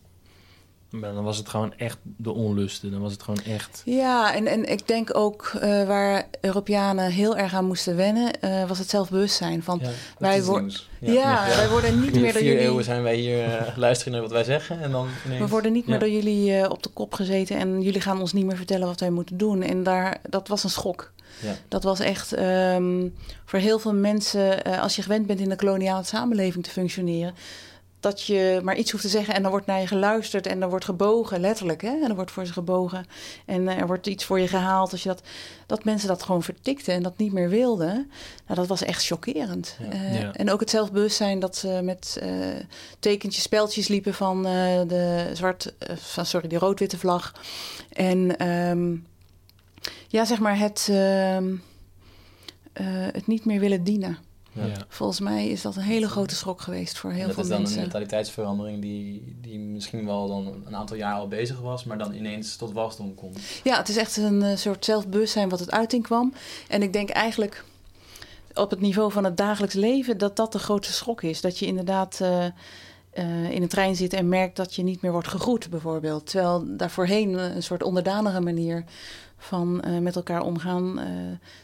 Maar 0.91 1.13
dan 1.13 1.23
was 1.23 1.37
het 1.37 1.49
gewoon 1.49 1.73
echt 1.77 1.97
de 2.03 2.31
onlusten. 2.31 2.91
Dan 2.91 3.01
was 3.01 3.11
het 3.11 3.23
gewoon 3.23 3.41
echt... 3.43 3.81
Ja, 3.85 4.33
en, 4.35 4.47
en 4.47 4.65
ik 4.71 4.87
denk 4.87 5.15
ook 5.17 5.51
eh, 5.59 5.87
waar 5.87 6.27
Europeanen 6.41 7.11
heel 7.11 7.37
erg 7.37 7.53
aan 7.53 7.65
moesten 7.65 7.95
wennen, 7.95 8.41
eh, 8.41 8.67
was 8.67 8.79
het 8.79 8.89
zelfbewustzijn. 8.89 9.63
Van, 9.63 9.79
Ja. 9.81 9.89
wij, 10.17 10.29
Dat 10.31 10.39
is 10.41 10.45
wor- 10.45 10.61
nieuws. 10.61 10.89
ja, 10.99 11.45
wij 11.55 11.69
worden 11.69 11.99
niet 12.01 12.13
meer 12.13 12.21
door 12.33 12.41
Vier 12.41 12.51
eeuwen 12.51 12.63
jullie, 12.67 12.83
zijn 12.83 13.03
wij 13.03 13.15
hier 13.15 13.43
eh, 13.43 13.77
luisteren 13.77 14.13
naar 14.13 14.21
wat 14.21 14.31
wij 14.31 14.43
zeggen 14.43 14.81
en 14.81 14.91
dan 14.91 15.07
ineens... 15.25 15.41
we 15.41 15.47
worden 15.47 15.71
niet 15.71 15.87
meer 15.87 15.99
door 15.99 16.09
jullie 16.09 16.69
op 16.69 16.83
de 16.83 16.89
kop 16.89 17.13
gezeten 17.13 17.57
en 17.57 17.81
jullie 17.81 18.01
gaan 18.01 18.19
ons 18.19 18.33
niet 18.33 18.45
meer 18.45 18.57
vertellen 18.57 18.87
wat 18.87 18.99
wij 18.99 19.09
moeten 19.09 19.37
doen. 19.37 19.61
En 19.61 19.83
daar, 19.83 20.17
dat 20.29 20.47
was 20.47 20.63
een 20.63 20.69
schok. 20.69 21.11
Ja. 21.41 21.53
Dat 21.67 21.83
was 21.83 21.99
echt 21.99 22.33
ehm, 22.33 23.07
voor 23.45 23.59
heel 23.59 23.79
veel 23.79 23.93
mensen, 23.93 24.63
als 24.63 24.95
je 24.95 25.01
gewend 25.01 25.25
bent 25.25 25.39
in 25.39 25.49
de 25.49 25.55
koloniale 25.55 26.03
samenleving 26.03 26.63
te 26.63 26.69
functioneren, 26.69 27.33
dat 28.01 28.21
je 28.21 28.59
maar 28.63 28.75
iets 28.75 28.91
hoeft 28.91 29.03
te 29.03 29.09
zeggen 29.09 29.33
en 29.33 29.41
dan 29.41 29.51
wordt 29.51 29.65
naar 29.65 29.79
je 29.79 29.87
geluisterd 29.87 30.47
en 30.47 30.61
er 30.61 30.69
wordt 30.69 30.85
gebogen, 30.85 31.39
letterlijk. 31.39 31.81
Hè? 31.81 32.01
En 32.03 32.09
er 32.09 32.15
wordt 32.15 32.31
voor 32.31 32.45
ze 32.45 32.53
gebogen 32.53 33.05
en 33.45 33.67
eh, 33.67 33.77
er 33.77 33.87
wordt 33.87 34.07
iets 34.07 34.25
voor 34.25 34.39
je 34.39 34.47
gehaald. 34.47 34.91
Als 34.91 35.03
je 35.03 35.09
dat, 35.09 35.21
dat 35.65 35.83
mensen 35.83 36.07
dat 36.07 36.23
gewoon 36.23 36.43
vertikten 36.43 36.93
en 36.93 37.03
dat 37.03 37.17
niet 37.17 37.33
meer 37.33 37.49
wilden, 37.49 38.11
nou, 38.45 38.59
dat 38.59 38.67
was 38.67 38.83
echt 38.83 39.05
chockerend. 39.05 39.77
Ja. 39.79 39.91
Eh, 39.91 40.19
Ja. 40.21 40.33
En 40.33 40.51
ook 40.51 40.59
het 40.59 40.69
zelfbewustzijn 40.69 41.39
dat 41.39 41.55
ze 41.55 41.79
met 41.83 42.17
eh, 42.21 42.29
tekentjes, 42.99 43.43
speltjes 43.43 43.87
liepen 43.87 44.13
van 44.13 44.43
de 44.43 45.29
zwart, 45.33 45.73
van, 45.95 46.25
sorry, 46.25 46.47
die 46.47 46.57
rood-witte 46.57 46.97
vlag. 46.97 47.33
En 47.89 48.37
ehm, 48.37 48.95
ja, 50.07 50.25
zeg 50.25 50.39
maar 50.39 50.57
het, 50.57 50.87
ehm, 50.89 51.55
eh, 52.73 52.85
het 53.11 53.27
niet 53.27 53.45
meer 53.45 53.59
willen 53.59 53.83
dienen. 53.83 54.17
Ja. 54.53 54.85
Volgens 54.87 55.19
mij 55.19 55.47
is 55.47 55.61
dat 55.61 55.75
een 55.75 55.81
hele 55.81 56.07
grote 56.07 56.35
schok 56.35 56.61
geweest 56.61 56.97
voor 56.97 57.11
heel 57.11 57.25
dat 57.25 57.33
veel 57.33 57.43
is 57.43 57.49
dan 57.49 57.57
mensen. 57.57 57.75
een 57.75 57.81
mentaliteitsverandering 57.81 58.81
die, 58.81 59.35
die 59.41 59.59
misschien 59.59 60.05
wel 60.05 60.27
dan 60.27 60.63
een 60.65 60.75
aantal 60.75 60.95
jaar 60.95 61.13
al 61.13 61.27
bezig 61.27 61.59
was, 61.59 61.83
maar 61.83 61.97
dan 61.97 62.13
ineens 62.13 62.55
tot 62.55 62.71
wasdom 62.71 63.15
komt. 63.15 63.39
Ja, 63.63 63.77
het 63.77 63.89
is 63.89 63.97
echt 63.97 64.17
een 64.17 64.41
eh, 64.41 64.57
soort 64.57 64.85
zelfbewustzijn 64.85 65.49
wat 65.49 65.59
het 65.59 65.71
uiting 65.71 66.03
kwam. 66.03 66.33
En 66.67 66.81
ik 66.81 66.93
denk 66.93 67.09
eigenlijk 67.09 67.63
op 68.53 68.69
het 68.69 68.81
niveau 68.81 69.11
van 69.11 69.23
het 69.23 69.37
dagelijks 69.37 69.75
leven 69.75 70.17
dat 70.17 70.35
dat 70.35 70.51
de 70.51 70.59
grootste 70.59 70.93
schok 70.93 71.21
is. 71.21 71.41
Dat 71.41 71.59
je 71.59 71.65
inderdaad 71.65 72.19
eh, 72.21 72.45
eh, 72.45 73.51
in 73.51 73.61
een 73.61 73.67
trein 73.67 73.95
zit 73.95 74.13
en 74.13 74.29
merkt 74.29 74.55
dat 74.55 74.75
je 74.75 74.83
niet 74.83 75.01
meer 75.01 75.11
wordt 75.11 75.27
gegroet, 75.27 75.69
bijvoorbeeld. 75.69 76.25
Terwijl 76.25 76.63
daarvoorheen 76.77 77.33
een 77.33 77.63
soort 77.63 77.83
onderdanige 77.83 78.41
manier 78.41 78.83
van 79.43 79.81
eh, 79.81 79.97
met 79.97 80.15
elkaar 80.15 80.41
omgaan. 80.41 80.99
eh, 80.99 81.05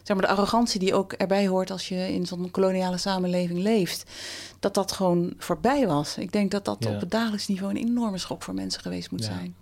zeg 0.03 0.17
maar 0.17 0.25
de 0.25 0.31
arrogantie 0.33 0.79
die 0.79 0.93
ook 0.93 1.13
erbij 1.13 1.47
hoort 1.47 1.71
als 1.71 1.87
je 1.89 2.13
in 2.13 2.25
zo'n 2.25 2.51
koloniale 2.51 2.97
samenleving 2.97 3.59
leeft. 3.59 4.03
Dat 4.59 4.73
dat 4.73 4.91
gewoon 4.91 5.33
voorbij 5.37 5.87
was. 5.87 6.17
Ik 6.17 6.31
denk 6.31 6.51
dat 6.51 6.65
dat 6.65 6.77
Ja. 6.79 6.89
op 6.89 6.99
het 6.99 7.11
dagelijks 7.11 7.47
niveau 7.47 7.69
een 7.71 7.81
enorme 7.87 8.17
schok 8.17 8.43
voor 8.43 8.53
mensen 8.53 8.81
geweest 8.81 9.11
moet 9.11 9.25
Ja. 9.25 9.31
zijn. 9.33 9.55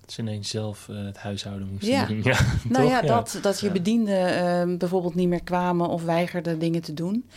Dat 0.00 0.12
ze 0.12 0.20
ineens 0.20 0.48
zelf 0.48 0.88
eh, 0.88 1.04
het 1.04 1.16
huishouden 1.18 1.68
moesten 1.72 1.90
Ja. 1.90 2.04
doen. 2.06 2.20
Ja, 2.24 2.38
Nou 2.68 2.88
ja, 2.88 3.00
dat, 3.02 3.38
dat 3.42 3.60
je 3.60 3.66
Ja. 3.66 3.72
bedienden 3.72 4.34
ehm, 4.36 4.76
bijvoorbeeld 4.76 5.14
niet 5.14 5.28
meer 5.28 5.42
kwamen 5.42 5.88
of 5.88 6.02
weigerden 6.04 6.58
dingen 6.58 6.80
te 6.82 6.94
doen. 6.94 7.28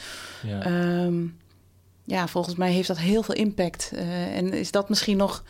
Ja. 0.44 0.62
Ehm, 0.62 1.16
ja, 2.04 2.28
volgens 2.28 2.56
mij 2.56 2.72
heeft 2.72 2.88
dat 2.88 2.98
heel 2.98 3.24
veel 3.24 3.36
impact. 3.36 3.92
En 4.34 4.54
is 4.54 4.72
dat 4.72 4.90
misschien 4.90 5.18
nog 5.18 5.44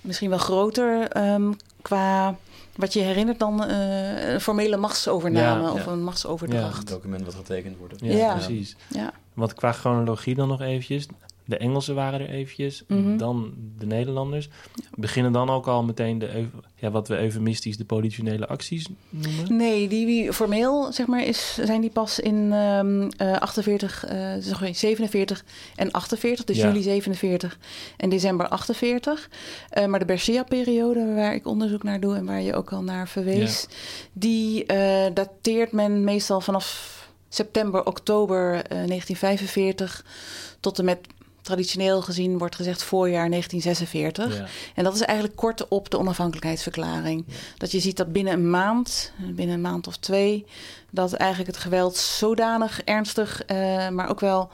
misschien 0.00 0.28
wel 0.30 0.38
groter 0.38 1.08
ehm, 1.08 1.52
qua 1.82 2.36
wat 2.76 2.92
je 2.92 3.00
herinnert 3.00 3.38
dan 3.38 3.64
eh, 3.64 4.32
een 4.32 4.40
formele 4.40 4.76
machtsovername 4.76 5.62
Ja, 5.62 5.72
of 5.72 5.78
ja. 5.78 5.86
een 5.86 5.92
Een 5.92 6.04
machtsoverdracht. 6.04 6.88
document 6.88 7.24
wat 7.24 7.34
getekend 7.34 7.76
wordt. 7.76 7.94
Ja, 8.00 8.10
Ja. 8.16 8.32
precies. 8.34 8.76
Ja. 8.88 9.12
Want 9.34 9.54
qua 9.54 9.72
chronologie 9.72 10.34
dan 10.34 10.48
nog 10.48 10.60
eventjes. 10.60 11.06
De 11.46 11.56
Engelsen 11.56 11.94
waren 11.94 12.20
er 12.20 12.28
eventjes, 12.28 12.84
Mhm. 12.88 13.16
dan 13.16 13.54
de 13.78 13.86
Nederlanders. 13.86 14.48
Beginnen 14.94 15.32
dan 15.32 15.50
ook 15.50 15.66
al 15.66 15.82
meteen 15.84 16.18
de, 16.18 16.46
ja, 16.74 16.90
wat 16.90 17.08
we 17.08 17.18
eufemistisch 17.18 17.76
de 17.76 17.84
politionele 17.84 18.46
acties 18.48 18.86
noemen? 19.08 19.56
Nee, 19.56 19.88
die 19.88 20.32
formeel 20.32 20.92
zeg 20.92 21.06
maar, 21.06 21.22
is, 21.24 21.58
zijn 21.62 21.80
die 21.80 21.90
pas 21.90 22.20
in 22.20 22.52
eh, 22.52 23.36
48, 23.38 24.04
eh, 24.04 24.32
sorry, 24.40 24.72
47 24.72 25.44
en 25.76 25.90
48, 25.90 26.44
dus 26.44 26.56
Ja. 26.56 26.66
juli 26.66 26.82
47 26.82 27.58
en 27.96 28.08
december 28.08 28.48
48. 28.48 29.28
Eh, 29.70 29.86
maar 29.86 29.98
de 29.98 30.04
Bercia-periode, 30.04 31.14
waar 31.14 31.34
ik 31.34 31.46
onderzoek 31.46 31.82
naar 31.82 32.00
doe 32.00 32.16
en 32.16 32.24
waar 32.24 32.40
je 32.42 32.54
ook 32.54 32.72
al 32.72 32.82
naar 32.82 33.08
verwees, 33.08 33.66
die 34.12 34.64
eh, 34.66 35.14
dateert 35.14 35.72
men 35.72 36.04
meestal 36.04 36.40
vanaf 36.40 36.92
september, 37.28 37.86
oktober 37.86 38.54
eh, 38.54 38.86
1945 38.86 40.04
tot 40.60 40.78
en 40.78 40.84
met 40.84 40.98
traditioneel 41.44 42.02
gezien 42.02 42.38
wordt 42.38 42.54
gezegd 42.54 42.82
voorjaar 42.82 43.30
1946. 43.30 44.38
Ja. 44.38 44.46
En 44.74 44.84
dat 44.84 44.94
is 44.94 45.00
eigenlijk 45.00 45.36
kort 45.38 45.68
op 45.68 45.90
de 45.90 45.98
onafhankelijkheidsverklaring. 45.98 47.24
Ja. 47.26 47.34
Dat 47.56 47.70
je 47.70 47.80
ziet 47.80 47.96
dat 47.96 48.12
binnen 48.12 48.32
een 48.32 48.50
maand, 48.50 49.12
binnen 49.16 49.54
een 49.54 49.60
maand 49.60 49.86
of 49.86 49.96
twee, 49.96 50.46
dat 50.90 51.12
eigenlijk 51.12 51.50
het 51.50 51.60
geweld 51.60 51.96
zodanig 51.96 52.82
ernstig, 52.82 53.44
eh, 53.44 53.88
maar 53.88 54.10
ook 54.10 54.20
wel 54.20 54.40
op 54.40 54.50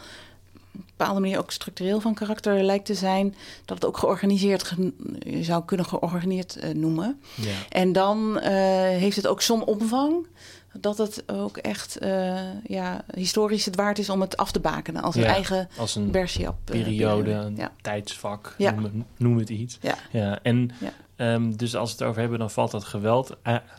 een 0.73 0.85
bepaalde 0.97 1.21
manier 1.21 1.39
ook 1.39 1.51
structureel 1.51 2.01
van 2.01 2.15
karakter 2.15 2.63
lijkt 2.63 2.87
te 2.87 2.95
zijn, 2.95 3.35
dat 3.65 3.77
het 3.77 3.85
ook 3.87 3.99
georganiseerd, 3.99 4.75
je 5.19 5.45
zou 5.45 5.65
kunnen 5.65 5.87
georganiseerd 5.87 6.57
eh, 6.57 6.71
noemen. 6.71 7.21
Ja. 7.35 7.51
En 7.69 7.93
dan 7.93 8.39
eh, 8.39 8.53
heeft 8.89 9.17
het 9.17 9.27
ook 9.27 9.43
zo'n 9.43 9.65
omvang 9.65 10.27
dat 10.73 10.99
het 10.99 11.23
ook 11.27 11.57
echt 11.57 11.99
eh, 11.99 12.39
ja, 12.67 13.05
historisch 13.15 13.65
het 13.65 13.77
waard 13.77 13.99
is 13.99 14.11
om 14.11 14.21
het 14.21 14.37
af 14.37 14.53
te 14.53 14.61
bakenen 14.61 15.03
als 15.03 15.15
een 15.17 15.25
eigen 15.25 15.69
Als 15.79 15.95
een 15.95 16.11
Bersiap. 16.11 16.55
eh, 16.71 16.83
periode, 16.83 17.31
een 17.31 17.57
Ja. 17.57 17.73
tijdsvak, 17.81 18.55
Ja. 18.59 18.71
noem, 18.71 19.05
noem 19.17 19.39
het 19.39 19.49
iets. 19.49 19.79
Ja. 19.81 19.95
Ja, 20.13 20.39
en 20.43 20.71
ehm, 21.17 21.51
dus 21.57 21.77
als 21.77 21.91
we 21.91 21.97
het 21.99 22.07
over 22.09 22.21
hebben, 22.21 22.39
dan 22.39 22.51
valt 22.51 22.71
dat 22.71 22.85
geweld 22.85 23.37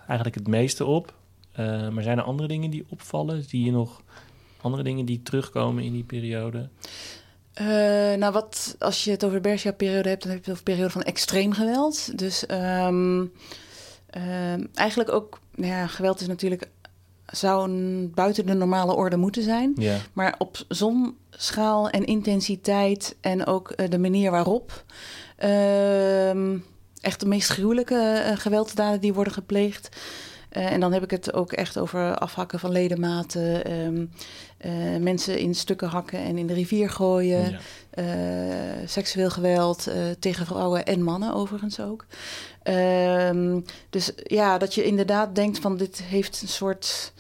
eigenlijk 0.08 0.36
het 0.36 0.48
meeste 0.48 0.86
op. 0.86 1.14
Eh, 1.52 1.90
maar 1.90 2.04
zijn 2.04 2.18
er 2.18 2.24
andere 2.24 2.48
dingen 2.48 2.70
die 2.70 2.86
opvallen? 2.90 3.44
Zie 3.44 3.64
je 3.66 3.72
nog 3.72 4.02
andere 4.62 4.84
dingen 4.84 5.06
die 5.06 5.24
terugkomen 5.24 5.84
in 5.84 5.92
die 5.94 6.04
periode? 6.04 6.70
Nou, 8.18 8.32
wat, 8.34 8.76
als 8.80 9.04
je 9.04 9.12
het 9.12 9.24
over 9.24 9.42
de 9.42 9.50
Bersia-periode 9.50 10.10
hebt, 10.10 10.24
dan 10.24 10.32
heb 10.32 10.46
je 10.46 10.52
het 10.52 10.60
over 10.60 10.68
een 10.70 10.76
periode 10.76 10.94
van 11.00 11.04
extreem 11.04 11.54
geweld. 11.54 12.18
Dus 12.18 12.46
ehm, 12.46 13.26
ehm, 14.10 14.66
eigenlijk 14.74 15.12
ook, 15.12 15.40
nou 15.56 15.72
ja, 15.72 15.88
geweld 15.88 16.22
is 16.22 16.28
natuurlijk, 16.28 16.70
zou 17.32 17.70
een, 17.70 18.12
buiten 18.16 18.46
de 18.46 18.54
normale 18.54 18.96
orde 18.96 19.18
moeten 19.18 19.44
zijn. 19.44 19.74
Ja, 19.76 19.98
Maar 20.14 20.36
op 20.38 20.58
zo'n 20.68 21.18
schaal 21.30 21.90
en 21.90 22.06
intensiteit 22.06 23.16
en 23.22 23.46
ook 23.46 23.72
eh, 23.72 23.90
de 23.90 24.00
manier 24.00 24.32
waarop. 24.32 24.84
ehm, 25.38 26.58
echt 27.02 27.20
de 27.20 27.26
meest 27.26 27.50
gruwelijke 27.50 27.96
eh, 28.26 28.38
gewelddaden 28.38 29.02
die 29.02 29.14
worden 29.14 29.34
gepleegd. 29.34 29.90
Eh, 30.50 30.72
en 30.72 30.80
dan 30.80 30.94
heb 30.94 31.04
ik 31.04 31.12
het 31.12 31.34
ook 31.34 31.52
echt 31.52 31.78
over 31.80 32.16
afhakken 32.16 32.60
van 32.60 32.72
ledematen, 32.72 33.66
ehm, 33.66 34.06
eh, 34.62 34.72
mensen 35.00 35.38
in 35.38 35.56
stukken 35.56 35.88
hakken 35.88 36.20
en 36.20 36.38
in 36.38 36.48
de 36.48 36.54
rivier 36.54 36.90
gooien, 36.90 37.52
ja. 37.52 37.60
eh, 37.90 38.88
seksueel 38.88 39.30
geweld 39.30 39.88
eh, 39.88 39.96
tegen 40.20 40.46
vrouwen 40.46 40.86
en 40.86 41.02
mannen 41.04 41.34
overigens 41.34 41.80
ook. 41.80 42.06
Ehm, 42.64 43.60
dus 43.90 44.12
ja, 44.24 44.58
dat 44.58 44.76
je 44.76 44.84
inderdaad 44.84 45.36
denkt 45.36 45.60
van 45.60 45.78
dit 45.78 46.02
heeft 46.04 46.42
een 46.42 46.48
soort 46.48 47.14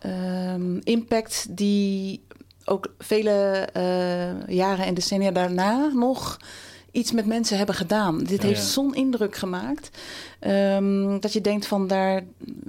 ehm, 0.00 0.76
impact 0.76 1.46
die 1.56 2.22
ook 2.64 2.94
vele 2.98 3.68
jaren 4.46 4.86
en 4.86 4.94
decennia 4.94 5.30
daarna 5.30 5.90
nog 5.94 6.38
iets 6.94 7.12
met 7.12 7.26
mensen 7.26 7.56
hebben 7.56 7.74
gedaan. 7.74 8.18
Dit 8.18 8.42
Ja, 8.42 8.48
heeft 8.48 8.60
ja. 8.60 8.66
zo'n 8.66 8.94
indruk 8.94 9.36
gemaakt 9.36 9.90
ehm, 10.38 11.18
dat 11.20 11.32
je 11.32 11.40
denkt 11.40 11.66
van 11.66 11.86
daar, 11.86 12.22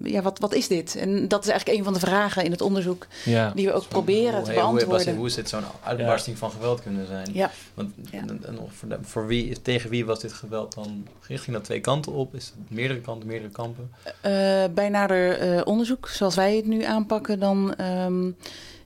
ja, 0.03 0.21
wat, 0.21 0.39
wat 0.39 0.53
is 0.53 0.67
dit? 0.67 0.95
En 0.95 1.27
dat 1.27 1.43
is 1.43 1.49
eigenlijk 1.49 1.77
een 1.79 1.83
van 1.85 1.93
de 1.93 1.99
vragen 1.99 2.43
in 2.43 2.51
het 2.51 2.61
onderzoek 2.61 3.07
ja. 3.25 3.51
die 3.55 3.65
we 3.67 3.73
ook 3.73 3.87
proberen 3.87 4.33
hoe, 4.35 4.43
te 4.43 4.51
hoe- 4.51 4.61
hoe- 4.61 4.71
beantwoorden. 4.73 5.15
Hoe 5.15 5.25
is 5.27 5.33
dit 5.35 5.49
zo'n 5.49 5.63
uitbarsting 5.83 6.37
van 6.37 6.51
geweld 6.51 6.81
kunnen 6.81 7.07
zijn? 7.07 7.27
Ja. 7.33 7.51
Want 7.73 7.93
Ja. 8.11 8.19
en, 8.19 8.41
voor, 8.67 8.89
de- 8.89 8.97
voor 9.01 9.27
wie, 9.27 9.61
tegen 9.61 9.89
wie 9.89 10.05
was 10.05 10.19
dit 10.19 10.33
geweld 10.33 10.75
dan 10.75 11.07
gericht? 11.19 11.43
Ging 11.43 11.55
dat 11.55 11.65
twee 11.65 11.79
kanten 11.79 12.11
op? 12.11 12.35
Is 12.35 12.45
het 12.45 12.75
meerdere 12.77 13.01
kanten, 13.01 13.27
meerdere 13.27 13.51
kampen? 13.51 13.91
Eh, 14.21 14.31
bij 14.73 14.89
nader 14.89 15.37
eh, 15.39 15.61
onderzoek, 15.65 16.07
zoals 16.07 16.35
wij 16.35 16.55
het 16.55 16.65
nu 16.65 16.83
aanpakken, 16.83 17.39
dan 17.39 17.75
ehm, 17.75 18.31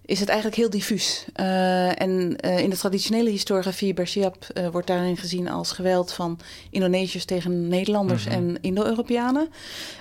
is 0.10 0.20
het 0.20 0.30
eigenlijk 0.30 0.60
heel 0.60 0.70
diffuus. 0.70 1.26
Eh, 1.34 2.02
en 2.02 2.36
eh, 2.38 2.60
in 2.60 2.70
de 2.70 2.78
traditionele 2.78 3.30
historiografie, 3.30 3.94
Bersiap 3.94 4.48
eh, 4.54 4.68
wordt 4.68 4.88
daarin 4.88 5.18
gezien 5.18 5.50
als 5.50 5.72
geweld 5.72 6.12
van 6.12 6.40
Indonesiërs 6.70 7.26
tegen 7.26 7.68
Nederlanders 7.68 8.26
Mhm. 8.26 8.34
en 8.34 8.58
Indo-Europeanen. 8.62 9.50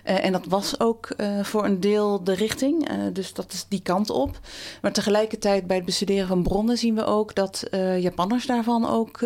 En 0.03 0.33
dat 0.33 0.45
was 0.49 0.81
ook 0.81 1.09
voor 1.43 1.65
een 1.65 1.81
deel 1.81 2.25
de 2.25 2.35
richting, 2.35 2.89
dus 3.13 3.33
dat 3.33 3.53
is 3.53 3.67
die 3.69 3.83
kant 3.83 4.11
op. 4.11 4.41
Maar 4.83 4.93
tegelijkertijd 4.93 5.67
bij 5.67 5.77
het 5.77 5.85
bestuderen 5.85 6.29
van 6.29 6.43
bronnen 6.43 6.79
zien 6.79 6.95
we 6.95 7.05
ook 7.05 7.35
dat 7.35 7.63
Japanners 7.99 8.47
daarvan 8.47 8.89
ook 8.89 9.19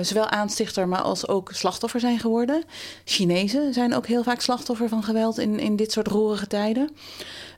zowel 0.00 0.28
aanstichter, 0.28 0.88
maar 0.88 1.02
als 1.02 1.28
ook 1.28 1.50
slachtoffer 1.52 2.00
zijn 2.00 2.18
geworden. 2.18 2.64
Chinezen 3.04 3.74
zijn 3.74 3.94
ook 3.94 4.06
heel 4.06 4.22
vaak 4.22 4.40
slachtoffer 4.40 4.88
van 4.88 5.02
geweld 5.02 5.38
in, 5.38 5.58
in 5.58 5.76
dit 5.76 5.92
soort 5.92 6.08
roerige 6.08 6.46
tijden. 6.46 6.90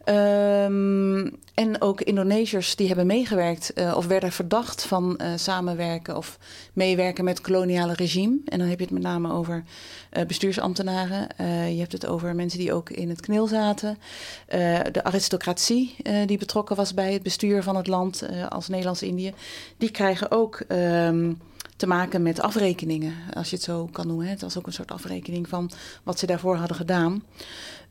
Ehm, 0.05 1.31
en 1.55 1.81
ook 1.81 2.01
Indonesiërs 2.01 2.77
die 2.77 2.87
hebben 2.87 3.07
meegewerkt 3.07 3.73
eh, 3.73 3.97
of 3.97 4.07
werden 4.07 4.33
verdacht 4.33 4.85
van 4.85 5.17
eh, 5.17 5.33
samenwerken 5.37 6.17
of 6.17 6.39
meewerken 6.73 7.25
met 7.25 7.39
het 7.39 7.47
koloniale 7.47 7.93
regime. 7.93 8.39
En 8.45 8.59
dan 8.59 8.69
heb 8.69 8.79
je 8.79 8.85
het 8.85 8.95
met 8.95 9.03
name 9.03 9.33
over 9.33 9.65
eh, 10.11 10.27
bestuursambtenaren. 10.27 11.29
Je 11.75 11.81
hebt 11.81 11.93
het 11.93 12.07
over 12.07 12.35
mensen 12.35 12.59
die 12.59 12.73
ook 12.73 12.91
in 12.91 13.09
het 13.09 13.21
knil 13.21 13.47
zaten. 13.47 13.99
De 14.93 15.05
aristocratie 15.05 15.97
die 16.27 16.39
betrokken 16.39 16.77
was 16.77 16.95
bij 16.95 17.13
het 17.13 17.23
bestuur 17.23 17.63
van 17.63 17.77
het 17.77 17.87
land 17.87 18.29
als 18.49 18.69
Nederlands-Indië. 18.69 19.35
Die 19.77 19.91
krijgen 19.91 20.31
ook 20.31 20.61
ehm, 20.69 21.33
te 21.77 21.87
maken 21.87 22.23
met 22.23 22.41
afrekeningen, 22.41 23.15
als 23.33 23.51
je 23.51 23.57
het 23.57 23.65
zo 23.65 23.89
kan 23.93 24.07
noemen. 24.07 24.27
Het 24.27 24.41
was 24.41 24.59
ook 24.59 24.67
een 24.67 24.73
soort 24.73 24.93
afrekening 24.93 25.49
van 25.49 25.71
wat 26.03 26.19
ze 26.19 26.27
daarvoor 26.27 26.57
hadden 26.57 26.77
gedaan. 26.77 27.23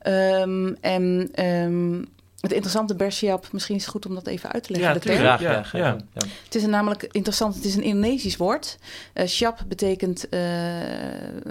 Ehm, 0.03 0.75
en 0.81 1.29
ehm, 1.33 2.03
het 2.43 2.51
interessante 2.51 2.95
Bersiap, 2.95 3.47
misschien 3.51 3.75
is 3.75 3.81
het 3.81 3.91
goed 3.91 4.05
om 4.05 4.13
dat 4.13 4.27
even 4.27 4.51
uit 4.51 4.63
te 4.63 4.71
leggen. 4.71 4.89
Ja, 4.89 4.93
de 4.93 4.99
tuurlijk. 4.99 5.23
Graag, 5.23 5.41
Ja, 5.41 5.51
ja. 5.51 5.63
graag, 5.63 5.81
ja. 5.81 5.97
ja. 6.13 6.27
Het 6.43 6.55
is 6.55 6.63
een 6.63 6.69
namelijk 6.69 7.07
interessant, 7.11 7.55
het 7.55 7.65
is 7.65 7.75
een 7.75 7.83
Indonesisch 7.83 8.37
woord. 8.37 8.77
Eh 9.13 9.27
Siap 9.27 9.63
betekent 9.67 10.29
eh, 10.29 10.41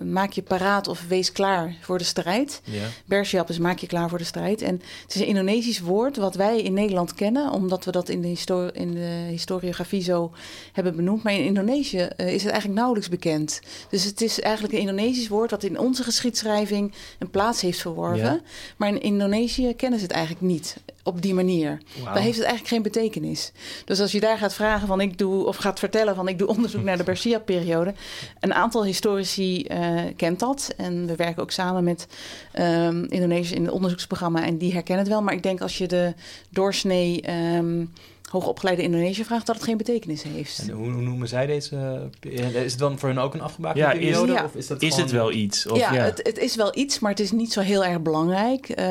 maak 0.04 0.32
je 0.32 0.42
paraat 0.42 0.88
of 0.88 1.04
wees 1.08 1.32
klaar 1.32 1.74
voor 1.80 1.98
de 1.98 2.04
strijd. 2.04 2.60
Ja. 2.64 2.84
Bersiap 3.04 3.48
is 3.48 3.58
maak 3.58 3.78
je 3.78 3.86
klaar 3.86 4.08
voor 4.08 4.18
de 4.18 4.24
strijd. 4.24 4.62
En 4.62 4.74
het 5.02 5.14
is 5.14 5.20
een 5.20 5.26
Indonesisch 5.26 5.80
woord 5.80 6.16
wat 6.16 6.34
wij 6.34 6.62
in 6.62 6.72
Nederland 6.72 7.14
kennen, 7.14 7.50
omdat 7.50 7.84
we 7.84 7.90
dat 7.90 8.08
in 8.08 8.20
de, 8.20 8.70
in 8.72 8.92
de 8.94 9.26
historiografie 9.28 10.02
zo 10.02 10.32
hebben 10.72 10.96
benoemd. 10.96 11.22
Maar 11.22 11.32
in 11.32 11.44
Indonesië 11.44 11.98
eh, 11.98 12.26
is 12.26 12.42
het 12.42 12.50
eigenlijk 12.50 12.74
nauwelijks 12.74 13.08
bekend. 13.08 13.60
Dus 13.90 14.04
het 14.04 14.20
is 14.20 14.40
eigenlijk 14.40 14.74
een 14.74 14.80
Indonesisch 14.80 15.28
woord 15.28 15.50
dat 15.50 15.62
in 15.62 15.78
onze 15.78 16.02
geschiedschrijving 16.02 16.92
een 17.18 17.30
plaats 17.30 17.60
heeft 17.60 17.80
verworven. 17.80 18.24
Ja. 18.24 18.40
Maar 18.76 18.88
in 18.88 19.02
Indonesië 19.02 19.74
kennen 19.74 19.98
ze 19.98 20.04
het 20.04 20.14
eigenlijk 20.14 20.44
niet 20.44 20.80
op 21.02 21.22
die 21.22 21.34
manier. 21.34 21.80
Daar 22.04 22.18
heeft 22.18 22.36
het 22.36 22.46
eigenlijk 22.46 22.68
geen 22.68 22.82
betekenis. 22.82 23.52
Dus 23.84 24.00
als 24.00 24.12
je 24.12 24.20
daar 24.20 24.38
gaat 24.38 24.54
vragen 24.54 24.86
van 24.86 25.00
ik 25.00 25.18
doe, 25.18 25.46
of 25.46 25.56
gaat 25.56 25.78
vertellen 25.78 26.14
van 26.14 26.28
ik 26.28 26.38
doe 26.38 26.48
onderzoek 26.48 26.82
naar 26.82 26.96
de 26.96 27.04
Bersia-periode. 27.04 27.94
Een 28.40 28.54
aantal 28.54 28.84
historici 28.84 29.62
eh, 29.62 30.00
kent 30.16 30.40
dat. 30.40 30.74
En 30.76 31.06
we 31.06 31.16
werken 31.16 31.42
ook 31.42 31.50
samen 31.50 31.84
met 31.84 32.06
ehm 32.52 33.04
Indonesiërs 33.04 33.52
in 33.52 33.64
het 33.64 33.74
onderzoeksprogramma 33.74 34.44
en 34.44 34.58
die 34.58 34.72
herkennen 34.72 35.04
het 35.04 35.12
wel. 35.12 35.22
Maar 35.22 35.34
ik 35.34 35.42
denk 35.42 35.60
als 35.60 35.78
je 35.78 35.86
de 35.86 36.14
doorsnee 36.48 37.20
ehm, 37.20 37.84
hoogopgeleide 38.32 38.82
Indonesiër 38.82 39.24
vraagt, 39.24 39.46
dat 39.46 39.54
het 39.56 39.64
geen 39.64 39.76
betekenis 39.76 40.22
heeft. 40.22 40.58
En 40.58 40.70
hoe, 40.74 40.90
hoe 40.92 41.02
noemen 41.02 41.28
zij 41.28 41.46
deze? 41.46 41.76
eh, 42.20 42.54
Is 42.64 42.70
het 42.70 42.80
dan 42.80 42.98
voor 42.98 43.08
hun 43.08 43.18
ook 43.18 43.34
een 43.34 43.40
afgebakende 43.40 43.86
Ja, 43.86 43.92
is- 43.92 43.98
periode? 43.98 44.32
Ja. 44.32 44.44
Of 44.44 44.54
is 44.54 44.66
dat 44.66 44.82
Is 44.82 44.88
gewoon- 44.88 45.04
het 45.04 45.12
wel 45.14 45.32
iets? 45.32 45.66
Of, 45.66 45.78
ja, 45.78 45.92
ja, 45.94 46.02
Het, 46.04 46.20
het 46.22 46.38
is 46.38 46.56
wel 46.56 46.76
iets, 46.78 46.98
maar 46.98 47.10
het 47.10 47.20
is 47.20 47.30
niet 47.30 47.52
zo 47.52 47.60
heel 47.60 47.84
erg 47.84 48.00
belangrijk. 48.02 48.68
Eh, 48.68 48.86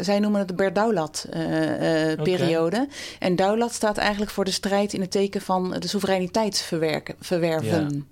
zij 0.00 0.18
noemen 0.18 0.38
het 0.38 0.48
de 0.48 0.54
Berdaulat-periode. 0.54 2.88
en 3.18 3.36
Daulat 3.36 3.72
staat 3.72 3.96
eigenlijk 3.98 4.30
voor 4.30 4.44
de 4.44 4.50
strijd 4.50 4.92
in 4.92 5.00
het 5.00 5.10
teken 5.10 5.40
van 5.40 5.76
de 5.78 5.88
soevereiniteit 5.88 6.58
verwerken, 6.60 7.14
verwerven. 7.20 8.08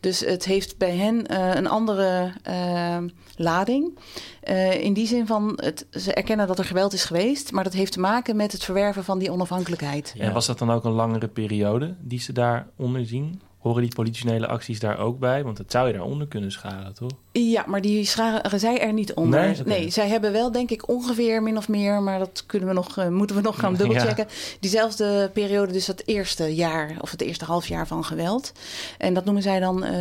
Dus 0.00 0.20
het 0.20 0.44
heeft 0.44 0.78
bij 0.78 0.96
hen 0.96 1.26
eh, 1.26 1.50
een 1.54 1.66
andere 1.66 2.32
eh, 2.42 2.96
lading. 3.36 3.98
Eh, 4.40 4.82
in 4.82 4.92
die 4.92 5.06
zin 5.06 5.26
van, 5.26 5.52
het, 5.56 5.86
ze 5.90 6.12
erkennen 6.14 6.46
dat 6.46 6.58
er 6.58 6.64
geweld 6.64 6.92
is 6.92 7.04
geweest... 7.04 7.52
maar 7.52 7.64
dat 7.64 7.72
heeft 7.72 7.92
te 7.92 8.00
maken 8.00 8.36
met 8.36 8.52
het 8.52 8.64
verwerven 8.64 9.04
van 9.04 9.18
die 9.18 9.32
onafhankelijkheid. 9.32 10.14
En 10.18 10.32
was 10.32 10.46
dat 10.46 10.58
dan 10.58 10.70
ook 10.70 10.84
een 10.84 10.92
langere 10.92 11.28
periode 11.28 11.94
die 12.00 12.20
ze 12.20 12.32
daaronder 12.32 13.06
zien? 13.06 13.40
Horen 13.62 13.82
die 13.82 13.94
politionele 13.94 14.46
acties 14.46 14.80
daar 14.80 14.98
ook 14.98 15.18
bij? 15.18 15.44
Want 15.44 15.56
dat 15.56 15.70
zou 15.70 15.86
je 15.86 15.92
daaronder 15.92 16.26
kunnen 16.26 16.52
scharen, 16.52 16.94
toch? 16.94 17.10
Ja, 17.32 17.64
maar 17.66 17.80
die 17.80 18.04
scharen 18.04 18.60
zij 18.60 18.80
er 18.80 18.92
niet 18.92 19.14
onder. 19.14 19.40
Nee? 19.40 19.62
Nee, 19.64 19.90
zij 19.90 20.08
hebben 20.08 20.32
wel 20.32 20.52
denk 20.52 20.70
ik 20.70 20.88
ongeveer 20.88 21.42
min 21.42 21.56
of 21.56 21.68
meer, 21.68 22.02
maar 22.02 22.18
dat 22.18 22.44
kunnen 22.46 22.68
we 22.68 22.74
nog, 22.74 22.98
eh, 22.98 23.08
moeten 23.08 23.36
we 23.36 23.42
nog 23.42 23.58
gaan 23.58 23.72
Ja. 23.72 23.78
dubbelchecken. 23.78 24.26
Diezelfde 24.60 25.30
periode, 25.32 25.72
dus 25.72 25.86
het 25.86 26.02
eerste 26.08 26.54
jaar 26.54 26.96
of 27.00 27.10
het 27.10 27.20
eerste 27.20 27.44
half 27.44 27.66
jaar 27.68 27.86
van 27.86 28.04
geweld. 28.04 28.52
En 28.98 29.14
dat 29.14 29.24
noemen 29.24 29.42
zij 29.42 29.60
dan 29.60 29.84
eh 29.84 30.00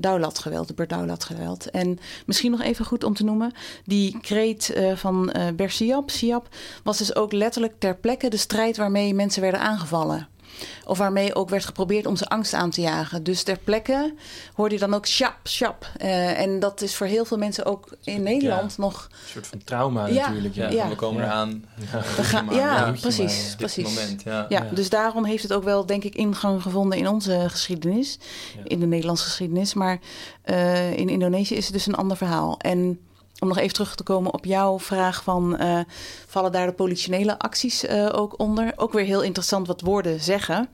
Daulat-geweld, 0.00 0.68
de 0.68 0.74
Bert 0.74 0.88
Daulat-geweld. 0.88 1.70
En 1.70 1.98
misschien 2.26 2.50
nog 2.50 2.62
even 2.62 2.84
goed 2.84 3.04
om 3.04 3.14
te 3.14 3.24
noemen, 3.24 3.52
die 3.84 4.18
kreet 4.20 4.70
eh, 4.72 4.92
van 4.96 5.32
Bersiap, 5.56 6.10
Siap, 6.10 6.48
was 6.82 6.98
dus 6.98 7.14
ook 7.14 7.32
letterlijk 7.32 7.74
ter 7.78 7.96
plekke 7.96 8.28
de 8.28 8.36
strijd 8.36 8.76
waarmee 8.76 9.14
mensen 9.14 9.42
werden 9.42 9.60
aangevallen. 9.60 10.28
Of 10.84 10.98
waarmee 10.98 11.34
ook 11.34 11.48
werd 11.48 11.64
geprobeerd 11.64 12.06
om 12.06 12.16
ze 12.16 12.28
angst 12.28 12.52
aan 12.54 12.70
te 12.70 12.80
jagen. 12.80 13.22
Dus 13.22 13.42
ter 13.42 13.58
plekke 13.64 14.14
hoorde 14.54 14.74
je 14.74 14.80
dan 14.80 14.94
ook 14.94 15.06
sjap, 15.06 15.34
sjap. 15.44 15.90
Eh, 15.96 16.40
en 16.40 16.60
dat 16.60 16.80
is 16.82 16.94
voor 16.96 17.06
heel 17.06 17.24
veel 17.24 17.38
mensen 17.38 17.64
ook 17.64 17.88
in 18.04 18.22
Nederland 18.22 18.78
nog... 18.78 19.08
Een 19.10 19.28
soort 19.32 19.46
van 19.46 19.64
trauma 19.64 20.06
Ja. 20.06 20.26
natuurlijk. 20.26 20.54
Ja. 20.54 20.64
Ja, 20.68 20.70
Ja. 20.74 20.80
van 20.80 20.90
we 20.90 20.96
komen 20.96 21.22
Ja. 21.22 21.26
eraan. 21.28 21.64
Ja. 21.92 22.00
We 22.16 22.22
gaan- 22.22 22.46
precies, 23.00 23.54
precies. 23.56 23.84
moment, 23.84 24.22
ja. 24.22 24.46
Ja, 24.48 24.62
Ja. 24.64 24.68
dus 24.74 24.88
daarom 24.88 25.24
heeft 25.24 25.42
het 25.42 25.52
ook 25.52 25.64
wel, 25.64 25.86
denk 25.86 26.04
ik, 26.04 26.14
ingang 26.14 26.62
gevonden 26.62 26.98
in 26.98 27.08
onze 27.08 27.44
geschiedenis. 27.48 28.18
Ja. 28.56 28.60
In 28.64 28.80
de 28.80 28.86
Nederlandse 28.86 29.24
geschiedenis. 29.24 29.74
Maar 29.74 29.98
eh, 30.42 30.92
in 30.98 31.08
Indonesië 31.08 31.54
is 31.54 31.64
het 31.64 31.72
dus 31.72 31.86
een 31.86 31.94
ander 31.94 32.16
verhaal. 32.16 32.58
En 32.58 33.00
om 33.40 33.48
nog 33.48 33.58
even 33.58 33.72
terug 33.72 33.94
te 33.94 34.02
komen 34.02 34.34
op 34.34 34.44
jouw 34.44 34.78
vraag 34.78 35.22
van... 35.22 35.56
eh, 35.56 35.80
vallen 36.26 36.52
daar 36.52 36.66
de 36.66 36.72
politionele 36.72 37.38
acties 37.38 37.84
eh, 37.84 38.08
ook 38.12 38.38
onder? 38.38 38.72
Ook 38.76 38.92
weer 38.92 39.04
heel 39.04 39.22
interessant 39.22 39.66
wat 39.66 39.80
woorden 39.80 40.20
zeggen. 40.20 40.68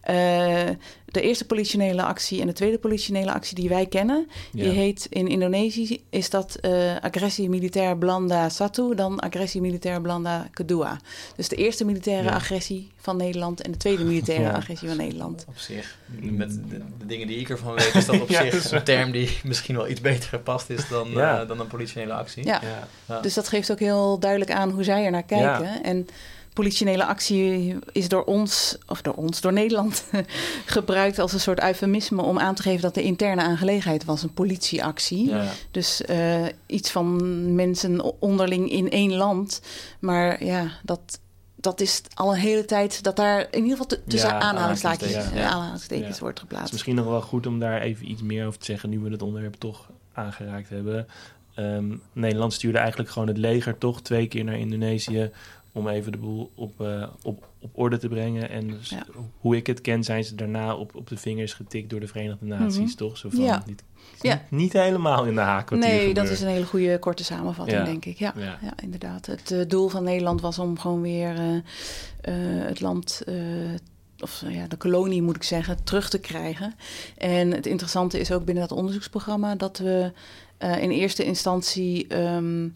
Eh, 0.00 0.68
de 1.12 1.20
eerste 1.20 1.44
politionele 1.46 2.02
actie 2.02 2.40
en 2.40 2.46
de 2.46 2.52
tweede 2.52 2.78
politionele 2.78 3.32
actie 3.32 3.54
die 3.54 3.68
wij 3.68 3.86
kennen... 3.86 4.28
Ja. 4.52 4.62
die 4.62 4.72
heet 4.72 5.06
in 5.10 5.28
Indonesië 5.28 6.00
is 6.10 6.30
dat 6.30 6.54
eh, 6.54 6.96
agressie 7.00 7.48
militair 7.48 7.96
Blanda 7.98 8.48
Satu... 8.48 8.94
dan 8.94 9.20
agressie 9.20 9.60
militair 9.60 10.00
Blanda 10.00 10.48
Kedua. 10.50 11.00
Dus 11.36 11.48
de 11.48 11.56
eerste 11.56 11.84
militaire 11.84 12.22
Ja. 12.28 12.34
agressie 12.34 12.90
van 12.96 13.16
Nederland... 13.16 13.62
en 13.62 13.70
de 13.70 13.76
tweede 13.76 14.04
militaire 14.04 14.44
Ja. 14.50 14.52
agressie 14.52 14.88
van 14.88 14.96
Nederland. 14.96 15.44
Op 15.48 15.58
zich, 15.58 15.98
met 16.20 16.50
de, 16.68 16.78
de 16.98 17.06
dingen 17.06 17.26
die 17.26 17.38
ik 17.38 17.48
ervan 17.48 17.74
weet, 17.74 17.94
is 17.94 18.06
dat 18.06 18.20
op 18.20 18.28
Ja, 18.36 18.42
zich 18.42 18.54
is 18.54 18.70
een 18.70 18.82
term 18.84 19.10
die 19.12 19.38
misschien 19.44 19.76
wel 19.76 19.88
iets 19.88 20.00
beter 20.00 20.28
gepast 20.28 20.70
is 20.70 20.88
dan, 20.88 21.08
Ja. 21.10 21.40
eh, 21.40 21.48
dan 21.48 21.60
een 21.60 21.66
politionele 21.66 22.12
actie. 22.12 22.44
Ja. 22.46 22.60
Ja. 22.62 22.88
Ja. 23.06 23.20
Dus 23.20 23.34
dat 23.34 23.48
geeft 23.48 23.70
ook 23.72 23.78
heel 23.80 24.18
duidelijk 24.18 24.50
aan 24.50 24.70
hoe 24.70 24.84
zij 24.84 25.04
er 25.04 25.10
naar 25.10 25.22
kijken. 25.22 25.82
En 25.82 26.06
politionele 26.52 27.04
actie 27.04 27.76
is 27.92 28.08
door 28.08 28.24
ons, 28.24 28.78
of 28.86 29.02
door 29.02 29.14
ons, 29.14 29.40
door 29.40 29.52
Nederland 29.52 30.04
gebruikt 30.66 31.18
als 31.18 31.32
een 31.32 31.40
soort 31.40 31.62
eufemisme 31.62 32.22
om 32.22 32.38
aan 32.38 32.54
te 32.54 32.62
geven 32.62 32.80
dat 32.82 32.94
de 32.94 33.02
interne 33.02 33.42
aangelegenheid 33.42 34.04
was, 34.04 34.22
een 34.22 34.32
politieactie. 34.32 35.28
Ja. 35.28 35.44
Dus 35.70 36.02
eh, 36.02 36.44
iets 36.66 36.90
van 36.90 37.54
mensen 37.54 38.20
onderling 38.20 38.70
in 38.70 38.90
één 38.90 39.14
land. 39.14 39.60
Maar 39.98 40.44
ja, 40.44 40.70
dat, 40.82 41.20
dat 41.56 41.80
is 41.80 42.02
al 42.14 42.32
een 42.32 42.40
hele 42.40 42.64
tijd 42.64 43.02
dat 43.02 43.16
daar 43.16 43.40
in 43.50 43.62
ieder 43.62 43.78
geval 43.78 43.98
tussen 44.06 44.30
Ja, 44.30 44.40
aanhalingstekens, 44.40 45.14
aanhalingstekens, 45.34 46.18
wordt 46.18 46.38
Het 46.38 46.48
geplaatst. 46.48 46.66
is 46.66 46.72
misschien 46.72 46.94
nog 46.94 47.06
wel 47.06 47.22
goed 47.22 47.46
om 47.46 47.58
daar 47.58 47.80
even 47.80 48.10
iets 48.10 48.22
meer 48.22 48.46
over 48.46 48.58
te 48.58 48.64
zeggen, 48.64 48.90
nu 48.90 48.98
we 48.98 49.10
het 49.10 49.22
onderwerp 49.22 49.54
toch 49.54 49.90
aangeraakt 50.12 50.68
hebben. 50.68 51.06
Ehm, 51.54 51.96
Nederland 52.12 52.52
stuurde 52.52 52.78
eigenlijk 52.78 53.10
gewoon 53.10 53.28
het 53.28 53.36
leger 53.36 53.78
toch 53.78 54.02
twee 54.02 54.26
keer 54.26 54.44
naar 54.44 54.58
Indonesië 54.58 55.30
om 55.72 55.88
even 55.88 56.12
de 56.12 56.18
boel 56.18 56.50
op, 56.54 56.80
eh, 56.80 57.06
op, 57.22 57.48
op 57.60 57.70
orde 57.72 57.98
te 57.98 58.08
brengen. 58.08 58.50
En 58.50 58.66
dus 58.66 58.88
Ja. 58.90 59.06
hoe 59.40 59.56
ik 59.56 59.66
het 59.66 59.80
ken, 59.80 60.04
zijn 60.04 60.24
ze 60.24 60.34
daarna 60.34 60.74
op, 60.74 60.94
op 60.94 61.08
de 61.08 61.16
vingers 61.16 61.52
getikt 61.54 61.90
door 61.90 62.00
de 62.00 62.06
Verenigde 62.06 62.46
Naties, 62.46 62.78
Mhm. 62.78 62.96
toch? 62.96 63.16
Zo 63.16 63.28
van, 63.30 63.44
Ja. 63.44 63.62
niet, 63.66 63.82
Ja. 64.20 64.42
niet, 64.50 64.72
helemaal 64.72 65.24
in 65.24 65.34
de 65.34 65.40
haak 65.40 65.70
Nee, 65.70 66.14
dat 66.14 66.28
is 66.28 66.40
een 66.40 66.48
hele 66.48 66.64
goede 66.66 66.98
korte 66.98 67.24
samenvatting, 67.24 67.84
denk 67.84 68.04
ik. 68.04 68.18
Ja, 68.18 68.34
Ja. 68.36 68.58
inderdaad. 68.82 69.26
Het 69.26 69.50
eh, 69.50 69.58
doel 69.68 69.88
van 69.88 70.04
Nederland 70.04 70.40
was 70.40 70.58
om 70.58 70.78
gewoon 70.78 71.00
weer 71.00 71.34
eh, 72.20 72.34
het 72.66 72.80
land, 72.80 73.22
of 74.20 74.42
ja, 74.48 74.66
de 74.66 74.76
kolonie 74.76 75.22
moet 75.22 75.36
ik 75.36 75.42
zeggen, 75.42 75.84
terug 75.84 76.08
te 76.10 76.18
krijgen. 76.18 76.74
En 77.16 77.50
het 77.50 77.66
interessante 77.66 78.20
is 78.20 78.32
ook 78.32 78.44
binnen 78.44 78.68
dat 78.68 78.78
onderzoeksprogramma 78.78 79.54
dat 79.54 79.78
we 79.78 80.12
in 80.58 80.90
eerste 80.90 81.24
instantie 81.24 82.06
ehm, 82.06 82.68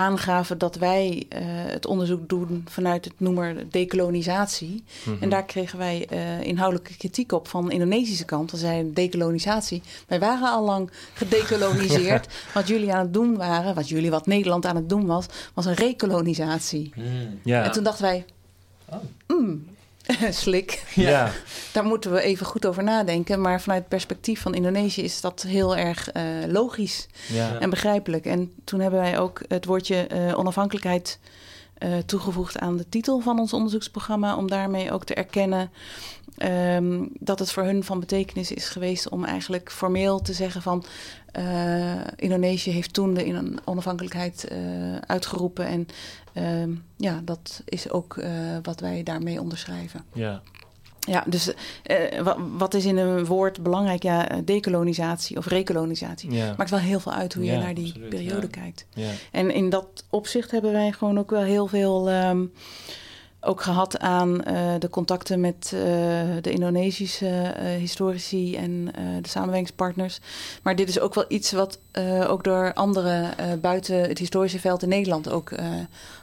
aangaven 0.00 0.58
dat 0.58 0.76
wij 0.76 1.26
eh, 1.28 1.40
het 1.44 1.86
onderzoek 1.86 2.28
doen 2.28 2.64
vanuit 2.68 3.04
het 3.04 3.14
noemer 3.16 3.70
dekolonisatie. 3.70 4.84
Mhm. 5.04 5.22
En 5.22 5.28
daar 5.28 5.44
kregen 5.44 5.78
wij 5.78 6.06
eh, 6.08 6.40
inhoudelijke 6.40 6.96
kritiek 6.96 7.32
op 7.32 7.48
van 7.48 7.66
de 7.66 7.72
Indonesische 7.72 8.24
kant. 8.24 8.50
We 8.50 8.56
zeiden 8.56 8.94
dekolonisatie. 8.94 9.82
Wij 10.06 10.18
waren 10.18 10.50
al 10.50 10.64
lang 10.64 10.90
gedekoloniseerd. 11.14 12.26
Wat 12.54 12.68
jullie 12.68 12.92
aan 12.92 13.00
het 13.04 13.14
doen 13.14 13.36
waren, 13.36 13.74
wat 13.74 13.88
jullie, 13.88 14.10
wat 14.10 14.26
Nederland 14.26 14.66
aan 14.66 14.76
het 14.76 14.88
doen 14.88 15.06
was, 15.06 15.26
was 15.54 15.64
een 15.64 15.74
rekolonisatie. 15.74 16.90
Hmm. 16.94 17.40
ja. 17.44 17.64
En 17.64 17.72
toen 17.72 17.84
dachten 17.84 18.04
wij, 18.04 18.24
Oh. 18.90 18.98
mm, 19.26 19.66
slik. 20.30 20.82
ja. 20.94 21.30
Daar 21.72 21.84
moeten 21.84 22.12
we 22.12 22.20
even 22.22 22.46
goed 22.46 22.66
over 22.66 22.82
nadenken. 22.82 23.40
Maar 23.40 23.60
vanuit 23.60 23.80
het 23.80 23.88
perspectief 23.88 24.40
van 24.40 24.54
Indonesië 24.54 25.02
is 25.02 25.20
dat 25.20 25.42
heel 25.48 25.76
erg 25.76 26.10
eh, 26.10 26.22
logisch 26.46 27.06
Ja. 27.28 27.58
en 27.58 27.70
begrijpelijk. 27.70 28.24
En 28.26 28.52
toen 28.64 28.80
hebben 28.80 29.00
wij 29.00 29.18
ook 29.18 29.40
het 29.48 29.64
woordje 29.64 30.06
eh, 30.06 30.38
onafhankelijkheid 30.38 31.18
eh, 31.80 31.98
toegevoegd 31.98 32.58
aan 32.58 32.76
de 32.76 32.88
titel 32.88 33.20
van 33.20 33.38
ons 33.38 33.52
onderzoeksprogramma. 33.52 34.36
Om 34.36 34.48
daarmee 34.48 34.92
ook 34.92 35.04
te 35.04 35.14
erkennen 35.14 35.70
ehm, 36.36 37.06
dat 37.18 37.38
het 37.38 37.52
voor 37.52 37.62
hun 37.62 37.84
van 37.84 38.00
betekenis 38.00 38.52
is 38.52 38.68
geweest 38.68 39.08
om 39.08 39.24
eigenlijk 39.24 39.70
formeel 39.70 40.20
te 40.22 40.32
zeggen 40.32 40.62
van 40.62 40.84
eh, 41.32 42.00
Indonesië 42.16 42.70
heeft 42.70 42.92
toen 42.92 43.14
de 43.14 43.54
onafhankelijkheid 43.64 44.44
eh, 44.44 44.58
uitgeroepen. 44.96 45.66
En 45.66 45.86
ehm, 46.32 46.70
ja, 46.96 47.20
dat 47.24 47.62
is 47.64 47.90
ook 47.90 48.22
wat 48.62 48.80
wij 48.80 49.02
daarmee 49.02 49.40
onderschrijven. 49.40 50.04
ja. 50.12 50.42
Ja, 51.00 51.24
dus 51.26 51.52
eh, 51.82 52.20
wa- 52.20 52.36
wat 52.56 52.74
is 52.74 52.84
in 52.84 52.96
een 52.96 53.24
woord 53.26 53.62
belangrijk? 53.62 54.02
Ja, 54.02 54.28
eh, 54.28 54.38
dekolonisatie 54.44 55.36
of 55.36 55.46
rekolonisatie. 55.46 56.30
Ja. 56.32 56.54
Maakt 56.56 56.70
wel 56.70 56.78
heel 56.78 57.00
veel 57.00 57.12
uit 57.12 57.34
hoe 57.34 57.44
je 57.44 57.52
Ja, 57.52 57.58
naar 57.58 57.74
die 57.74 57.86
absoluut, 57.86 58.08
periode 58.08 58.46
ja. 58.50 58.60
kijkt. 58.60 58.86
ja. 58.94 59.10
En 59.30 59.50
in 59.50 59.70
dat 59.70 60.04
opzicht 60.10 60.50
hebben 60.50 60.72
wij 60.72 60.92
gewoon 60.92 61.18
ook 61.18 61.30
wel 61.30 61.42
heel 61.42 61.66
veel 61.66 62.08
ehm, 62.08 62.44
ook 63.40 63.62
gehad 63.62 63.98
aan 63.98 64.42
eh, 64.42 64.74
de 64.78 64.88
contacten 64.88 65.40
met 65.40 65.72
eh, 65.74 65.80
de 66.40 66.50
Indonesische 66.50 67.26
eh, 67.28 67.66
historici 67.66 68.56
en 68.56 68.84
de 69.22 69.28
samenwerkingspartners. 69.28 70.18
Maar 70.62 70.76
dit 70.76 70.88
is 70.88 71.00
ook 71.00 71.14
wel 71.14 71.24
iets 71.28 71.52
wat 71.52 71.78
ook 72.28 72.44
door 72.44 72.72
anderen 72.74 73.30
buiten 73.60 74.00
het 74.00 74.18
historische 74.18 74.58
veld 74.60 74.82
in 74.82 74.88
Nederland 74.88 75.30
ook 75.30 75.52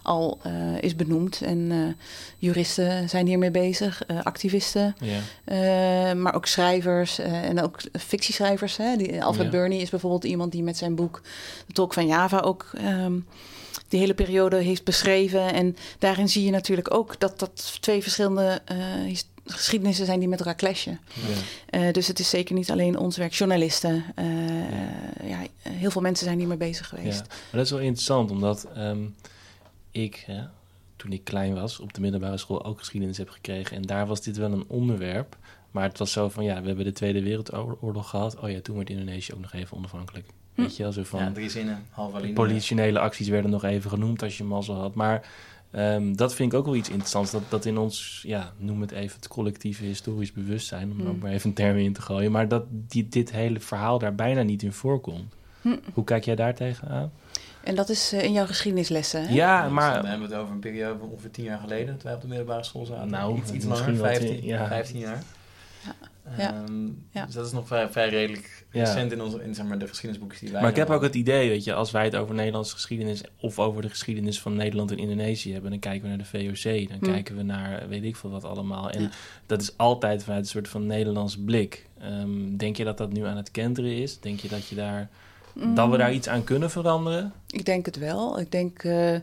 al 0.01 0.39
is 0.79 0.95
benoemd. 0.95 1.41
En 1.41 1.95
juristen 2.37 3.09
zijn 3.09 3.27
hiermee 3.27 3.51
bezig, 3.51 4.01
activisten. 4.23 4.95
ja. 4.99 6.13
Maar 6.13 6.35
ook 6.35 6.45
schrijvers 6.45 7.19
en 7.19 7.61
ook 7.61 7.79
fictieschrijvers. 7.91 8.77
Hè? 8.77 8.95
Die, 8.95 9.23
Alfred 9.23 9.45
Ja. 9.45 9.51
Burney 9.51 9.77
is 9.77 9.89
bijvoorbeeld 9.89 10.23
iemand 10.23 10.51
die 10.51 10.63
met 10.63 10.77
zijn 10.77 10.95
boek 10.95 11.21
De 11.67 11.73
Tolk 11.73 11.93
van 11.93 12.07
Java 12.07 12.39
ook 12.39 12.65
ehm, 12.73 13.19
die 13.87 13.99
hele 13.99 14.13
periode 14.13 14.55
heeft 14.55 14.83
beschreven. 14.83 15.53
En 15.53 15.75
daarin 15.99 16.29
zie 16.29 16.43
je 16.45 16.51
natuurlijk 16.51 16.93
ook 16.93 17.19
dat 17.19 17.39
dat 17.39 17.77
twee 17.81 18.01
verschillende 18.01 18.61
his- 19.05 19.27
geschiedenissen 19.45 20.05
zijn 20.05 20.19
die 20.19 20.27
met 20.27 20.39
elkaar 20.39 20.55
clashen. 20.55 20.99
ja. 21.13 21.35
Eh, 21.87 21.93
dus 21.93 22.07
het 22.07 22.19
is 22.19 22.29
zeker 22.29 22.55
niet 22.55 22.71
alleen 22.71 22.97
ons 22.97 23.17
werk. 23.17 23.33
Journalisten, 23.33 24.03
eh, 24.15 24.25
ja. 25.29 25.39
heel 25.69 25.91
veel 25.91 26.01
mensen 26.01 26.25
zijn 26.25 26.37
hiermee 26.39 26.57
bezig 26.57 26.87
geweest. 26.87 27.19
Ja, 27.19 27.25
maar 27.27 27.37
dat 27.51 27.65
is 27.65 27.71
wel 27.71 27.79
interessant, 27.79 28.31
omdat 28.31 28.67
ehm, 28.75 29.05
ik, 29.91 30.23
hè, 30.25 30.43
toen 30.95 31.11
ik 31.11 31.23
klein 31.23 31.53
was, 31.53 31.79
op 31.79 31.93
de 31.93 32.01
middelbare 32.01 32.37
school 32.37 32.65
ook 32.65 32.79
geschiedenis 32.79 33.17
heb 33.17 33.29
gekregen. 33.29 33.75
En 33.77 33.81
daar 33.81 34.07
was 34.07 34.21
dit 34.21 34.37
wel 34.37 34.51
een 34.51 34.65
onderwerp. 34.67 35.37
Maar 35.71 35.83
het 35.83 35.97
was 35.97 36.11
zo 36.11 36.29
van, 36.29 36.43
ja, 36.43 36.61
we 36.61 36.67
hebben 36.67 36.85
de 36.85 36.91
Tweede 36.91 37.21
Wereldoorlog 37.23 38.09
gehad. 38.09 38.39
Oh 38.39 38.49
ja, 38.49 38.61
toen 38.61 38.75
werd 38.75 38.89
Indonesië 38.89 39.33
ook 39.33 39.41
nog 39.41 39.53
even 39.53 39.77
onafhankelijk. 39.77 40.25
Hm. 40.57 40.63
Weet 40.63 40.75
je 40.77 40.83
wel, 40.83 40.91
zo 40.91 41.03
van... 41.03 41.19
Ja, 41.19 41.31
drie 41.31 41.49
zinnen, 41.49 41.85
halve 41.89 42.17
linie. 42.19 42.33
politionele 42.33 42.99
acties 42.99 43.27
werden 43.27 43.51
nog 43.51 43.63
even 43.63 43.89
genoemd 43.89 44.23
als 44.23 44.37
je 44.37 44.43
mazzel 44.43 44.75
had. 44.75 44.93
Maar 44.95 45.27
ehm, 45.71 46.13
dat 46.15 46.33
vind 46.35 46.51
ik 46.53 46.57
ook 46.59 46.65
wel 46.65 46.75
iets 46.75 46.89
interessants. 46.89 47.31
Dat, 47.31 47.41
dat 47.49 47.65
in 47.65 47.77
ons, 47.77 48.23
ja, 48.27 48.51
noem 48.57 48.81
het 48.81 48.91
even 48.91 49.15
het 49.15 49.27
collectieve 49.27 49.83
historisch 49.83 50.31
bewustzijn, 50.31 50.91
om 50.91 50.99
er 50.99 51.09
ook 51.09 51.19
maar 51.21 51.31
even 51.31 51.49
een 51.49 51.55
term 51.55 51.77
in 51.77 51.93
te 51.93 52.01
gooien. 52.01 52.31
Maar 52.31 52.47
dat 52.47 52.63
die, 52.69 53.07
dit 53.09 53.31
hele 53.31 53.59
verhaal 53.59 53.99
daar 53.99 54.15
bijna 54.15 54.41
niet 54.41 54.63
in 54.63 54.73
voorkomt. 54.73 55.33
Hm. 55.61 55.75
Hoe 55.93 56.03
kijk 56.03 56.25
jij 56.25 56.35
daar 56.35 56.55
tegenaan? 56.55 57.11
En 57.63 57.75
dat 57.75 57.89
is 57.89 58.13
eh, 58.13 58.23
in 58.23 58.31
jouw 58.31 58.45
geschiedenislessen. 58.45 59.27
Hè? 59.27 59.33
Ja, 59.33 59.63
Dus 59.63 59.71
maar 59.71 59.93
Dan 59.93 60.05
hebben 60.05 60.27
we 60.27 60.33
het 60.33 60.43
over 60.43 60.53
een 60.53 60.59
periode 60.59 60.99
van 60.99 61.09
ongeveer 61.09 61.31
tien 61.31 61.43
jaar 61.43 61.59
geleden, 61.59 61.87
toen 61.93 62.03
wij 62.03 62.13
op 62.13 62.21
de 62.21 62.27
middelbare 62.27 62.63
school 62.63 62.85
zaten. 62.85 63.09
Nou, 63.09 63.37
iets, 63.37 63.51
iets 63.51 63.65
misschien 63.65 63.97
langer, 63.97 64.11
wel 64.11 64.11
15, 64.19 64.35
tien- 64.39 64.45
ja. 64.47 64.67
15 64.67 64.99
jaar. 64.99 65.23
Ja. 65.85 65.93
Ehm, 66.37 66.85
Ja. 67.11 67.25
Dus 67.25 67.33
dat 67.35 67.45
is 67.45 67.51
nog 67.51 67.67
vrij, 67.67 67.89
vrij 67.89 68.09
redelijk 68.09 68.65
Ja. 68.71 68.83
recent 68.83 69.11
in, 69.11 69.21
onze, 69.21 69.43
in 69.43 69.55
zeg 69.55 69.65
maar, 69.65 69.79
de 69.79 69.87
geschiedenisboekjes 69.87 70.39
die 70.41 70.51
wij 70.51 70.61
Maar 70.61 70.69
ik 70.69 70.75
heb 70.75 70.89
ook 70.89 71.01
het 71.01 71.15
idee, 71.15 71.49
weet 71.49 71.63
je, 71.63 71.73
als 71.73 71.91
wij 71.91 72.03
het 72.03 72.15
over 72.15 72.35
Nederlandse 72.35 72.73
geschiedenis 72.73 73.23
of 73.39 73.59
over 73.59 73.81
de 73.81 73.89
geschiedenis 73.89 74.39
van 74.41 74.55
Nederland 74.55 74.91
en 74.91 74.97
Indonesië 74.97 75.51
hebben, 75.53 75.69
dan 75.71 75.79
kijken 75.79 76.01
we 76.01 76.07
naar 76.07 76.17
de 76.17 76.25
VOC, 76.53 76.87
dan 76.89 76.97
Hmm. 76.99 77.07
kijken 77.13 77.35
we 77.35 77.43
naar 77.43 77.89
weet 77.89 78.03
ik 78.03 78.15
veel 78.15 78.29
wat 78.29 78.43
allemaal. 78.43 78.89
En 78.89 79.01
Ja. 79.01 79.09
dat 79.45 79.61
is 79.61 79.77
altijd 79.77 80.23
vanuit 80.23 80.41
een 80.43 80.49
soort 80.49 80.67
van 80.67 80.85
Nederlands 80.85 81.37
blik. 81.37 81.85
Ehm, 81.99 82.55
denk 82.57 82.77
je 82.77 82.83
dat 82.83 82.97
dat 82.97 83.13
nu 83.13 83.25
aan 83.25 83.37
het 83.37 83.51
kenteren 83.51 83.95
is? 83.97 84.19
Denk 84.19 84.39
je 84.39 84.47
dat, 84.47 84.67
je 84.67 84.75
daar, 84.75 85.09
dat 85.75 85.89
we 85.89 85.97
daar 85.97 86.13
iets 86.13 86.27
aan 86.27 86.43
kunnen 86.43 86.71
veranderen? 86.71 87.33
Ik 87.47 87.65
denk 87.65 87.85
het 87.85 87.97
wel. 87.97 88.39
Ik 88.39 88.51
denk 88.51 88.83
uh, 88.83 89.15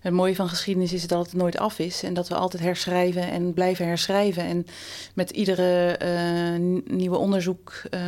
het 0.00 0.12
mooie 0.12 0.34
van 0.34 0.48
geschiedenis 0.48 0.92
is 0.92 1.06
dat 1.06 1.26
het 1.26 1.34
nooit 1.34 1.58
af 1.58 1.78
is 1.78 2.02
en 2.02 2.14
dat 2.14 2.28
we 2.28 2.34
altijd 2.34 2.62
herschrijven 2.62 3.30
en 3.30 3.54
blijven 3.54 3.86
herschrijven. 3.86 4.42
En 4.42 4.66
met 5.14 5.30
iedere 5.30 5.98
uh, 6.02 6.82
nieuwe 6.96 7.16
onderzoek, 7.16 7.82
uh, 7.90 8.00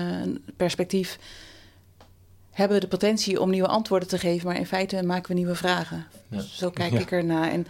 perspectief, 0.57 1.19
hebben 2.51 2.77
we 2.77 2.83
de 2.83 2.91
potentie 2.91 3.41
om 3.41 3.51
nieuwe 3.51 3.69
antwoorden 3.69 4.09
te 4.09 4.19
geven, 4.19 4.47
maar 4.47 4.57
in 4.57 4.67
feite 4.67 5.03
maken 5.03 5.29
we 5.29 5.35
nieuwe 5.35 5.55
vragen. 5.55 6.07
Ja. 6.29 6.41
Zo 6.41 6.71
kijk 6.71 6.93
ja. 6.93 6.99
ik 6.99 7.11
ernaar. 7.11 7.51
En 7.51 7.67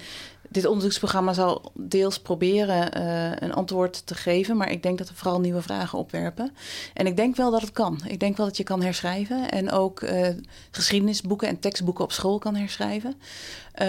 dit 0.52 0.66
onderzoeksprogramma 0.66 1.32
zal 1.32 1.72
deels 1.74 2.18
proberen 2.18 2.98
uh, 2.98 3.30
een 3.38 3.52
antwoord 3.52 4.06
te 4.06 4.14
geven, 4.14 4.56
maar 4.56 4.70
ik 4.70 4.82
denk 4.82 4.98
dat 4.98 5.08
we 5.08 5.14
vooral 5.14 5.40
nieuwe 5.40 5.62
vragen 5.62 5.98
opwerpen. 5.98 6.52
En 6.94 7.06
ik 7.06 7.16
denk 7.16 7.36
wel 7.36 7.50
dat 7.50 7.60
het 7.60 7.72
kan. 7.72 8.00
Ik 8.06 8.20
denk 8.20 8.36
wel 8.36 8.46
dat 8.46 8.56
je 8.56 8.62
kan 8.62 8.82
herschrijven 8.82 9.50
en 9.50 9.70
ook 9.70 10.00
uh, 10.00 10.28
geschiedenisboeken 10.70 11.48
en 11.48 11.58
tekstboeken 11.58 12.04
op 12.04 12.12
school 12.12 12.38
kan 12.38 12.54
herschrijven. 12.54 13.14
Uh, 13.14 13.86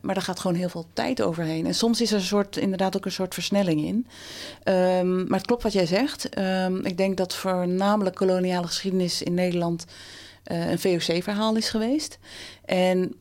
maar 0.00 0.14
daar 0.14 0.22
gaat 0.22 0.40
gewoon 0.40 0.56
heel 0.56 0.68
veel 0.68 0.86
tijd 0.92 1.22
overheen. 1.22 1.66
En 1.66 1.74
soms 1.74 2.00
is 2.00 2.10
er 2.10 2.16
een 2.16 2.22
soort, 2.22 2.56
inderdaad 2.56 2.96
ook 2.96 3.04
een 3.04 3.12
soort 3.12 3.34
versnelling 3.34 3.80
in. 3.80 4.06
Um, 4.74 5.26
maar 5.28 5.38
het 5.38 5.46
klopt 5.46 5.62
wat 5.62 5.72
jij 5.72 5.86
zegt. 5.86 6.38
Um, 6.38 6.84
ik 6.84 6.96
denk 6.96 7.16
dat 7.16 7.34
voornamelijk 7.34 8.16
koloniale 8.16 8.66
geschiedenis 8.66 9.22
in 9.22 9.34
Nederland 9.34 9.84
een 10.44 10.78
VOC-verhaal 10.78 11.56
is 11.56 11.68
geweest. 11.68 12.18
En 12.64 13.14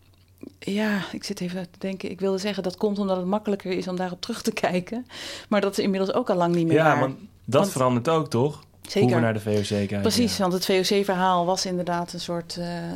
ja, 0.60 1.01
ik 1.12 1.23
zit 1.23 1.41
even 1.41 1.71
te 1.71 1.79
denken. 1.79 2.12
Ik 2.12 2.19
wilde 2.19 2.38
zeggen 2.38 2.63
dat 2.63 2.77
komt 2.77 2.99
omdat 2.99 3.17
het 3.17 3.25
makkelijker 3.25 3.71
is 3.71 3.88
om 3.88 3.95
daarop 3.95 4.21
terug 4.21 4.41
te 4.41 4.53
kijken. 4.53 5.06
Maar 5.49 5.62
dat 5.62 5.77
is 5.77 5.84
inmiddels 5.84 6.13
ook 6.13 6.29
al 6.29 6.36
lang 6.36 6.56
niet 6.56 6.67
meer. 6.67 6.75
Ja, 6.75 6.84
waar. 6.84 6.99
want 6.99 7.15
dat 7.45 7.62
want, 7.62 7.71
verandert 7.71 8.10
ook, 8.10 8.29
toch? 8.29 8.63
Zeker. 8.82 9.01
Hoe 9.01 9.15
we 9.15 9.21
naar 9.21 9.34
de 9.34 9.39
VOC 9.39 9.67
kijken. 9.67 10.01
Precies, 10.01 10.38
ja. 10.38 10.49
want 10.49 10.53
het 10.53 10.65
VOC-verhaal 10.65 11.45
was 11.45 11.65
inderdaad 11.65 12.13
een 12.13 12.19
soort 12.19 12.56
uh, 12.60 12.65
uh, 12.65 12.91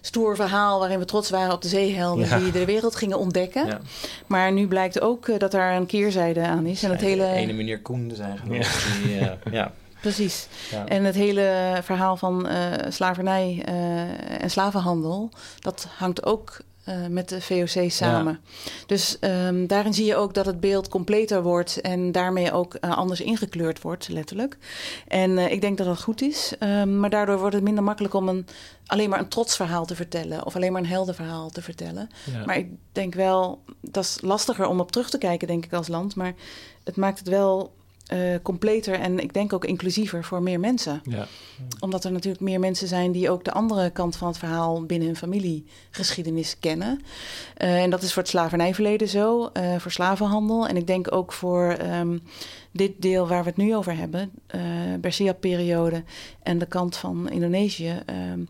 stoer 0.00 0.36
verhaal 0.36 0.78
waarin 0.78 0.98
we 0.98 1.04
trots 1.04 1.30
waren 1.30 1.52
op 1.52 1.62
de 1.62 1.68
zeehelden 1.68 2.28
ja. 2.28 2.38
die 2.38 2.52
de 2.52 2.64
wereld 2.64 2.96
gingen 2.96 3.18
ontdekken. 3.18 3.66
Ja. 3.66 3.80
Maar 4.26 4.52
nu 4.52 4.66
blijkt 4.66 5.00
ook 5.00 5.26
uh, 5.26 5.38
dat 5.38 5.50
daar 5.50 5.76
een 5.76 5.86
keerzijde 5.86 6.40
aan 6.40 6.66
is. 6.66 6.82
En 6.82 6.90
het 6.90 7.00
hele... 7.00 7.26
ene 7.26 7.52
meneer 7.52 7.80
Koen 7.80 8.08
dus 8.08 8.18
eigenlijk. 8.18 8.62
Ja. 8.62 8.70
Die, 9.02 9.14
uh, 9.20 9.52
ja. 9.52 9.72
Precies. 10.04 10.48
Ja. 10.70 10.86
En 10.86 11.04
het 11.04 11.14
hele 11.14 11.78
verhaal 11.82 12.16
van 12.16 12.46
uh, 12.48 12.72
slavernij 12.88 13.64
uh, 13.68 14.42
en 14.42 14.50
slavenhandel, 14.50 15.30
dat 15.58 15.86
hangt 15.96 16.24
ook 16.24 16.60
uh, 16.88 17.06
met 17.06 17.28
de 17.28 17.40
VOC 17.40 17.90
samen. 17.90 18.40
Ja. 18.42 18.70
Dus 18.86 19.16
um, 19.20 19.66
daarin 19.66 19.94
zie 19.94 20.04
je 20.04 20.16
ook 20.16 20.34
dat 20.34 20.46
het 20.46 20.60
beeld 20.60 20.88
completer 20.88 21.42
wordt 21.42 21.80
en 21.80 22.12
daarmee 22.12 22.52
ook 22.52 22.76
anders 22.80 23.20
ingekleurd 23.20 23.82
wordt, 23.82 24.08
letterlijk. 24.08 24.56
En 25.08 25.38
ik 25.38 25.60
denk 25.60 25.78
dat 25.78 25.86
dat 25.86 26.02
goed 26.02 26.22
is, 26.22 26.52
um, 26.60 27.00
maar 27.00 27.10
daardoor 27.10 27.38
wordt 27.38 27.54
het 27.54 27.64
minder 27.64 27.84
makkelijk 27.84 28.14
om 28.14 28.28
een, 28.28 28.46
alleen 28.86 29.10
maar 29.10 29.18
een 29.18 29.28
trotsverhaal 29.28 29.84
te 29.84 29.96
vertellen 29.96 30.46
of 30.46 30.56
alleen 30.56 30.72
maar 30.72 30.82
een 30.82 30.88
heldenverhaal 30.88 31.50
te 31.50 31.62
vertellen. 31.62 32.08
Ja. 32.32 32.44
Maar 32.44 32.56
ik 32.56 32.68
denk 32.92 33.14
wel, 33.14 33.62
dat 33.80 34.04
is 34.04 34.18
lastiger 34.20 34.66
om 34.66 34.80
op 34.80 34.92
terug 34.92 35.10
te 35.10 35.18
kijken, 35.18 35.48
denk 35.48 35.64
ik, 35.64 35.72
als 35.72 35.88
land, 35.88 36.16
maar 36.16 36.34
het 36.84 36.96
maakt 36.96 37.18
het 37.18 37.28
wel 37.28 37.72
uh, 38.12 38.34
completer 38.42 38.94
en 38.94 39.18
ik 39.18 39.32
denk 39.32 39.52
ook 39.52 39.64
inclusiever 39.64 40.24
voor 40.24 40.42
meer 40.42 40.60
mensen. 40.60 41.00
Ja. 41.04 41.26
Omdat 41.80 42.04
er 42.04 42.12
natuurlijk 42.12 42.42
meer 42.42 42.60
mensen 42.60 42.88
zijn 42.88 43.12
die 43.12 43.30
ook 43.30 43.44
de 43.44 43.52
andere 43.52 43.90
kant 43.90 44.16
van 44.16 44.28
het 44.28 44.38
verhaal 44.38 44.84
binnen 44.84 45.08
hun 45.08 45.16
familiegeschiedenis 45.16 46.58
kennen. 46.58 47.00
Uh, 47.62 47.82
en 47.82 47.90
dat 47.90 48.02
is 48.02 48.12
voor 48.12 48.22
het 48.22 48.30
slavernijverleden 48.30 49.08
zo, 49.08 49.50
uh, 49.52 49.76
voor 49.76 49.90
slavenhandel. 49.90 50.68
En 50.68 50.76
ik 50.76 50.86
denk 50.86 51.14
ook 51.14 51.32
voor 51.32 51.76
um, 51.80 52.22
dit 52.70 52.92
deel 53.02 53.28
waar 53.28 53.42
we 53.42 53.48
het 53.48 53.58
nu 53.58 53.76
over 53.76 53.96
hebben, 53.96 54.30
uh, 54.54 54.62
Bersiap-periode 55.00 56.04
en 56.42 56.58
de 56.58 56.66
kant 56.66 56.96
van 56.96 57.30
Indonesië. 57.30 58.02
Um, 58.32 58.48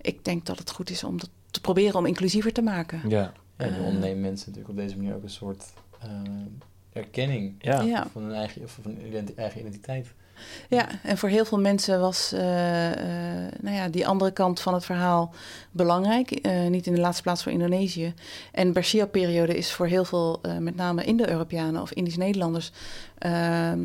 ik 0.00 0.24
denk 0.24 0.46
dat 0.46 0.58
het 0.58 0.70
goed 0.70 0.90
is 0.90 1.04
om 1.04 1.18
dat 1.18 1.30
te 1.50 1.60
proberen 1.60 1.94
om 1.94 2.06
inclusiever 2.06 2.52
te 2.52 2.62
maken. 2.62 3.00
Ja, 3.08 3.32
en 3.56 3.74
we 3.74 3.82
ontnemen 3.82 4.20
mensen 4.20 4.48
natuurlijk 4.50 4.78
op 4.78 4.84
deze 4.84 4.96
manier 4.96 5.14
ook 5.14 5.22
een 5.22 5.30
soort 5.30 5.64
erkenning 6.92 7.54
ja. 7.58 7.80
Ja. 7.80 8.06
van 8.12 8.22
hun 8.22 8.34
eigen, 8.34 8.62
of 8.62 8.78
van 8.82 8.96
hun 9.00 9.36
eigen 9.36 9.60
identiteit. 9.60 10.06
Ja, 10.68 10.88
en 11.02 11.18
voor 11.18 11.28
heel 11.28 11.44
veel 11.44 11.60
mensen 11.60 12.00
was 12.00 12.32
uh, 12.32 12.40
uh, 12.40 12.96
nou 13.60 13.76
ja, 13.76 13.88
die 13.88 14.06
andere 14.06 14.30
kant 14.30 14.60
van 14.60 14.74
het 14.74 14.84
verhaal 14.84 15.34
belangrijk. 15.70 16.46
Uh, 16.46 16.66
niet 16.66 16.86
in 16.86 16.94
de 16.94 17.00
laatste 17.00 17.22
plaats 17.22 17.42
voor 17.42 17.52
Indonesië. 17.52 18.14
En 18.52 18.72
Bersia-periode 18.72 19.56
is 19.56 19.72
voor 19.72 19.86
heel 19.86 20.04
veel, 20.04 20.40
met 20.58 20.76
name 20.76 21.04
Indo-Europeanen 21.04 21.82
of 21.82 21.92
Indisch-Nederlanders, 21.92 22.72
ehm, 23.18 23.80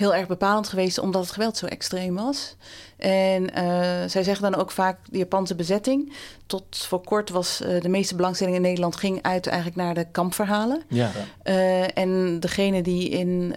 heel 0.00 0.14
erg 0.14 0.26
bepalend 0.26 0.68
geweest 0.68 0.98
omdat 0.98 1.22
het 1.22 1.32
geweld 1.32 1.56
zo 1.56 1.66
extreem 1.66 2.14
was. 2.14 2.56
En 2.96 3.42
uh, 3.42 3.48
zij 4.06 4.22
zeggen 4.22 4.50
dan 4.50 4.60
ook 4.60 4.70
vaak 4.70 4.98
de 5.10 5.18
Japanse 5.18 5.54
bezetting. 5.54 6.12
Tot 6.46 6.64
voor 6.76 7.04
kort 7.04 7.30
was 7.30 7.60
uh, 7.60 7.80
de 7.80 7.88
meeste 7.88 8.16
belangstelling 8.16 8.56
in 8.56 8.62
Nederland 8.62 8.96
ging 8.96 9.22
uit 9.22 9.46
eigenlijk 9.46 9.76
naar 9.76 9.94
de 9.94 10.06
kampverhalen. 10.12 10.82
Ja. 10.88 11.10
Uh, 11.44 11.98
en 11.98 12.40
degenen 12.40 12.82
die 12.82 13.08
in, 13.08 13.54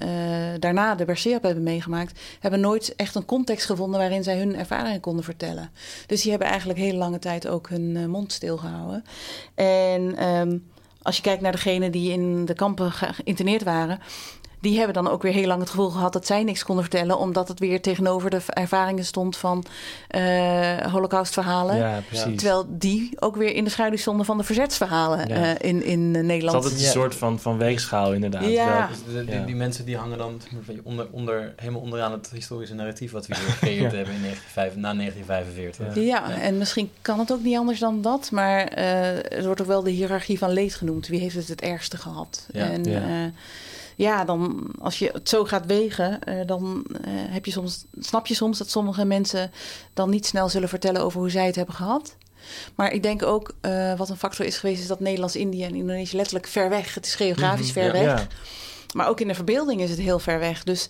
daarna 0.59 0.95
de 0.95 1.05
Berseap 1.05 1.43
hebben 1.43 1.63
meegemaakt, 1.63 2.19
hebben 2.39 2.59
nooit 2.59 2.95
echt 2.95 3.15
een 3.15 3.25
context 3.25 3.65
gevonden 3.65 3.99
waarin 3.99 4.23
zij 4.23 4.37
hun 4.37 4.55
ervaringen 4.55 4.99
konden 4.99 5.23
vertellen. 5.23 5.71
Dus 6.07 6.21
die 6.21 6.29
hebben 6.31 6.49
eigenlijk 6.49 6.79
hele 6.79 6.97
lange 6.97 7.19
tijd 7.19 7.47
ook 7.47 7.69
hun 7.69 8.09
mond 8.09 8.31
stilgehouden. 8.31 9.03
En 9.55 10.27
um, 10.27 10.71
als 11.01 11.15
je 11.15 11.21
kijkt 11.21 11.41
naar 11.41 11.51
degenen 11.51 11.91
die 11.91 12.11
in 12.11 12.45
de 12.45 12.53
kampen 12.53 12.91
geïnterneerd 12.91 13.63
waren, 13.63 13.99
die 14.63 14.77
hebben 14.77 14.93
dan 14.93 15.07
ook 15.07 15.21
weer 15.21 15.33
heel 15.33 15.47
lang 15.47 15.59
het 15.59 15.69
gevoel 15.69 15.89
gehad 15.89 16.13
dat 16.13 16.25
zij 16.25 16.43
niks 16.43 16.63
konden 16.63 16.83
vertellen, 16.83 17.17
omdat 17.17 17.47
het 17.47 17.59
weer 17.59 17.81
tegenover 17.81 18.29
de 18.29 18.41
ervaringen 18.47 19.05
stond 19.05 19.37
van 19.37 19.65
uh, 20.15 20.77
holocaustverhalen. 20.77 21.77
Ja, 21.77 22.01
precies. 22.07 22.37
Terwijl 22.37 22.65
die 22.69 23.11
ook 23.19 23.35
weer 23.35 23.55
in 23.55 23.63
de 23.63 23.69
schaduw 23.69 23.97
stonden 23.97 24.25
van 24.25 24.37
de 24.37 24.43
verzetsverhalen 24.43 25.27
ja. 25.27 25.37
uh, 25.37 25.49
in, 25.69 25.83
in 25.83 26.11
Nederland. 26.11 26.33
Het 26.33 26.41
is 26.41 26.53
altijd 26.53 26.73
een 26.73 26.85
ja. 26.85 26.91
soort 26.91 27.15
van, 27.15 27.39
van 27.39 27.57
weegschaal, 27.57 28.13
inderdaad. 28.13 28.45
Ja. 28.45 28.87
Dus 28.87 29.13
de, 29.13 29.25
die, 29.25 29.43
die, 29.43 29.55
mensen 29.55 29.85
die 29.85 29.97
hangen 29.97 30.17
dan 30.17 30.41
onder, 30.83 31.07
onder, 31.11 31.53
helemaal 31.55 31.81
onderaan 31.81 32.11
het 32.11 32.29
historische 32.33 32.75
narratief 32.75 33.11
wat 33.11 33.27
we 33.27 33.35
hier 33.35 33.43
gecreëerd 33.43 33.91
hebben 33.99 34.13
in 34.13 34.21
19, 34.21 34.81
na 34.81 34.93
1945. 34.93 36.03
Ja. 36.03 36.39
en 36.41 36.57
misschien 36.57 36.89
kan 37.01 37.19
het 37.19 37.31
ook 37.31 37.43
niet 37.43 37.57
anders 37.57 37.79
dan 37.79 38.01
dat, 38.01 38.31
maar 38.31 38.77
uh, 38.77 39.37
er 39.37 39.45
wordt 39.45 39.61
ook 39.61 39.67
wel 39.67 39.83
de 39.83 39.91
hiërarchie 39.91 40.37
van 40.37 40.51
leed 40.51 40.75
genoemd. 40.75 41.07
Wie 41.07 41.19
heeft 41.19 41.35
het 41.35 41.47
het 41.47 41.61
ergste 41.61 41.97
gehad? 41.97 42.47
En, 42.53 42.83
ja, 43.95 44.25
dan 44.25 44.71
als 44.79 44.99
je 44.99 45.09
het 45.13 45.29
zo 45.29 45.45
gaat 45.45 45.65
wegen, 45.65 46.19
uh, 46.27 46.45
dan 46.45 46.85
uh, 46.91 46.97
heb 47.07 47.45
je 47.45 47.51
soms, 47.51 47.85
snap 47.99 48.27
je 48.27 48.33
soms 48.33 48.57
dat 48.57 48.69
sommige 48.69 49.05
mensen 49.05 49.51
dan 49.93 50.09
niet 50.09 50.25
snel 50.25 50.49
zullen 50.49 50.69
vertellen 50.69 51.01
over 51.01 51.19
hoe 51.19 51.29
zij 51.29 51.45
het 51.45 51.55
hebben 51.55 51.75
gehad. 51.75 52.15
Maar 52.75 52.91
ik 52.91 53.03
denk 53.03 53.23
ook, 53.23 53.53
uh, 53.61 53.97
wat 53.97 54.09
een 54.09 54.17
factor 54.17 54.45
is 54.45 54.57
geweest, 54.57 54.81
is 54.81 54.87
dat 54.87 54.99
Nederlands-Indië 54.99 55.63
en 55.63 55.75
Indonesië 55.75 56.15
letterlijk 56.15 56.47
ver 56.47 56.69
weg. 56.69 56.93
Het 56.93 57.05
is 57.05 57.15
geografisch 57.15 57.73
Mhm, 57.73 57.79
ver 57.79 57.85
ja, 57.85 57.91
weg. 57.91 58.19
ja. 58.19 58.27
Maar 58.93 59.07
ook 59.07 59.19
in 59.19 59.27
de 59.27 59.35
verbeelding 59.35 59.81
is 59.81 59.89
het 59.89 59.99
heel 59.99 60.19
ver 60.19 60.39
weg. 60.39 60.63
Dus 60.63 60.89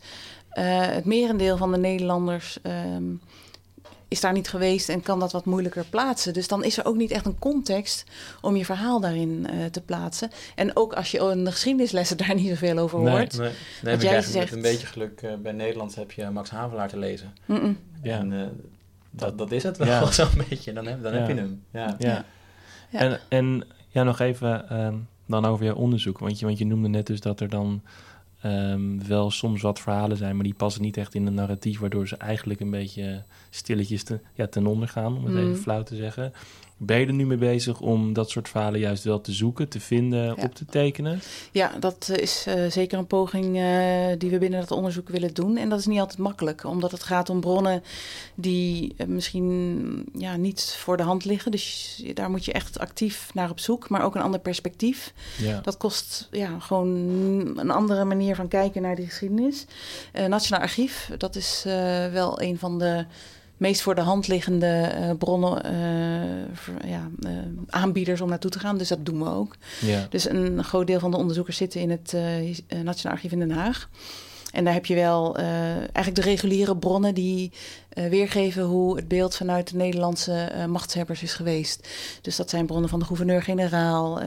het 0.50 1.06
merendeel 1.06 1.58
van 1.58 1.72
de 1.72 1.78
Nederlanders 1.78 2.58
um, 2.64 3.22
is 4.14 4.22
daar 4.22 4.34
niet 4.34 4.50
geweest 4.50 4.90
en 4.90 5.02
kan 5.02 5.20
dat 5.20 5.32
wat 5.32 5.46
moeilijker 5.46 5.86
plaatsen. 5.90 6.34
Dus 6.34 6.48
dan 6.48 6.64
is 6.64 6.78
er 6.78 6.86
ook 6.86 6.96
niet 6.96 7.12
echt 7.12 7.26
een 7.26 7.40
context 7.40 8.06
om 8.42 8.56
je 8.56 8.66
verhaal 8.66 9.00
daarin 9.00 9.48
uh, 9.54 9.66
te 9.66 9.82
plaatsen. 9.82 10.30
En 10.56 10.76
ook 10.76 10.94
als 10.94 11.12
je 11.12 11.18
in 11.18 11.44
de 11.44 11.52
geschiedenislessen 11.52 12.18
daar 12.28 12.36
niet 12.36 12.50
zoveel 12.50 12.78
over 12.78 13.00
nee, 13.00 13.16
hoort. 13.16 13.38
Nee, 13.38 13.52
nee 13.82 13.94
heb 13.94 14.02
ik 14.02 14.10
eigenlijk 14.10 14.24
zegt... 14.24 14.56
met 14.56 14.66
een 14.66 14.72
beetje 14.72 14.88
geluk 14.88 15.22
uh, 15.22 15.34
bij 15.36 15.52
Nederlands 15.52 15.96
heb 15.96 16.12
je 16.12 16.30
Max 16.30 16.50
Havelaar 16.50 16.90
te 16.90 16.98
lezen. 16.98 17.34
Mm 17.46 17.58
-mm. 17.58 17.78
Ja. 18.02 18.18
En 18.18 18.32
uh, 18.32 18.42
dat, 19.10 19.38
dat 19.38 19.52
is 19.52 19.64
het 19.64 19.78
wel 19.78 19.88
ja. 19.88 20.12
zo'n 20.22 20.44
beetje. 20.50 20.74
Dan, 20.74 20.88
heb, 20.88 21.04
dan 21.04 21.14
ja. 21.14 21.20
heb 21.20 21.28
je 21.28 21.36
hem. 21.36 21.64
Ja. 21.72 21.96
ja. 22.00 22.26
En, 22.92 23.20
en 23.30 23.68
ja, 23.88 24.04
nog 24.04 24.20
even 24.20 24.66
uh, 24.72 24.94
dan 25.26 25.46
over 25.46 25.66
je 25.66 25.76
onderzoek. 25.76 26.20
Want 26.20 26.40
je, 26.40 26.46
want 26.46 26.58
je 26.58 26.66
noemde 26.66 26.88
net 26.88 27.08
dus 27.08 27.20
dat 27.20 27.40
er 27.40 27.50
dan 27.50 27.82
um, 28.46 29.08
wel 29.08 29.32
soms 29.32 29.62
wat 29.62 29.80
verhalen 29.80 30.18
zijn, 30.18 30.36
maar 30.36 30.44
die 30.44 30.54
passen 30.54 30.82
niet 30.82 30.98
echt 30.98 31.16
in 31.16 31.26
een 31.28 31.34
narratief, 31.34 31.80
waardoor 31.80 32.08
ze 32.08 32.18
eigenlijk 32.18 32.60
een 32.60 32.72
beetje 32.72 33.24
stilletjes 33.56 34.04
te, 34.04 34.20
ja, 34.34 34.48
ten 34.48 34.68
onder 34.68 34.88
gaan, 34.88 35.18
om 35.18 35.26
het 35.26 35.34
Mm. 35.34 35.40
even 35.40 35.58
flauw 35.62 35.84
te 35.84 35.96
zeggen. 35.96 36.34
Ben 36.78 37.00
je 37.00 37.06
er 37.06 37.14
nu 37.14 37.26
mee 37.26 37.38
bezig 37.38 37.80
om 37.80 38.14
dat 38.14 38.30
soort 38.30 38.50
verhalen 38.50 38.80
juist 38.80 39.04
wel 39.04 39.22
te 39.22 39.32
zoeken, 39.32 39.70
te 39.70 39.80
vinden, 39.80 40.26
Ja. 40.26 40.44
op 40.44 40.56
te 40.56 40.66
tekenen? 40.66 41.22
Ja, 41.52 41.72
dat 41.80 42.10
eh, 42.12 42.18
is 42.22 42.46
eh, 42.48 42.72
zeker 42.72 42.98
een 42.98 43.08
poging 43.08 43.58
eh, 43.58 44.18
die 44.18 44.30
we 44.30 44.38
binnen 44.38 44.60
dat 44.60 44.72
onderzoek 44.72 45.10
willen 45.10 45.34
doen. 45.34 45.58
En 45.58 45.70
dat 45.70 45.80
is 45.80 45.86
niet 45.86 46.00
altijd 46.00 46.20
makkelijk, 46.20 46.64
omdat 46.64 46.92
het 46.92 47.04
gaat 47.04 47.30
om 47.30 47.40
bronnen 47.40 47.84
die 48.36 48.96
misschien 49.08 50.06
ja, 50.14 50.36
niet 50.36 50.76
voor 50.78 50.98
de 50.98 51.04
hand 51.04 51.26
liggen. 51.26 51.52
Dus 51.52 52.02
daar 52.14 52.30
moet 52.30 52.46
je 52.46 52.52
echt 52.54 52.80
actief 52.80 53.34
naar 53.34 53.50
op 53.50 53.60
zoek, 53.60 53.90
maar 53.90 54.04
ook 54.04 54.16
een 54.16 54.22
ander 54.22 54.40
perspectief. 54.40 55.14
Ja. 55.38 55.60
Dat 55.62 55.78
kost 55.78 56.28
ja, 56.32 56.60
gewoon 56.60 56.88
een 57.56 57.72
andere 57.72 58.04
manier 58.04 58.36
van 58.36 58.48
kijken 58.48 58.82
naar 58.82 58.96
die 58.96 59.06
geschiedenis. 59.06 59.66
Nationaal 60.28 60.62
Archief, 60.62 61.10
dat 61.18 61.36
is 61.36 61.62
wel 62.12 62.42
een 62.42 62.58
van 62.60 62.80
de 62.80 63.06
meest 63.58 63.82
voor 63.82 63.96
de 63.96 64.02
hand 64.02 64.28
liggende 64.28 64.66
eh, 64.66 65.10
bronnen, 65.18 65.64
eh, 65.64 65.72
voor- 66.54 66.86
ja, 66.88 67.10
eh, 67.20 67.32
aanbieders 67.70 68.22
om 68.22 68.30
naartoe 68.30 68.52
te 68.52 68.60
gaan. 68.60 68.78
Dus 68.78 68.88
dat 68.88 69.06
doen 69.06 69.24
we 69.24 69.30
ook. 69.30 69.56
ja. 69.82 70.08
Dus 70.10 70.30
een 70.30 70.64
groot 70.64 70.88
deel 70.88 71.00
van 71.00 71.12
de 71.12 71.18
onderzoekers 71.18 71.58
zitten 71.58 71.82
in 71.82 71.90
het 71.90 72.16
Nationaal 72.84 73.14
Archief 73.16 73.32
in 73.32 73.40
Den 73.40 73.52
Haag. 73.52 73.90
En 74.52 74.64
daar 74.64 74.74
heb 74.74 74.86
je 74.86 74.96
wel 74.96 75.36
eigenlijk 75.38 76.16
de 76.16 76.22
reguliere 76.22 76.78
bronnen 76.78 77.14
die 77.14 77.52
weergeven 77.90 78.64
hoe 78.64 78.96
het 78.96 79.08
beeld 79.08 79.36
vanuit 79.36 79.70
de 79.70 79.76
Nederlandse 79.78 80.52
machtshebbers 80.68 81.24
is 81.24 81.34
geweest. 81.34 81.88
Dus 82.22 82.36
dat 82.36 82.50
zijn 82.50 82.66
bronnen 82.66 82.90
van 82.90 83.00
de 83.00 83.06
gouverneur-generaal, 83.06 84.20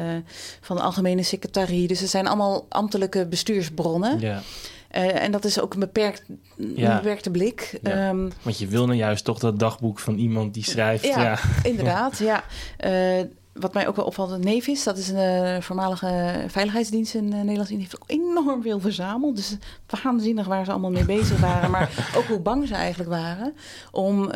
van 0.61 0.77
de 0.77 0.83
algemene 0.83 1.23
secretarie. 1.23 1.89
Dus 1.89 2.01
het 2.01 2.11
zijn 2.11 2.27
allemaal 2.27 2.67
ambtelijke 2.69 3.27
bestuursbronnen. 3.27 4.21
ja. 4.21 4.43
Eh, 4.91 5.23
en 5.23 5.33
dat 5.33 5.45
is 5.45 5.61
ook 5.61 5.75
een, 5.75 5.81
beperkt, 5.81 6.25
Ja. 6.57 6.97
beperkte 6.97 7.31
blik. 7.31 7.79
Ja. 7.83 8.09
Ehm, 8.09 8.29
Want 8.43 8.59
je 8.59 8.67
wil 8.67 8.87
nou 8.87 8.99
juist 8.99 9.25
toch 9.25 9.39
dat 9.39 9.59
dagboek 9.59 9.99
van 9.99 10.17
iemand 10.17 10.55
die 10.55 10.65
schrijft. 10.65 11.05
Ja. 11.05 11.23
Ja, 11.23 11.39
Inderdaad, 11.63 12.19
ja. 12.19 12.45
Eh, 12.77 13.21
wat 13.53 13.75
mij 13.75 13.89
ook 13.89 13.97
wel 13.97 14.05
opvalt, 14.05 14.45
Nevis, 14.45 14.83
dat 14.85 14.99
is 14.99 15.09
een 15.09 15.17
eh, 15.55 15.61
voormalige 15.61 16.45
veiligheidsdienst 16.47 17.15
in 17.15 17.29
Nederland. 17.29 17.69
Die 17.69 17.79
heeft 17.79 17.97
ook 17.97 18.11
enorm 18.11 18.63
veel 18.63 18.81
verzameld. 18.81 19.37
Dus 19.37 19.57
waanzinnig 20.03 20.47
waar 20.47 20.65
ze 20.65 20.71
allemaal 20.71 20.91
mee 20.91 21.05
bezig 21.05 21.41
waren. 21.41 21.71
maar 21.71 21.91
ook 22.17 22.25
hoe 22.25 22.41
bang 22.41 22.69
ze 22.69 22.75
eigenlijk 22.75 23.11
waren 23.11 23.55
om 23.91 24.33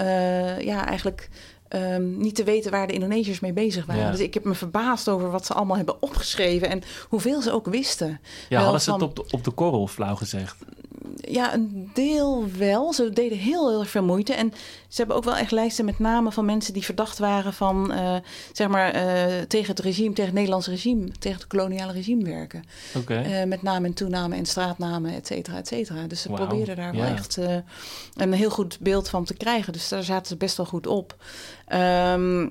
ja, 0.59 0.87
eigenlijk 0.87 1.29
ehm, 1.71 2.19
niet 2.19 2.35
te 2.35 2.45
weten 2.45 2.71
waar 2.71 2.87
de 2.87 2.93
Indonesiërs 2.93 3.41
mee 3.41 3.53
bezig 3.53 3.87
waren. 3.87 4.03
Ja. 4.03 4.11
Dus 4.11 4.21
ik 4.21 4.35
heb 4.35 4.45
me 4.45 4.55
verbaasd 4.55 5.09
over 5.09 5.31
wat 5.31 5.47
ze 5.47 5.55
allemaal 5.55 5.77
hebben 5.77 6.03
opgeschreven 6.03 6.69
en 6.69 6.83
hoeveel 7.09 7.43
ze 7.43 7.53
ook 7.53 7.67
wisten. 7.67 8.21
ja 8.49 8.57
Wel 8.57 8.63
hadden 8.63 8.81
ze 8.81 8.93
het 8.93 9.03
op 9.03 9.17
de, 9.17 9.25
op 9.31 9.45
de 9.45 9.51
korrel 9.51 9.87
flauw 9.87 10.15
gezegd? 10.15 10.57
Ja, 11.17 11.55
een 11.55 11.91
deel 11.95 12.47
wel. 12.59 12.93
Ze 12.93 13.11
deden 13.11 13.39
heel, 13.39 13.69
heel 13.69 13.81
erg 13.81 13.91
veel 13.91 14.05
moeite. 14.05 14.35
En 14.35 14.53
ze 14.89 14.97
hebben 14.97 15.17
ook 15.17 15.25
wel 15.25 15.37
echt 15.37 15.51
lijsten 15.51 15.85
met 15.85 15.99
namen 15.99 16.33
van 16.33 16.45
mensen 16.45 16.73
die 16.73 16.85
verdacht 16.85 17.19
waren 17.19 17.53
van, 17.53 17.93
eh, 17.93 18.17
zeg 18.53 18.69
maar, 18.69 18.91
eh, 18.91 19.41
tegen 19.49 19.71
het 19.71 19.79
regime, 19.79 20.09
tegen 20.09 20.25
het 20.25 20.35
Nederlandse 20.35 20.71
regime, 20.71 21.09
tegen 21.19 21.39
het 21.39 21.47
koloniale 21.47 21.93
regime 21.93 22.25
werken. 22.25 22.65
Eh, 23.07 23.45
met 23.45 23.63
namen 23.63 23.85
en 23.85 23.95
toenamen 23.95 24.39
en 24.39 24.47
straatnamen, 24.47 25.15
et 25.15 25.27
cetera, 25.27 25.57
et 25.57 25.69
cetera. 25.69 26.07
Dus 26.07 26.23
ze 26.23 26.29
probeerden 26.29 26.77
daar 26.77 26.95
wel 26.95 27.05
echt 27.05 27.39
een 28.17 28.33
heel 28.33 28.51
goed 28.51 28.79
beeld 28.81 29.09
van 29.09 29.25
te 29.25 29.35
krijgen. 29.35 29.73
Dus 29.73 29.89
daar 29.89 30.03
zaten 30.03 30.27
ze 30.27 30.37
best 30.37 30.57
wel 30.57 30.67
goed 30.67 30.87
op. 30.87 31.17
Ehm, 31.67 32.47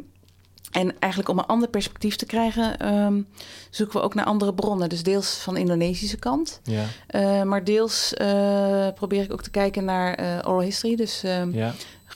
en 0.72 1.00
eigenlijk 1.00 1.32
om 1.32 1.38
een 1.38 1.46
ander 1.46 1.70
perspectief 1.70 2.16
te 2.16 2.26
krijgen, 2.26 2.80
ehm, 2.80 3.22
zoeken 3.70 4.00
we 4.00 4.04
ook 4.04 4.14
naar 4.14 4.26
andere 4.26 4.54
bronnen. 4.54 4.90
Dus 4.90 5.04
deels 5.04 5.38
van 5.38 5.54
de 5.54 5.60
Indonesische 5.60 6.18
kant. 6.18 6.62
ja, 6.64 6.86
Uh, 7.16 7.44
maar 7.44 7.64
deels 7.64 8.14
uh, 8.22 8.88
probeer 8.96 9.24
ik 9.24 9.34
ook 9.34 9.42
te 9.42 9.50
kijken 9.50 9.86
naar 9.86 10.20
uh, 10.20 10.38
oral 10.38 10.62
history. 10.62 10.96
Dus 10.96 11.22
ja. 11.52 11.74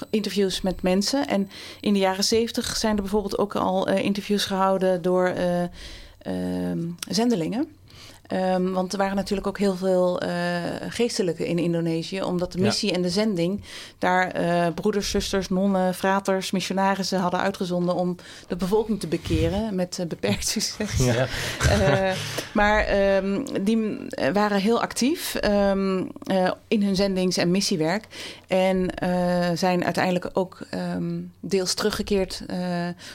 interviews 0.10 0.62
met 0.62 0.82
mensen. 0.82 1.28
En 1.28 1.50
in 1.80 1.94
de 1.94 2.00
jaren 2.00 2.24
zeventig 2.24 2.78
zijn 2.78 2.96
er 2.96 3.02
bijvoorbeeld 3.02 3.38
ook 3.38 3.56
al 3.56 3.90
interviews 3.90 4.46
gehouden 4.46 5.02
door 5.02 5.34
zendelingen. 7.10 7.68
Um, 8.34 8.74
want 8.74 8.92
er 8.92 8.98
waren 8.98 9.16
natuurlijk 9.16 9.48
ook 9.48 9.58
heel 9.58 9.76
veel 9.76 10.24
uh, 10.24 10.30
geestelijken 10.90 11.46
in 11.46 11.60
Indonesië, 11.60 12.24
omdat 12.24 12.52
de 12.52 12.60
missie 12.60 12.90
ja. 12.90 12.96
en 12.96 13.02
de 13.02 13.10
zending 13.10 13.62
daar 13.98 14.42
uh, 14.42 14.68
broeders, 14.74 15.10
zusters, 15.10 15.50
nonnen, 15.50 15.94
fraters, 15.94 16.52
missionarissen 16.52 17.20
hadden 17.20 17.40
uitgezonden 17.40 17.96
om 17.96 18.16
de 18.48 18.56
bevolking 18.56 19.00
te 19.00 19.08
bekeren 19.08 19.76
met 19.76 19.98
uh, 20.00 20.06
beperkt 20.06 20.48
succes. 20.48 20.98
Ja. 20.98 21.28
maar 22.54 22.98
um, 23.16 23.46
die 23.64 23.98
waren 24.34 24.60
heel 24.60 24.82
actief 24.82 25.36
um, 25.46 26.12
in 26.68 26.84
hun 26.84 26.96
zendings- 26.96 27.38
en 27.38 27.52
missiewerk 27.52 28.08
en 28.48 28.94
zijn 29.58 29.84
uiteindelijk 29.84 30.30
ook 30.34 30.60
deels 31.40 31.74
teruggekeerd 31.74 32.44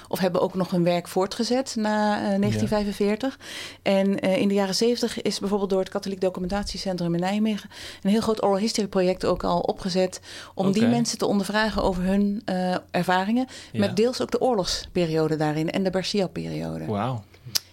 of 0.08 0.18
hebben 0.18 0.40
ook 0.40 0.54
nog 0.54 0.70
hun 0.70 0.84
werk 0.84 1.08
voortgezet 1.08 1.74
na 1.76 2.18
1945. 2.18 3.38
Ja. 3.38 3.90
En 3.92 4.18
in 4.18 4.48
de 4.48 4.54
jaren 4.54 4.74
70 4.74 5.07
is 5.16 5.38
bijvoorbeeld 5.38 5.70
door 5.70 5.80
het 5.80 5.88
Katholiek 5.88 6.20
Documentatiecentrum 6.20 7.14
in 7.14 7.20
Nijmegen 7.20 7.70
een 8.02 8.10
heel 8.10 8.20
groot 8.20 8.42
oral 8.42 8.58
history 8.58 8.88
project 8.88 9.24
ook 9.24 9.44
al 9.44 9.60
opgezet 9.60 10.20
om 10.54 10.66
okay. 10.66 10.80
die 10.80 10.88
mensen 10.88 11.18
te 11.18 11.26
ondervragen 11.26 11.82
over 11.82 12.02
hun 12.02 12.42
uh, 12.46 12.76
ervaringen, 12.90 13.46
ja. 13.72 13.78
met 13.78 13.96
deels 13.96 14.22
ook 14.22 14.30
de 14.30 14.40
oorlogsperiode 14.40 15.36
daarin 15.36 15.70
en 15.70 15.82
de 15.82 15.90
Barcia-periode. 15.90 16.86
Wauw. 16.86 17.22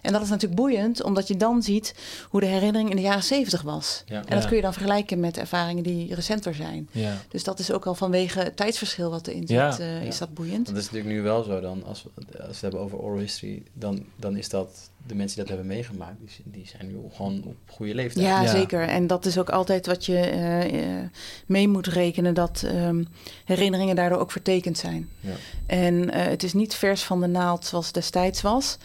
En 0.05 0.11
dat 0.11 0.21
is 0.21 0.29
natuurlijk 0.29 0.61
boeiend, 0.61 1.03
omdat 1.03 1.27
je 1.27 1.37
dan 1.37 1.63
ziet 1.63 1.95
hoe 2.29 2.39
de 2.39 2.45
herinnering 2.45 2.89
in 2.89 2.95
de 2.95 3.01
jaren 3.01 3.23
zeventig 3.23 3.61
was. 3.61 4.03
Ja. 4.05 4.15
En 4.15 4.25
dat 4.29 4.41
ja. 4.41 4.47
kun 4.47 4.55
je 4.55 4.61
dan 4.61 4.73
vergelijken 4.73 5.19
met 5.19 5.37
ervaringen 5.37 5.83
die 5.83 6.15
recenter 6.15 6.55
zijn. 6.55 6.89
Ja. 6.91 7.17
Dus 7.29 7.43
dat 7.43 7.59
is 7.59 7.71
ook 7.71 7.85
al 7.85 7.95
vanwege 7.95 8.39
het 8.39 8.57
tijdsverschil 8.57 9.09
wat 9.09 9.27
erin 9.27 9.47
zit, 9.47 9.79
uh, 9.79 10.03
is 10.03 10.17
dat 10.17 10.33
boeiend. 10.33 10.65
Dat 10.65 10.75
is 10.75 10.83
natuurlijk 10.83 11.13
nu 11.13 11.21
wel 11.21 11.43
zo 11.43 11.59
dan, 11.59 11.83
als 11.83 12.03
we, 12.03 12.09
als 12.15 12.35
we 12.35 12.47
het 12.47 12.61
hebben 12.61 12.79
over 12.79 12.97
oral 12.97 13.19
history, 13.19 13.63
dan, 13.73 14.05
dan 14.15 14.37
is 14.37 14.49
dat 14.49 14.89
de 15.07 15.15
mensen 15.15 15.37
die 15.37 15.45
dat 15.45 15.55
hebben 15.55 15.75
meegemaakt, 15.75 16.15
die, 16.19 16.29
die 16.43 16.67
zijn 16.67 16.87
nu 16.87 16.95
gewoon 17.15 17.43
op 17.45 17.55
goede 17.67 17.95
leeftijd. 17.95 18.25
Ja, 18.25 18.41
ja, 18.41 18.49
zeker. 18.49 18.81
En 18.87 19.07
dat 19.07 19.25
is 19.25 19.37
ook 19.37 19.49
altijd 19.49 19.85
wat 19.85 20.05
je 20.05 20.31
uh, 20.33 20.73
uh, 20.73 21.07
mee 21.45 21.67
moet 21.67 21.87
rekenen, 21.87 22.33
dat 22.33 22.63
um, 22.65 23.07
herinneringen 23.45 23.95
daardoor 23.95 24.19
ook 24.19 24.31
vertekend 24.31 24.77
zijn. 24.77 25.09
Ja. 25.19 25.33
En 25.65 25.93
uh, 25.93 26.09
het 26.13 26.43
is 26.43 26.53
niet 26.53 26.75
vers 26.75 27.03
van 27.03 27.21
de 27.21 27.27
naald 27.27 27.65
zoals 27.65 27.85
het 27.85 27.93
destijds 27.93 28.41
was. 28.41 28.77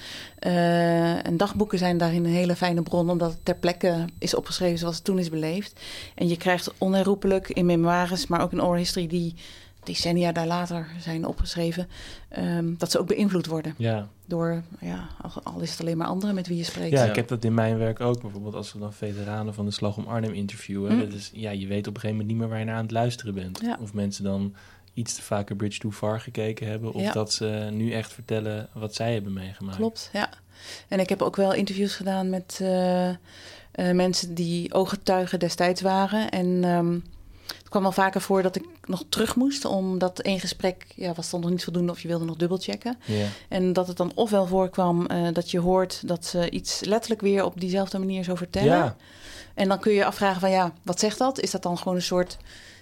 Uh, 0.47 1.27
en 1.27 1.37
dagboeken 1.37 1.79
zijn 1.79 1.99
daarin 1.99 2.25
een 2.25 2.31
hele 2.31 2.57
fijne 2.57 2.83
bron, 2.83 3.11
omdat 3.11 3.31
het 3.31 3.45
ter 3.45 3.57
plekke 3.57 4.05
is 4.18 4.35
opgeschreven 4.35 4.79
zoals 4.79 4.95
het 4.95 5.05
toen 5.05 5.18
is 5.18 5.31
beleefd. 5.31 5.81
En 6.14 6.29
je 6.29 6.37
krijgt 6.37 6.73
onherroepelijk 6.79 7.49
in 7.49 7.66
memoires, 7.66 8.27
maar 8.27 8.43
ook 8.43 8.53
in 8.53 8.62
oral 8.62 8.75
history 8.75 9.07
die 9.07 9.35
decennia 9.83 10.33
daar 10.33 10.47
later 10.47 10.87
zijn 11.01 11.26
opgeschreven, 11.26 11.89
um, 12.39 12.74
dat 12.78 12.91
ze 12.91 12.99
ook 12.99 13.07
beïnvloed 13.07 13.47
worden. 13.47 13.74
Ja. 13.78 14.09
Door, 14.26 14.62
ja, 14.81 15.09
al 15.43 15.61
is 15.61 15.70
het 15.70 15.81
alleen 15.81 15.97
maar 15.97 16.07
anderen 16.07 16.35
met 16.35 16.47
wie 16.47 16.57
je 16.57 16.64
spreekt. 16.64 16.91
Ja, 16.91 17.05
ik 17.05 17.16
heb 17.16 17.28
dat 17.28 17.45
in 17.45 17.55
mijn 17.55 17.78
werk 17.78 18.01
ook. 18.01 18.20
Bijvoorbeeld 18.20 18.55
als 18.55 18.72
we 18.72 18.78
dan 18.78 18.93
veteranen 18.93 19.55
van 19.55 19.64
de 19.64 19.70
Slag 19.70 19.97
om 19.97 20.07
Arnhem 20.07 20.33
interviewen. 20.33 20.99
Dat 20.99 21.12
is, 21.12 21.31
ja, 21.35 21.51
je 21.51 21.66
weet 21.66 21.87
op 21.87 21.95
een 21.95 22.01
gegeven 22.01 22.11
moment 22.11 22.26
niet 22.28 22.37
meer 22.37 22.49
waar 22.49 22.59
je 22.59 22.64
naar 22.64 22.76
aan 22.76 22.83
het 22.83 22.91
luisteren 22.91 23.35
bent. 23.35 23.61
Ja. 23.62 23.78
Of 23.81 23.93
mensen 23.93 24.24
dan 24.24 24.55
iets 24.95 25.14
te 25.14 25.22
vaak 25.22 25.51
een 25.51 25.57
Bridge 25.57 25.78
Too 25.78 25.91
Far 25.91 26.20
gekeken 26.20 26.66
hebben. 26.66 26.93
Of 26.93 27.03
Ja. 27.03 27.12
dat 27.12 27.33
ze 27.33 27.68
nu 27.72 27.93
echt 27.93 28.12
vertellen 28.12 28.68
wat 28.72 28.95
zij 28.95 29.12
hebben 29.12 29.33
meegemaakt. 29.33 29.76
Klopt, 29.76 30.11
ja. 30.12 30.28
En 30.89 31.01
ik 31.01 31.09
heb 31.09 31.22
ook 31.22 31.37
wel 31.37 31.53
interviews 31.55 31.95
gedaan 31.95 32.31
met 32.31 32.59
eh, 32.62 33.09
eh, 33.09 33.16
mensen 33.74 34.35
die 34.35 34.74
ooggetuigen 34.74 35.39
destijds 35.39 35.81
waren. 35.81 36.31
En 36.31 36.64
ehm, 36.64 36.99
het 37.59 37.68
kwam 37.68 37.82
wel 37.82 37.92
vaker 37.92 38.20
voor 38.20 38.42
dat 38.42 38.57
ik 38.57 38.64
nog 38.84 39.05
terug 39.09 39.36
moest, 39.36 39.64
omdat 39.64 40.20
één 40.20 40.40
gesprek 40.40 40.86
ja, 40.96 41.12
was 41.14 41.30
dan 41.30 41.40
nog 41.40 41.51
niet 41.51 41.64
voldoende 41.64 41.92
of 41.92 42.01
je 42.01 42.09
wilde 42.09 42.24
nog 42.24 42.36
dubbelchecken. 42.36 42.98
Ja. 43.05 43.26
En 43.48 43.72
dat 43.72 43.86
het 43.86 43.96
dan 43.96 44.12
ofwel 44.14 44.46
voorkwam 44.46 45.07
eh, 45.07 45.26
dat 45.32 45.51
je 45.51 45.61
hoort 45.61 46.09
dat 46.09 46.26
ze 46.26 46.51
iets 46.51 46.80
letterlijk 46.84 47.20
weer 47.20 47.44
op 47.44 47.61
diezelfde 47.61 47.98
manier 47.98 48.24
zo 48.24 48.34
vertellen. 48.34 48.96
En 49.55 49.68
dan 49.68 49.78
kun 49.80 49.92
je 49.92 49.98
je 49.98 50.05
afvragen 50.05 50.40
van 50.40 50.51
ja, 50.51 50.72
wat 50.82 51.01
zegt 51.01 51.18
dat? 51.18 51.40
Is 51.40 51.51
dat 51.51 51.62
dan 51.62 51.78
gewoon 51.78 51.94
een 51.94 52.03
soort 52.03 52.36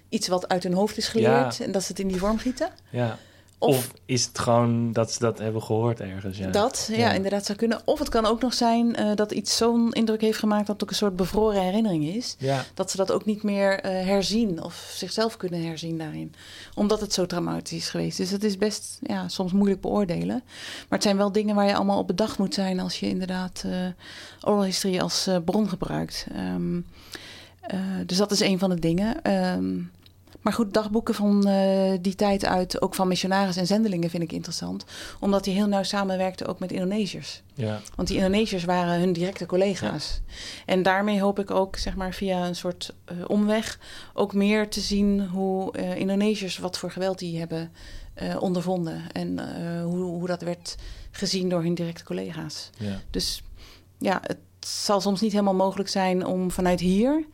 iets 0.08 0.28
wat 0.28 0.48
uit 0.48 0.62
hun 0.62 0.72
hoofd 0.74 0.96
is 0.96 1.08
geleerd 1.08 1.56
Ja. 1.56 1.64
en 1.64 1.72
dat 1.72 1.82
ze 1.82 1.88
het 1.88 2.00
in 2.00 2.08
die 2.08 2.18
vorm 2.18 2.38
gieten? 2.38 2.68
Ja. 2.90 3.18
Of, 3.60 3.76
Of, 3.76 3.92
is 4.04 4.24
het 4.24 4.38
gewoon 4.38 4.92
dat 4.92 5.12
ze 5.12 5.18
dat 5.18 5.38
hebben 5.38 5.62
gehoord 5.62 6.00
ergens? 6.00 6.38
Ja. 6.38 6.50
dat, 6.50 6.88
ja, 6.90 6.96
Ja. 6.96 7.12
inderdaad 7.12 7.44
zou 7.46 7.58
kunnen. 7.58 7.80
Of 7.84 7.98
het 7.98 8.08
kan 8.08 8.26
ook 8.26 8.40
nog 8.40 8.54
zijn 8.54 8.96
eh, 8.96 9.14
dat 9.14 9.32
iets 9.32 9.56
zo'n 9.56 9.92
indruk 9.92 10.20
heeft 10.20 10.38
gemaakt 10.38 10.66
dat 10.66 10.74
het 10.74 10.82
ook 10.82 10.90
een 10.90 10.96
soort 10.96 11.16
bevroren 11.16 11.62
herinnering 11.62 12.04
is. 12.04 12.36
Ja. 12.38 12.64
Dat 12.74 12.90
ze 12.90 12.96
dat 12.96 13.12
ook 13.12 13.24
niet 13.24 13.42
meer 13.42 13.80
eh, 13.80 14.06
herzien 14.06 14.62
of 14.62 14.92
zichzelf 14.94 15.36
kunnen 15.36 15.64
herzien 15.66 15.98
daarin. 15.98 16.34
Omdat 16.74 17.00
het 17.00 17.12
zo 17.12 17.26
traumatisch 17.26 17.78
is 17.78 17.88
geweest. 17.90 18.16
Dus 18.16 18.30
het 18.30 18.44
is 18.44 18.56
best 18.58 18.98
ja, 19.02 19.28
soms 19.28 19.52
moeilijk 19.52 19.80
beoordelen. 19.80 20.42
Maar 20.46 20.98
het 20.98 21.02
zijn 21.02 21.16
wel 21.16 21.32
dingen 21.32 21.54
waar 21.54 21.66
je 21.66 21.74
allemaal 21.74 21.98
op 21.98 22.06
bedacht 22.06 22.38
moet 22.38 22.54
zijn 22.54 22.80
als 22.80 23.00
je 23.00 23.08
inderdaad 23.08 23.62
eh, 23.66 23.72
oral 24.48 24.64
history 24.64 24.98
als 24.98 25.28
bron 25.44 25.68
gebruikt. 25.68 26.26
Ehm, 26.34 26.80
eh, 27.60 27.78
dus 28.06 28.16
dat 28.16 28.30
is 28.30 28.40
een 28.40 28.58
van 28.58 28.70
de 28.70 28.78
dingen. 28.80 29.22
Ehm, 29.22 29.74
maar 30.40 30.52
goed, 30.52 30.74
dagboeken 30.74 31.14
van 31.14 31.46
eh, 31.46 31.92
die 32.00 32.14
tijd 32.14 32.44
uit, 32.44 32.82
ook 32.82 32.94
van 32.94 33.08
missionarissen 33.08 33.62
en 33.62 33.68
zendelingen, 33.68 34.10
vind 34.10 34.22
ik 34.22 34.32
interessant. 34.32 34.84
Omdat 35.20 35.44
die 35.44 35.54
heel 35.54 35.66
nauw 35.66 35.82
samenwerkten 35.82 36.46
ook 36.46 36.58
met 36.58 36.72
Indonesiërs. 36.72 37.42
Ja. 37.54 37.80
Want 37.94 38.08
die 38.08 38.16
Indonesiërs 38.16 38.64
waren 38.64 38.98
hun 38.98 39.12
directe 39.12 39.46
collega's. 39.46 40.20
En 40.66 40.82
daarmee 40.82 41.20
hoop 41.20 41.38
ik 41.38 41.50
ook, 41.50 41.76
zeg 41.76 41.96
maar, 41.96 42.14
via 42.14 42.46
een 42.46 42.56
soort 42.56 42.94
eh, 43.04 43.16
omweg... 43.26 43.78
ook 44.14 44.34
meer 44.34 44.68
te 44.68 44.80
zien 44.80 45.26
hoe 45.26 45.72
eh, 45.72 45.96
Indonesiërs, 45.96 46.58
wat 46.58 46.78
voor 46.78 46.90
geweld 46.90 47.18
die 47.18 47.38
hebben 47.38 47.72
ondervonden. 48.38 49.02
En 49.12 49.38
hoe, 49.82 49.98
hoe 49.98 50.26
dat 50.26 50.42
werd 50.42 50.76
gezien 51.10 51.48
door 51.48 51.62
hun 51.62 51.74
directe 51.74 52.04
collega's. 52.04 52.70
Ja. 52.78 53.00
Dus 53.10 53.42
ja, 53.98 54.20
het 54.22 54.38
zal 54.60 55.00
soms 55.00 55.20
niet 55.20 55.32
helemaal 55.32 55.54
mogelijk 55.54 55.88
zijn 55.88 56.26
om 56.26 56.50
vanuit 56.50 56.80
hier 56.80 57.24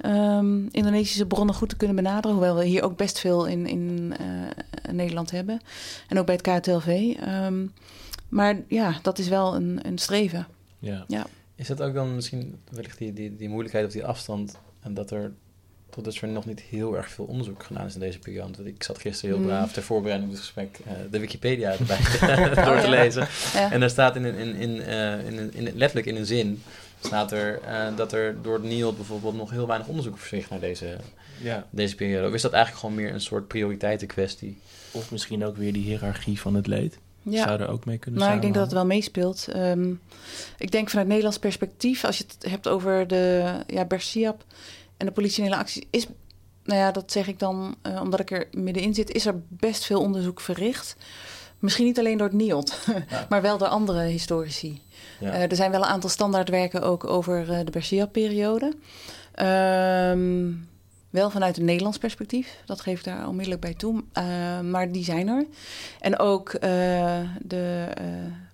ehm, 0.00 0.66
Indonesische 0.66 1.26
bronnen 1.26 1.54
goed 1.54 1.68
te 1.68 1.76
kunnen 1.76 1.96
benaderen. 1.96 2.30
Hoewel 2.30 2.56
we 2.56 2.64
hier 2.64 2.82
ook 2.82 2.96
best 2.96 3.18
veel 3.18 3.46
in, 3.46 3.66
in 3.66 4.14
eh, 4.18 4.92
Nederland 4.92 5.30
hebben. 5.30 5.60
En 6.08 6.18
ook 6.18 6.26
bij 6.26 6.38
het 6.42 6.60
KTLV. 6.60 7.14
Ehm, 7.20 7.66
maar 8.28 8.56
ja, 8.68 8.98
dat 9.02 9.18
is 9.18 9.28
wel 9.28 9.54
een, 9.54 9.78
een 9.82 9.98
streven. 9.98 10.46
Ja. 10.78 11.04
Ja. 11.08 11.26
Is 11.54 11.66
dat 11.66 11.82
ook 11.82 11.94
dan 11.94 12.14
misschien 12.14 12.58
wellicht 12.70 12.98
die, 12.98 13.12
die, 13.12 13.36
die 13.36 13.48
moeilijkheid 13.48 13.86
of 13.86 13.92
die 13.92 14.04
afstand 14.04 14.58
en 14.80 14.94
dat 14.94 15.10
er 15.10 15.32
tot 15.90 16.04
dusver 16.04 16.28
nog 16.28 16.46
niet 16.46 16.60
heel 16.60 16.96
erg 16.96 17.08
veel 17.08 17.24
onderzoek 17.24 17.62
gedaan 17.62 17.86
is 17.86 17.94
in 17.94 18.00
deze 18.00 18.18
periode? 18.18 18.52
Want 18.56 18.68
ik 18.68 18.82
zat 18.82 18.98
gisteren 18.98 19.34
heel 19.34 19.44
Mm. 19.44 19.50
braaf 19.50 19.72
ter 19.72 19.82
voorbereiding 19.82 20.30
op 20.30 20.36
het 20.36 20.44
gesprek 20.44 20.78
eh, 20.84 20.92
de 21.10 21.18
Wikipedia 21.18 21.72
erbij 21.72 21.98
door 22.64 22.80
te 22.80 22.88
lezen. 22.88 23.28
Ja. 23.52 23.72
En 23.72 23.80
daar 23.80 23.90
staat 23.90 24.16
in, 24.16 24.24
in, 24.24 24.54
in, 24.54 24.80
eh, 24.82 25.26
in, 25.26 25.54
in, 25.54 25.62
letterlijk 25.76 26.06
in 26.06 26.16
een 26.16 26.26
zin 26.26 26.62
staat 27.06 27.32
er 27.32 27.60
eh, 27.60 27.96
dat 27.96 28.12
er 28.12 28.42
door 28.42 28.54
het 28.54 28.62
NIOD 28.62 28.96
bijvoorbeeld 28.96 29.36
nog 29.36 29.50
heel 29.50 29.66
weinig 29.66 29.88
onderzoek 29.88 30.18
verricht 30.18 30.50
naar 30.50 30.60
deze, 30.60 30.96
ja. 31.40 31.66
deze 31.70 31.94
periode. 31.94 32.28
Of 32.28 32.34
is 32.34 32.42
dat 32.42 32.52
eigenlijk 32.52 32.84
gewoon 32.84 33.04
meer 33.04 33.12
een 33.12 33.20
soort 33.20 33.48
prioriteitenkwestie? 33.48 34.58
Of 34.90 35.10
misschien 35.10 35.44
ook 35.44 35.56
weer 35.56 35.72
die 35.72 35.84
hiërarchie 35.84 36.40
van 36.40 36.54
het 36.54 36.66
leed. 36.66 36.98
Ja. 37.22 37.44
Zou 37.46 37.60
er 37.60 37.68
ook 37.68 37.84
mee 37.84 37.98
kunnen 37.98 38.20
Nou, 38.20 38.34
ik 38.34 38.40
denk 38.40 38.54
dat 38.54 38.62
het 38.62 38.72
wel 38.72 38.86
meespeelt. 38.86 39.48
Ehm, 39.48 39.92
ik 40.58 40.70
denk 40.70 40.90
vanuit 40.90 41.08
Nederlands 41.08 41.38
perspectief, 41.38 42.04
als 42.04 42.18
je 42.18 42.24
het 42.24 42.50
hebt 42.50 42.68
over 42.68 43.06
de 43.06 43.54
ja, 43.66 43.84
Bersiap 43.84 44.44
en 44.96 45.06
de 45.06 45.12
politionele 45.12 45.56
acties, 45.56 45.84
is, 45.90 46.06
nou 46.64 46.80
ja, 46.80 46.90
dat 46.90 47.12
zeg 47.12 47.26
ik 47.26 47.38
dan 47.38 47.76
eh, 47.82 48.00
omdat 48.00 48.20
ik 48.20 48.30
er 48.30 48.46
middenin 48.52 48.94
zit, 48.94 49.10
is 49.10 49.26
er 49.26 49.42
best 49.48 49.84
veel 49.84 50.00
onderzoek 50.00 50.40
verricht. 50.40 50.96
Misschien 51.64 51.84
niet 51.84 51.98
alleen 51.98 52.18
door 52.18 52.26
het 52.26 52.36
NIOD, 52.36 52.78
Ja. 53.10 53.26
maar 53.28 53.42
wel 53.42 53.58
door 53.58 53.68
andere 53.68 54.00
historici. 54.02 54.82
Ja. 55.20 55.32
Eh, 55.32 55.42
er 55.50 55.56
zijn 55.56 55.70
wel 55.70 55.80
een 55.80 55.86
aantal 55.86 56.10
standaardwerken 56.10 56.82
ook 56.82 57.04
over 57.06 57.50
eh, 57.52 57.58
de 57.64 57.70
Bersiap-periode. 57.70 58.72
Ehm, 59.34 60.52
wel 61.10 61.30
vanuit 61.30 61.56
een 61.56 61.64
Nederlands 61.64 61.98
perspectief, 61.98 62.62
dat 62.66 62.80
geef 62.80 62.98
ik 62.98 63.04
daar 63.04 63.28
onmiddellijk 63.28 63.60
bij 63.60 63.74
toe. 63.74 64.04
Eh, 64.12 64.60
maar 64.60 64.92
die 64.92 65.04
zijn 65.04 65.28
er. 65.28 65.46
En 66.00 66.18
ook 66.18 66.52
eh, 66.52 67.18
de 67.42 67.86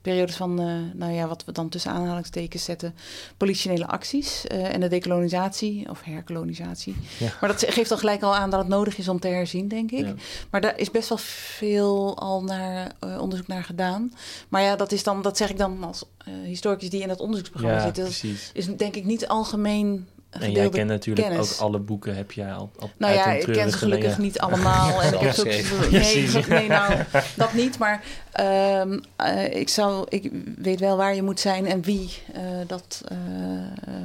periodes 0.01 0.37
van, 0.37 0.61
eh, 0.61 0.67
nou 0.95 1.13
ja, 1.13 1.27
wat 1.29 1.45
we 1.45 1.53
dan 1.53 1.69
tussen 1.69 1.91
aanhalingstekens 1.91 2.65
zetten, 2.65 2.95
politionele 3.37 3.87
acties 3.87 4.47
eh, 4.47 4.75
en 4.75 4.81
de 4.81 4.89
dekolonisatie 4.89 5.89
of 5.91 6.03
herkolonisatie. 6.03 6.97
Ja. 7.19 7.33
Maar 7.41 7.51
dat 7.51 7.65
geeft 7.69 7.91
al 7.91 7.99
gelijk 7.99 8.23
al 8.23 8.37
aan 8.37 8.51
dat 8.51 8.61
het 8.61 8.69
nodig 8.69 8.99
is 8.99 9.09
om 9.09 9.21
te 9.21 9.29
herzien, 9.29 9.69
denk 9.69 9.91
ik. 9.91 10.07
Ja. 10.07 10.15
Maar 10.51 10.61
daar 10.61 10.79
is 10.79 10.91
best 10.91 11.09
wel 11.09 11.19
veel 11.19 12.19
al 12.19 12.43
naar, 12.43 12.93
eh, 13.01 13.21
onderzoek 13.21 13.47
naar 13.47 13.65
gedaan. 13.65 14.13
Maar 14.49 14.63
ja, 14.63 14.77
dat, 14.77 14.93
is 14.93 15.03
dan, 15.03 15.23
dat 15.23 15.37
zeg 15.37 15.51
ik 15.51 15.59
dan 15.59 15.85
als 15.85 16.05
historicus 16.45 16.91
die 16.91 17.01
in 17.01 17.09
dat 17.09 17.21
onderzoeksprogramma 17.21 17.79
Ja, 17.79 17.85
zit. 17.85 17.97
Dat 17.97 18.05
precies. 18.05 18.51
is 18.53 18.67
denk 18.77 18.97
ik 18.97 19.05
niet 19.05 19.29
algemeen 19.29 20.09
En 20.31 20.53
jij 20.53 20.69
kent 20.69 20.89
natuurlijk 20.89 21.29
kennis. 21.29 21.53
ook 21.53 21.61
alle 21.61 21.79
boeken, 21.79 22.17
heb 22.17 22.33
jij 22.33 22.53
al, 22.53 22.71
al 22.79 22.91
nou 22.97 23.15
ja, 23.15 23.33
ik 23.33 23.53
ken 23.53 23.71
ze 23.71 23.77
gelukkig 23.77 24.19
niet 24.19 24.39
allemaal. 24.39 25.03
en 25.03 25.15
ik 25.15 25.21
heb 25.21 25.39
ook, 25.39 25.91
nee, 25.91 26.29
nee, 26.49 26.69
nou, 26.69 26.95
dat 27.37 27.53
niet. 27.53 27.79
Maar 27.79 28.03
ehm, 28.33 28.99
eh, 29.17 29.55
ik, 29.55 29.69
zou, 29.69 30.07
ik 30.09 30.31
weet 30.57 30.81
wel 30.81 30.97
waar 30.97 31.15
je 31.15 31.23
moet 31.23 31.41
zijn 31.41 31.67
en 31.67 31.83
wie 31.83 32.11
eh, 32.33 32.43
dat 32.67 33.03
eh, 33.09 33.17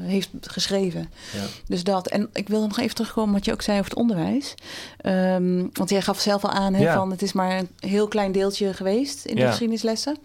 heeft 0.02 0.30
geschreven. 0.42 1.12
Ja. 1.34 1.44
Dus 1.68 1.84
dat. 1.84 2.08
En 2.08 2.30
ik 2.34 2.48
wilde 2.48 2.68
nog 2.68 2.80
even 2.80 2.96
terugkomen 2.96 3.34
wat 3.34 3.46
je 3.46 3.52
ook 3.52 3.62
zei 3.62 3.78
over 3.80 3.90
het 3.90 4.00
onderwijs. 4.00 4.54
Ehm, 4.98 5.66
want 5.74 5.90
jij 5.90 6.02
gaf 6.02 6.20
zelf 6.20 6.44
al 6.44 6.52
aan 6.52 6.74
hè, 6.74 6.84
Ja. 6.84 6.94
van 6.94 7.12
het 7.12 7.22
is 7.22 7.34
maar 7.34 7.58
een 7.58 7.70
heel 7.80 8.08
klein 8.08 8.32
deeltje 8.32 8.74
geweest 8.74 9.26
in 9.26 9.36
de 9.36 9.42
Ja. 9.42 9.48
geschiedenislessen. 9.50 10.18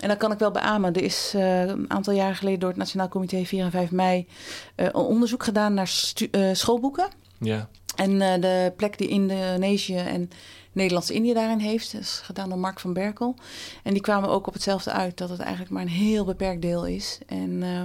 En 0.00 0.08
dat 0.08 0.16
kan 0.18 0.32
ik 0.32 0.38
wel 0.38 0.50
beamen. 0.50 0.92
Er 0.92 1.02
is 1.02 1.32
eh, 1.34 1.60
een 1.60 1.90
aantal 1.90 2.12
jaren 2.14 2.36
geleden 2.36 2.60
door 2.60 2.68
het 2.68 2.78
Nationaal 2.78 3.08
Comité 3.08 3.44
4 3.44 3.64
en 3.64 3.70
5 3.70 3.90
mei 3.90 4.26
eh, 4.74 4.86
een 4.86 4.94
onderzoek 4.94 5.44
gedaan 5.44 5.74
naar 5.74 6.12
eh, 6.30 6.48
schoolboeken. 6.52 7.08
Ja, 7.38 7.68
En 7.96 8.18
de 8.18 8.72
plek 8.76 8.98
die 8.98 9.08
Indonesië 9.08 9.96
en 9.96 10.30
Nederlands-Indië 10.74 11.34
daarin 11.34 11.58
heeft, 11.58 11.92
dat 11.92 12.00
is 12.00 12.20
gedaan 12.24 12.48
door 12.48 12.58
Mark 12.58 12.80
van 12.80 12.92
Berkel. 12.92 13.34
En 13.82 13.92
die 13.92 14.02
kwamen 14.02 14.28
ook 14.28 14.46
op 14.46 14.52
hetzelfde 14.52 14.90
uit, 14.90 15.16
dat 15.16 15.28
het 15.28 15.40
eigenlijk 15.40 15.70
maar 15.70 15.82
een 15.82 15.88
heel 15.88 16.24
beperkt 16.24 16.62
deel 16.62 16.86
is. 16.86 17.18
En 17.26 17.62
eh, 17.62 17.82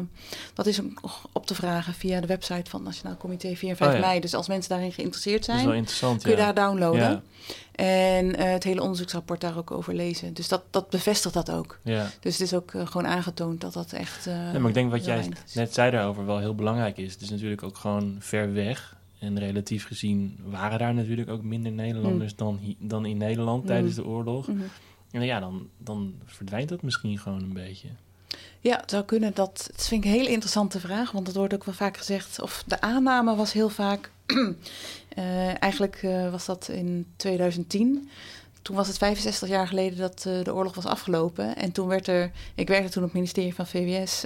dat 0.53 0.65
is 0.65 0.81
op 1.31 1.45
te 1.45 1.55
vragen 1.55 1.93
via 1.93 2.21
de 2.21 2.27
website 2.27 2.69
van 2.69 2.79
het 2.79 2.89
Nationaal 2.89 3.17
Comité 3.17 3.55
4 3.55 3.69
en 3.69 3.75
5 3.75 3.89
Oh 3.89 3.99
ja. 3.99 4.05
mei. 4.05 4.19
Dus 4.19 4.33
als 4.33 4.47
mensen 4.47 4.69
daarin 4.69 4.91
geïnteresseerd 4.91 5.45
zijn, 5.45 5.65
kun 5.99 6.17
je 6.21 6.29
ja. 6.29 6.35
daar 6.35 6.53
downloaden. 6.53 6.99
Ja, 6.99 7.21
En 7.71 8.35
eh, 8.35 8.51
het 8.51 8.63
hele 8.63 8.81
onderzoeksrapport 8.81 9.41
daar 9.41 9.57
ook 9.57 9.71
over 9.71 9.93
lezen. 9.93 10.33
Dus 10.33 10.47
dat, 10.47 10.63
dat 10.69 10.89
bevestigt 10.89 11.33
dat 11.33 11.51
ook. 11.51 11.79
ja. 11.83 12.09
Dus 12.19 12.33
het 12.33 12.41
is 12.41 12.53
ook 12.53 12.73
eh, 12.73 12.87
gewoon 12.87 13.07
aangetoond 13.07 13.61
dat 13.61 13.73
dat 13.73 13.91
echt. 13.93 14.25
Nee, 14.25 14.59
maar 14.59 14.67
ik 14.67 14.73
denk 14.73 14.91
wat 14.91 15.05
jij 15.05 15.29
net 15.53 15.73
zei 15.73 15.91
daarover 15.91 16.25
wel 16.25 16.39
heel 16.39 16.55
belangrijk 16.55 16.97
is. 16.97 17.13
Het 17.13 17.21
is 17.21 17.29
natuurlijk 17.29 17.63
ook 17.63 17.77
gewoon 17.77 18.15
ver 18.19 18.53
weg. 18.53 18.97
En 19.19 19.39
relatief 19.39 19.85
gezien 19.85 20.37
waren 20.43 20.79
daar 20.79 20.93
natuurlijk 20.93 21.29
ook 21.29 21.43
minder 21.43 21.71
Nederlanders 21.71 22.35
dan, 22.35 22.57
hi- 22.57 22.75
dan 22.79 23.05
in 23.05 23.17
Nederland 23.17 23.61
Mm. 23.61 23.67
tijdens 23.67 23.95
de 23.95 24.05
oorlog. 24.05 24.47
Mhm. 24.47 24.61
En 25.11 25.21
ja, 25.25 25.39
dan, 25.39 25.67
dan 25.77 26.13
verdwijnt 26.25 26.69
dat 26.69 26.81
misschien 26.81 27.19
gewoon 27.19 27.41
een 27.43 27.53
beetje. 27.53 27.87
Ja, 28.59 28.77
het 28.79 28.89
zou 28.89 29.03
kunnen. 29.03 29.33
Dat, 29.33 29.69
dat 29.75 29.87
vind 29.87 30.03
ik 30.05 30.11
een 30.11 30.17
hele 30.17 30.29
interessante 30.29 30.79
vraag. 30.79 31.11
Want 31.11 31.27
het 31.27 31.35
wordt 31.35 31.53
ook 31.53 31.63
wel 31.63 31.75
vaak 31.75 31.97
gezegd. 31.97 32.41
Of 32.41 32.63
de 32.67 32.81
aanname 32.81 33.35
was 33.35 33.53
heel 33.53 33.69
vaak. 33.69 34.11
eh, 35.09 35.61
eigenlijk 35.63 35.95
eh, 36.03 36.31
was 36.31 36.45
dat 36.45 36.67
in 36.71 37.05
2010. 37.15 38.09
Toen 38.61 38.75
was 38.75 38.87
het 38.87 38.97
65 38.97 39.49
jaar 39.49 39.67
geleden 39.67 39.97
dat 39.97 40.25
eh, 40.27 40.43
de 40.43 40.53
oorlog 40.53 40.75
was 40.75 40.85
afgelopen. 40.85 41.55
En 41.55 41.71
toen 41.71 41.87
werd 41.87 42.07
er. 42.07 42.31
Ik 42.55 42.67
werkte 42.67 42.89
toen 42.91 43.03
op 43.03 43.09
het 43.09 43.17
ministerie 43.17 43.55
van 43.55 43.67
VWS. 43.67 44.25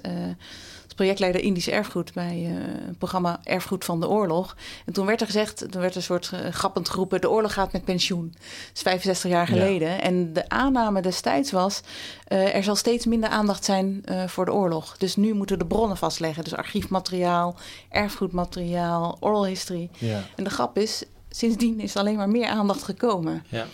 Als 0.93 1.01
projectleider 1.01 1.41
Indisch 1.41 1.69
Erfgoed 1.69 2.13
bij 2.13 2.29
eh, 2.45 2.87
een 2.87 2.95
programma 2.97 3.39
Erfgoed 3.43 3.85
van 3.85 3.99
de 3.99 4.09
Oorlog. 4.09 4.55
En 4.85 4.93
toen 4.93 5.05
werd 5.05 5.19
er 5.21 5.25
gezegd, 5.25 5.57
toen 5.57 5.81
werd 5.81 5.91
er 5.91 5.97
een 5.97 6.03
soort 6.03 6.31
grappend 6.51 6.89
geroepen: 6.89 7.21
de 7.21 7.29
oorlog 7.29 7.53
gaat 7.53 7.71
met 7.71 7.85
pensioen. 7.85 8.29
Dat 8.33 8.41
is 8.73 8.81
65 8.81 9.29
jaar 9.29 9.47
Ja. 9.53 9.57
geleden. 9.57 10.01
En 10.01 10.33
de 10.33 10.49
aanname 10.49 11.01
destijds 11.01 11.51
was: 11.51 11.81
eh, 12.27 12.55
er 12.55 12.63
zal 12.63 12.75
steeds 12.75 13.05
minder 13.05 13.29
aandacht 13.29 13.65
zijn 13.65 14.01
eh, 14.05 14.27
voor 14.27 14.45
de 14.45 14.53
oorlog. 14.53 14.97
Dus 14.97 15.15
nu 15.15 15.33
moeten 15.33 15.57
we 15.57 15.61
de 15.63 15.69
bronnen 15.69 15.97
vastleggen. 15.97 16.43
Dus 16.43 16.55
archiefmateriaal, 16.55 17.55
erfgoedmateriaal, 17.89 19.17
oral 19.19 19.45
history. 19.45 19.89
Ja, 19.97 20.23
En 20.35 20.43
de 20.43 20.49
grap 20.49 20.77
is, 20.77 21.03
sindsdien 21.29 21.79
is 21.79 21.93
er 21.93 21.99
alleen 21.99 22.15
maar 22.15 22.29
meer 22.29 22.47
aandacht 22.47 22.83
gekomen. 22.83 23.43
Ja. 23.49 23.65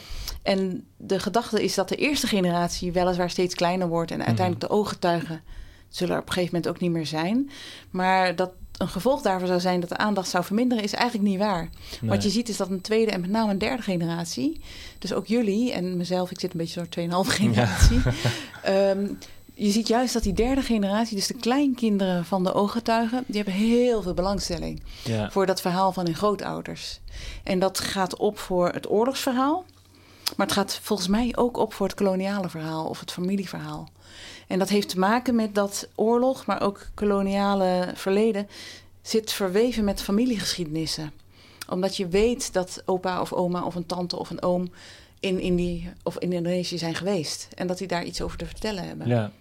En 0.44 0.86
de 0.98 1.20
gedachte 1.20 1.64
is 1.64 1.76
dat 1.76 1.90
de 1.90 1.96
eerste 1.96 2.28
generatie 2.28 2.92
weliswaar 2.92 3.30
steeds 3.30 3.56
kleiner 3.56 3.88
wordt. 3.88 4.12
En 4.12 4.26
uiteindelijk 4.26 4.60
de 4.68 4.70
ooggetuigen 4.76 5.42
zullen 5.90 6.16
er 6.16 6.22
op 6.22 6.28
een 6.28 6.34
gegeven 6.34 6.56
moment 6.56 6.74
ook 6.74 6.82
niet 6.82 6.92
meer 6.92 7.06
zijn. 7.06 7.50
Maar 7.90 8.36
dat 8.36 8.52
een 8.80 8.88
gevolg 8.88 9.22
daarvan 9.22 9.48
zou 9.48 9.60
zijn 9.60 9.80
dat 9.80 9.90
de 9.90 9.98
aandacht 9.98 10.30
zou 10.30 10.44
verminderen, 10.44 10.84
is 10.84 10.94
eigenlijk 10.94 11.30
niet 11.30 11.40
waar. 11.40 11.70
nee. 12.02 12.10
Wat 12.10 12.24
je 12.24 12.30
ziet 12.30 12.50
is 12.50 12.58
dat 12.58 12.70
een 12.70 12.82
tweede 12.82 13.12
en 13.12 13.22
met 13.22 13.30
name 13.30 13.52
een 13.52 13.58
derde 13.58 13.84
generatie, 13.84 14.62
dus 15.00 15.14
ook 15.14 15.28
jullie 15.28 15.72
en 15.72 15.98
mezelf, 15.98 16.32
ik 16.32 16.40
zit 16.40 16.52
een 16.52 16.58
beetje 16.58 16.86
zo'n 16.92 17.26
2,5 17.26 17.30
generatie. 17.30 18.02
ehm, 18.64 19.08
je 19.54 19.72
ziet 19.72 19.88
juist 19.88 20.14
dat 20.14 20.24
die 20.24 20.34
derde 20.34 20.62
generatie, 20.62 21.16
dus 21.16 21.28
de 21.28 21.34
kleinkinderen 21.34 22.26
van 22.26 22.44
de 22.44 22.54
ooggetuigen, 22.54 23.24
die 23.28 23.36
hebben 23.36 23.54
heel 23.54 24.02
veel 24.02 24.14
belangstelling 24.14 24.82
ja. 25.04 25.32
voor 25.32 25.46
dat 25.46 25.62
verhaal 25.62 25.92
van 25.92 26.06
hun 26.06 26.16
grootouders. 26.16 27.00
En 27.44 27.60
dat 27.60 27.80
gaat 27.80 28.18
op 28.18 28.40
voor 28.40 28.70
het 28.70 28.90
oorlogsverhaal. 28.90 29.66
Maar 30.36 30.46
het 30.48 30.56
gaat 30.56 30.80
volgens 30.82 31.08
mij 31.08 31.34
ook 31.36 31.58
op 31.58 31.74
voor 31.74 31.88
het 31.88 31.96
koloniale 31.96 32.50
verhaal 32.50 32.86
of 32.86 33.00
het 33.00 33.12
familieverhaal. 33.12 33.90
En 34.48 34.60
dat 34.60 34.70
heeft 34.70 34.90
te 34.90 35.00
maken 35.00 35.36
met 35.36 35.56
dat 35.56 35.88
oorlog, 35.96 36.46
maar 36.46 36.62
ook 36.62 36.88
koloniale 36.94 37.92
verleden, 37.96 38.48
zit 39.02 39.32
verweven 39.32 39.84
met 39.84 40.02
familiegeschiedenissen. 40.02 41.12
Omdat 41.70 41.98
je 41.98 42.08
weet 42.08 42.54
dat 42.54 42.82
opa 42.86 43.22
of 43.22 43.34
oma 43.34 43.64
of 43.64 43.76
een 43.76 43.86
tante 43.86 44.20
of 44.20 44.30
een 44.30 44.42
oom 44.42 44.72
in 45.20 45.40
Indië 45.40 45.94
of 46.04 46.18
in 46.18 46.34
Indonesië 46.34 46.78
zijn 46.78 46.96
geweest. 46.96 47.48
En 47.56 47.68
dat 47.68 47.78
die 47.78 47.88
daar 47.88 48.04
iets 48.04 48.22
over 48.22 48.38
te 48.38 48.46
vertellen 48.46 48.88
hebben. 48.88 49.08
Ja. 49.08 49.32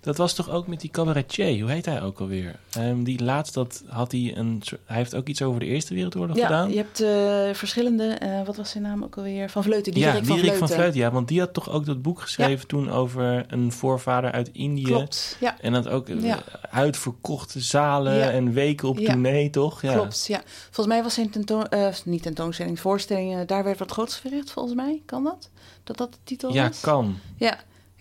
Dat 0.00 0.16
was 0.16 0.34
toch 0.34 0.50
ook 0.50 0.66
met 0.66 0.80
die 0.80 0.90
cabaretier, 0.90 1.60
hoe 1.62 1.70
heet 1.70 1.84
hij 1.84 2.02
ook 2.02 2.20
alweer? 2.20 2.58
Ehm, 2.72 3.02
die 3.02 3.22
laatst 3.24 3.54
dat 3.54 3.82
had 3.86 4.12
hij 4.12 4.32
een. 4.36 4.62
Hij 4.84 4.96
heeft 4.96 5.14
ook 5.14 5.28
iets 5.28 5.42
over 5.42 5.60
de 5.60 5.66
Eerste 5.66 5.94
Wereldoorlog 5.94 6.36
Ja, 6.36 6.46
gedaan. 6.46 6.70
je 6.70 6.76
hebt 6.76 7.00
eh, 7.00 7.54
verschillende, 7.58 8.04
eh, 8.08 8.46
wat 8.46 8.56
was 8.56 8.70
zijn 8.70 8.82
naam 8.82 9.04
ook 9.04 9.16
alweer? 9.16 9.50
Van 9.50 9.62
Vleuten, 9.62 9.92
ja, 9.92 9.98
Diederik 9.98 10.24
van 10.26 10.38
Vleuten. 10.38 10.58
van 10.58 10.68
Vleuten. 10.68 11.00
Ja, 11.00 11.10
want 11.10 11.28
die 11.28 11.40
had 11.40 11.52
toch 11.54 11.70
ook 11.70 11.86
dat 11.86 12.02
boek 12.02 12.20
geschreven 12.20 12.66
toen 12.66 12.90
over 12.90 13.44
een 13.48 13.72
voorvader 13.72 14.32
uit 14.32 14.50
Indië. 14.52 14.82
Klopt, 14.82 15.36
ja. 15.40 15.60
En 15.60 15.72
dat 15.72 15.88
ook 15.88 16.08
eh, 16.08 16.22
Ja. 16.22 16.42
uitverkochte 16.70 17.60
zalen 17.60 18.14
Ja. 18.14 18.30
en 18.30 18.52
weken 18.52 18.88
op 18.88 18.98
Ja. 18.98 19.06
tournee, 19.12 19.50
toch? 19.50 19.82
Ja. 19.82 19.92
Klopt, 19.92 20.26
ja. 20.26 20.40
Volgens 20.64 20.86
mij 20.86 21.02
was 21.02 21.14
zijn 21.14 21.30
tentoon, 21.30 21.66
niet 22.04 22.22
tentoonstelling, 22.22 22.80
voorstelling, 22.80 23.44
daar 23.46 23.64
werd 23.64 23.78
wat 23.78 23.90
groots 23.90 24.16
verricht, 24.18 24.50
volgens 24.50 24.74
mij. 24.74 25.02
Kan 25.06 25.24
dat? 25.24 25.50
Dat 25.84 25.96
dat 25.96 26.12
de 26.12 26.18
titel 26.24 26.52
Ja, 26.52 26.66
was? 26.68 26.80
kan. 26.80 27.18
Ja. 27.36 27.58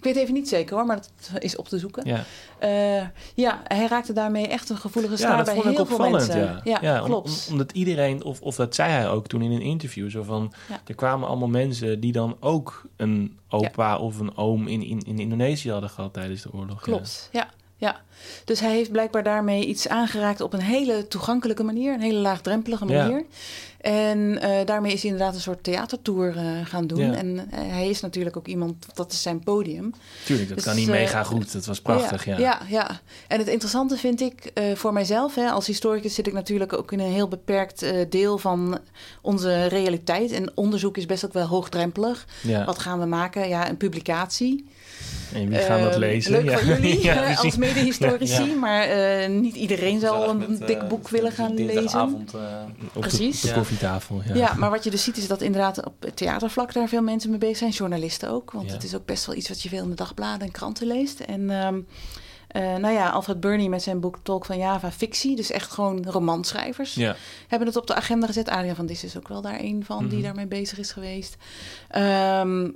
Ik 0.07 0.13
weet 0.13 0.21
even 0.23 0.33
niet 0.33 0.49
zeker 0.49 0.75
hoor, 0.75 0.85
maar 0.85 0.95
dat 0.95 1.41
is 1.43 1.55
op 1.55 1.67
te 1.67 1.79
zoeken. 1.79 2.05
Ja, 2.07 2.23
Eh, 2.59 3.05
ja, 3.35 3.61
hij 3.63 3.87
raakte 3.87 4.13
daarmee 4.13 4.47
echt 4.47 4.69
een 4.69 4.77
gevoelige 4.77 5.13
ja 5.13 5.19
snaar 5.19 5.37
dat 5.37 5.45
bij 5.45 5.53
vond 5.55 5.65
ik 5.67 5.75
heel 5.75 5.85
veel 5.85 6.09
mensen. 6.09 6.61
Ja, 6.63 6.77
ja, 6.81 6.99
om- 7.01 7.05
klopt. 7.05 7.45
om- 7.47 7.51
omdat 7.53 7.71
iedereen, 7.71 8.23
of, 8.23 8.41
of 8.41 8.55
dat 8.55 8.75
zei 8.75 8.91
hij 8.91 9.09
ook 9.09 9.27
toen 9.27 9.41
in 9.41 9.51
een 9.51 9.61
interview, 9.61 10.09
zo 10.09 10.23
van, 10.23 10.53
Ja. 10.69 10.79
er 10.85 10.95
kwamen 10.95 11.27
allemaal 11.27 11.47
mensen 11.47 11.99
die 11.99 12.11
dan 12.11 12.37
ook 12.39 12.81
een 12.95 13.37
opa 13.49 13.97
of 13.97 14.19
een 14.19 14.37
oom 14.37 14.67
in, 14.67 14.83
in, 14.83 14.99
in 15.05 15.19
Indonesië 15.19 15.71
hadden 15.71 15.89
gehad 15.89 16.13
tijdens 16.13 16.41
de 16.41 16.49
oorlog. 16.53 16.81
Klopt, 16.81 17.29
ja. 17.31 17.47
ja. 17.77 18.01
Dus 18.45 18.59
hij 18.59 18.75
heeft 18.75 18.91
blijkbaar 18.91 19.23
daarmee 19.23 19.65
iets 19.65 19.87
aangeraakt 19.87 20.41
op 20.41 20.53
een 20.53 20.61
hele 20.61 21.07
toegankelijke 21.07 21.63
manier, 21.63 21.93
een 21.93 22.01
hele 22.01 22.19
laagdrempelige 22.19 22.85
Ja. 22.87 23.03
manier. 23.07 23.25
En 23.77 24.41
eh, 24.41 24.65
daarmee 24.65 24.93
is 24.93 25.01
hij 25.01 25.11
inderdaad 25.11 25.35
een 25.35 25.41
soort 25.41 25.63
theatertour 25.63 26.37
eh, 26.37 26.43
gaan 26.63 26.87
doen. 26.87 26.99
Ja. 26.99 27.13
En 27.15 27.47
eh, 27.51 27.59
hij 27.59 27.89
is 27.89 28.01
natuurlijk 28.01 28.37
ook 28.37 28.47
iemand, 28.47 28.85
dat 28.93 29.11
is 29.11 29.21
zijn 29.21 29.43
podium. 29.43 29.93
Tuurlijk, 30.25 30.47
dat 30.47 30.57
Dus, 30.57 30.65
kan 30.67 30.75
niet 30.75 30.87
mega 30.87 31.23
goed. 31.23 31.53
Dat 31.53 31.65
was 31.65 31.81
prachtig, 31.81 32.25
ja. 32.25 32.37
ja. 32.37 32.59
ja. 32.67 32.99
En 33.27 33.39
het 33.39 33.47
interessante 33.47 33.97
vind 33.97 34.21
ik 34.21 34.51
voor 34.75 34.93
mijzelf, 34.93 35.35
hè, 35.35 35.49
als 35.49 35.67
historicus 35.67 36.15
zit 36.15 36.27
ik 36.27 36.33
natuurlijk 36.33 36.73
ook 36.73 36.91
in 36.91 36.99
een 36.99 37.11
heel 37.11 37.27
beperkt 37.27 37.85
deel 38.09 38.37
van 38.37 38.79
onze 39.21 39.65
realiteit. 39.65 40.31
En 40.31 40.51
onderzoek 40.55 40.97
is 40.97 41.05
best 41.05 41.25
ook 41.25 41.33
wel 41.33 41.45
hoogdrempelig. 41.47 42.25
Ja. 42.41 42.65
Wat 42.65 42.79
gaan 42.79 42.99
we 42.99 43.05
maken? 43.05 43.47
Ja, 43.49 43.69
een 43.69 43.77
publicatie. 43.77 44.65
En 45.33 45.49
wie 45.49 45.57
gaan 45.57 45.81
dat 45.81 45.91
Eh, 45.93 45.97
lezen? 45.97 46.31
Leuk 46.31 46.51
voor 46.59 46.67
jullie 46.67 47.09
eh, 47.09 47.41
Ja. 48.19 48.45
maar 48.55 48.81
eh, 48.83 49.29
niet 49.29 49.55
iedereen 49.55 49.99
zal 49.99 50.29
een 50.29 50.59
dik 50.65 50.87
boek 50.87 51.09
willen 51.09 51.31
gaan 51.31 51.53
lezen. 51.53 51.99
Avond, 51.99 52.33
Op 52.33 52.39
de, 52.93 52.99
Precies. 52.99 53.43
op 53.43 53.49
de 53.49 53.55
koffietafel, 53.55 54.21
ja. 54.27 54.35
Ja. 54.35 54.53
maar 54.53 54.69
wat 54.69 54.83
je 54.83 54.89
dus 54.89 55.03
ziet 55.03 55.17
is 55.17 55.27
dat 55.27 55.41
inderdaad 55.41 55.85
op 55.85 55.93
het 55.99 56.15
theatervlak 56.15 56.73
daar 56.73 56.87
veel 56.87 57.01
mensen 57.01 57.29
mee 57.29 57.39
bezig 57.39 57.57
zijn. 57.57 57.71
Journalisten 57.71 58.29
ook, 58.29 58.51
want 58.51 58.67
Ja. 58.67 58.73
het 58.73 58.83
is 58.83 58.95
ook 58.95 59.05
best 59.05 59.25
wel 59.25 59.35
iets 59.35 59.49
wat 59.49 59.61
je 59.61 59.69
veel 59.69 59.83
in 59.83 59.89
de 59.89 59.95
dagbladen 59.95 60.47
en 60.47 60.51
kranten 60.53 60.87
leest. 60.87 61.19
En 61.19 61.49
ehm, 61.49 61.79
eh, 62.47 62.75
nou 62.75 62.93
ja, 62.93 63.09
Alfred 63.09 63.39
Burney 63.39 63.67
met 63.67 63.83
zijn 63.83 63.99
boek 63.99 64.17
Tolk 64.23 64.45
van 64.45 64.57
Java, 64.57 64.91
fictie, 64.91 65.35
dus 65.35 65.51
echt 65.51 65.71
gewoon 65.71 66.05
romanschrijvers, 66.09 66.93
Ja. 66.93 67.15
hebben 67.47 67.67
het 67.67 67.77
op 67.77 67.87
de 67.87 67.95
agenda 67.95 68.27
gezet. 68.27 68.49
Adriaan 68.49 68.75
van 68.75 68.85
Dis 68.85 69.03
is 69.03 69.17
ook 69.17 69.27
wel 69.27 69.41
daar 69.41 69.59
een 69.59 69.83
van 69.85 70.07
die 70.07 70.17
Mhm. 70.17 70.25
daarmee 70.25 70.47
bezig 70.47 70.77
is 70.77 70.91
geweest. 70.91 71.35
Ehm, 71.89 72.69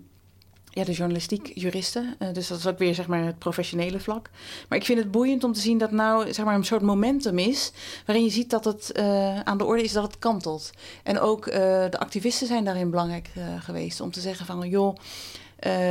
ja, 0.74 0.84
de 0.84 0.92
journalistiek, 0.92 1.52
juristen. 1.56 2.16
Eh, 2.20 2.34
dus 2.34 2.48
dat 2.48 2.58
is 2.58 2.68
ook 2.68 2.78
weer 2.78 2.96
zeg 2.96 3.08
maar 3.08 3.26
het 3.26 3.40
professionele 3.40 4.00
vlak. 4.00 4.30
Maar 4.70 4.78
ik 4.78 4.86
vind 4.86 5.00
het 5.00 5.12
boeiend 5.12 5.44
om 5.44 5.54
te 5.54 5.60
zien 5.60 5.78
dat 5.78 5.92
nou 5.92 6.34
zeg 6.34 6.46
maar 6.46 6.56
een 6.56 6.66
soort 6.66 6.82
momentum 6.82 7.38
is... 7.38 7.72
waarin 8.06 8.26
je 8.26 8.32
ziet 8.32 8.50
dat 8.50 8.66
het 8.66 8.92
eh, 8.92 9.40
aan 9.40 9.58
de 9.58 9.66
orde 9.66 9.84
is 9.84 9.92
dat 9.92 10.04
het 10.04 10.20
kantelt. 10.20 10.72
En 11.04 11.20
ook 11.20 11.48
eh, 11.48 11.60
de 11.90 12.00
activisten 12.00 12.48
zijn 12.48 12.64
daarin 12.64 12.90
belangrijk 12.90 13.30
geweest. 13.60 14.02
Om 14.02 14.12
te 14.12 14.20
zeggen 14.20 14.46
van, 14.46 14.70
joh, 14.70 14.96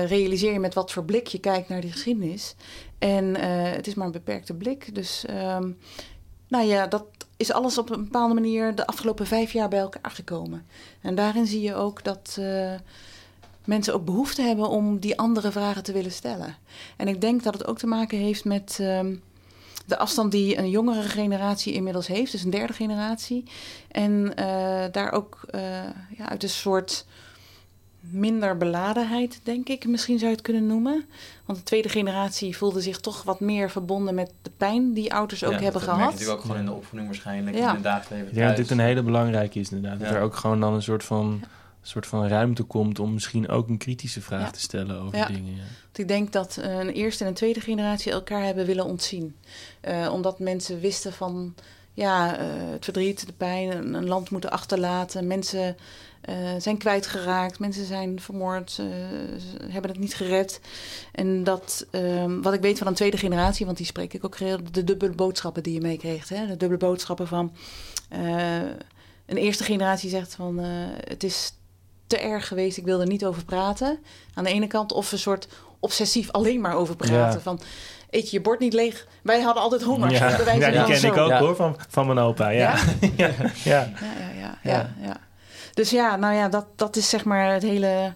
realiseer 0.07 0.53
je 0.53 0.59
met 0.59 0.75
wat 0.75 0.93
voor 0.93 1.05
blik 1.05 1.27
je 1.27 1.39
kijkt 1.39 1.69
naar 1.69 1.81
die 1.81 1.93
geschiedenis. 1.93 2.55
En 2.99 3.35
het 3.75 3.87
is 3.87 3.95
maar 3.95 4.07
een 4.07 4.13
beperkte 4.13 4.55
blik. 4.55 4.95
Dus 4.95 5.25
ehm, 5.27 5.71
nou 6.49 6.67
ja, 6.67 6.87
dat 6.87 7.05
is 7.37 7.53
alles 7.53 7.79
op 7.79 7.91
een 7.91 8.05
bepaalde 8.05 8.35
manier 8.35 8.75
de 8.75 8.87
afgelopen 8.87 9.27
vijf 9.27 9.53
jaar 9.53 9.69
bij 9.69 9.79
elkaar 9.79 10.11
gekomen. 10.11 10.67
En 11.01 11.15
daarin 11.15 11.47
zie 11.47 11.61
je 11.61 11.75
ook 11.75 12.05
dat 12.05 12.39
mensen 13.65 13.95
ook 13.95 14.05
behoefte 14.05 14.43
hebben 14.43 14.69
om 14.69 14.99
die 14.99 15.19
andere 15.19 15.51
vragen 15.51 15.83
te 15.83 15.93
willen 15.93 16.13
stellen. 16.13 16.57
En 16.97 17.09
ik 17.09 17.21
denk 17.21 17.43
dat 17.43 17.55
het 17.55 17.67
ook 17.67 17.79
te 17.79 17.87
maken 17.87 18.19
heeft 18.19 18.45
met 18.45 18.77
ehm, 18.81 19.15
de 19.87 19.99
afstand 19.99 20.33
die 20.33 20.59
een 20.59 20.71
jongere 20.71 21.03
generatie 21.03 21.73
inmiddels 21.73 22.07
heeft, 22.07 22.33
dus 22.33 22.43
een 22.45 22.51
derde 22.51 22.73
generatie. 22.73 23.45
En 23.91 24.37
eh, 24.37 24.85
daar 24.93 25.13
ook 25.13 25.41
eh, 25.51 25.61
ja, 26.19 26.29
uit 26.29 26.43
een 26.43 26.49
soort 26.49 27.07
minder 28.01 28.57
beladenheid, 28.57 29.41
denk 29.43 29.69
ik, 29.69 29.87
misschien 29.87 30.19
zou 30.19 30.31
je 30.31 30.37
het 30.37 30.45
kunnen 30.45 30.67
noemen. 30.67 31.05
Want 31.45 31.59
de 31.59 31.65
tweede 31.65 31.89
generatie 31.89 32.57
voelde 32.57 32.81
zich 32.81 33.01
toch 33.01 33.23
wat 33.23 33.41
meer 33.41 33.71
verbonden 33.71 34.15
met 34.15 34.33
de 34.43 34.51
pijn 34.57 34.93
die 34.93 35.15
ouders 35.15 35.45
ook 35.45 35.53
hebben 35.53 35.73
dat 35.73 35.83
gehad. 35.83 35.99
merk 35.99 36.11
je 36.11 36.15
natuurlijk 36.15 36.39
ook 36.39 36.45
gewoon 36.45 36.61
in 36.61 36.67
de 36.67 36.73
opvoeding 36.73 37.07
waarschijnlijk, 37.11 37.57
Ja. 37.57 37.69
in 37.69 37.75
het 37.75 37.83
dagelijks 37.83 38.11
leven 38.11 38.35
denk 38.35 38.49
dat 38.49 38.57
dit 38.57 38.71
een 38.71 38.79
hele 38.79 39.03
belangrijke 39.03 39.59
is 39.59 39.71
inderdaad. 39.71 40.01
Dat 40.01 40.09
Ja. 40.09 40.15
er 40.15 40.23
ook 40.23 40.37
gewoon 40.37 40.61
dan 40.61 40.75
een 40.75 40.83
soort 40.83 41.05
van, 41.05 41.43
soort 41.83 42.07
van 42.07 42.27
ruimte 42.29 42.63
komt 42.63 42.99
om 42.99 43.13
misschien 43.15 43.49
ook 43.49 43.69
een 43.69 43.79
kritische 43.79 44.21
vraag 44.21 44.45
Ja. 44.45 44.51
te 44.51 44.61
stellen 44.61 45.01
over 45.01 45.19
Ja. 45.19 45.27
dingen. 45.27 45.55
Ja. 45.57 45.63
Want 45.85 45.99
ik 45.99 46.09
denk 46.09 46.33
dat 46.33 46.57
eh, 46.57 46.79
een 46.79 46.91
eerste 46.91 47.23
en 47.25 47.29
een 47.29 47.37
tweede 47.37 47.61
generatie 47.61 48.13
elkaar 48.13 48.43
hebben 48.45 48.67
willen 48.67 48.85
ontzien. 48.85 49.37
Eh, 49.81 50.11
omdat 50.13 50.39
mensen 50.39 50.81
wisten 50.81 51.13
van 51.13 51.55
ja, 51.93 52.39
eh, 52.39 52.47
het 52.71 52.85
verdriet, 52.85 53.27
de 53.27 53.33
pijn, 53.33 53.71
een, 53.77 53.95
een 53.95 54.07
land 54.09 54.31
moeten 54.31 54.51
achterlaten. 54.51 55.27
Mensen 55.27 55.77
eh, 56.21 56.37
zijn 56.59 56.79
kwijtgeraakt, 56.79 57.59
mensen 57.59 57.85
zijn 57.85 58.21
vermoord, 58.21 58.81
hebben 59.69 59.91
het 59.91 59.99
niet 60.01 60.15
gered. 60.15 60.61
En 61.13 61.45
dat, 61.45 61.87
ehm, 61.91 62.41
wat 62.41 62.55
ik 62.55 62.61
weet 62.61 62.79
van 62.79 62.87
een 62.87 62.95
tweede 62.95 63.17
generatie, 63.17 63.67
want 63.67 63.77
die 63.77 63.87
spreek 63.87 64.13
ik 64.15 64.25
ook 64.25 64.37
heel, 64.39 64.59
de 64.71 64.85
dubbele 64.85 65.15
boodschappen 65.15 65.63
die 65.63 65.75
je 65.75 65.81
meekreeg. 65.81 66.29
Hè? 66.29 66.47
De 66.47 66.57
dubbele 66.57 66.77
boodschappen 66.77 67.27
van 67.29 67.53
een 69.27 69.37
eerste 69.37 69.65
generatie 69.65 70.11
zegt 70.11 70.35
van 70.35 70.59
het 71.09 71.25
is 71.25 71.53
te 72.11 72.19
erg 72.19 72.49
geweest, 72.49 72.77
ik 72.77 72.85
wil 72.85 73.01
er 73.01 73.07
niet 73.07 73.25
over 73.25 73.45
praten. 73.45 73.99
Aan 74.35 74.45
de 74.45 74.51
ene 74.51 74.67
kant, 74.67 74.93
of 74.93 75.13
een 75.13 75.19
soort 75.19 75.49
obsessief 75.79 76.31
alleen 76.31 76.61
maar 76.61 76.75
over 76.75 76.97
praten. 76.97 77.39
Ja. 77.39 77.41
Van 77.41 77.61
eet 78.11 78.31
je 78.31 78.37
je 78.37 78.43
bord 78.43 78.61
niet 78.61 78.73
leeg. 78.73 79.07
Wij 79.23 79.41
hadden 79.41 79.63
altijd 79.63 79.83
honger. 79.83 80.11
Ja, 80.11 80.29
ja, 80.55 80.71
die 80.71 80.85
ken 80.85 80.97
zo. 80.97 81.07
ik 81.07 81.17
ook 81.17 81.29
Ja. 81.29 81.39
hoor, 81.39 81.57
van, 81.57 81.77
van 81.89 82.07
mijn 82.07 82.19
opa. 82.19 82.49
Ja. 82.61 82.79
Ja. 83.17 83.27
ja. 83.27 83.33
Ja, 83.65 83.93
ja, 84.01 84.31
ja, 84.41 84.59
ja, 84.63 84.95
ja. 85.01 85.17
Dus 85.75 85.91
ja, 85.91 86.17
nou 86.17 86.35
ja, 86.35 86.49
dat, 86.49 86.67
dat 86.77 86.97
is 86.97 87.09
zeg 87.09 87.25
maar 87.25 87.53
het 87.53 87.63
hele 87.63 88.15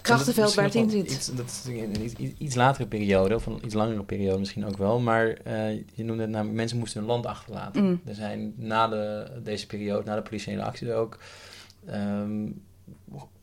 krachtenveld 0.00 0.54
waar 0.54 0.64
het 0.64 0.74
in 0.74 0.90
zit. 0.90 1.10
Iets, 1.10 1.34
dat 1.34 1.46
is 1.46 1.64
een 1.66 2.34
iets, 2.38 2.54
latere 2.54 2.86
periode, 2.86 3.34
of 3.34 3.46
een 3.46 3.58
iets 3.64 3.74
langere 3.74 4.02
periode 4.02 4.38
misschien 4.38 4.66
ook 4.66 4.76
wel. 4.76 5.00
Maar 5.00 5.28
eh, 5.28 5.72
je 5.94 6.04
noemde 6.04 6.22
het 6.22 6.30
namelijk, 6.30 6.56
mensen 6.56 6.78
moesten 6.78 7.00
hun 7.00 7.08
land 7.08 7.26
achterlaten. 7.26 7.84
Mm. 7.84 8.00
Er 8.04 8.14
zijn 8.14 8.54
na 8.56 8.88
de, 8.88 9.30
deze 9.42 9.66
periode, 9.66 10.04
na 10.04 10.14
de 10.14 10.22
politiële 10.22 10.62
acties 10.62 10.88
ook, 10.88 11.18
ehm, 11.86 12.44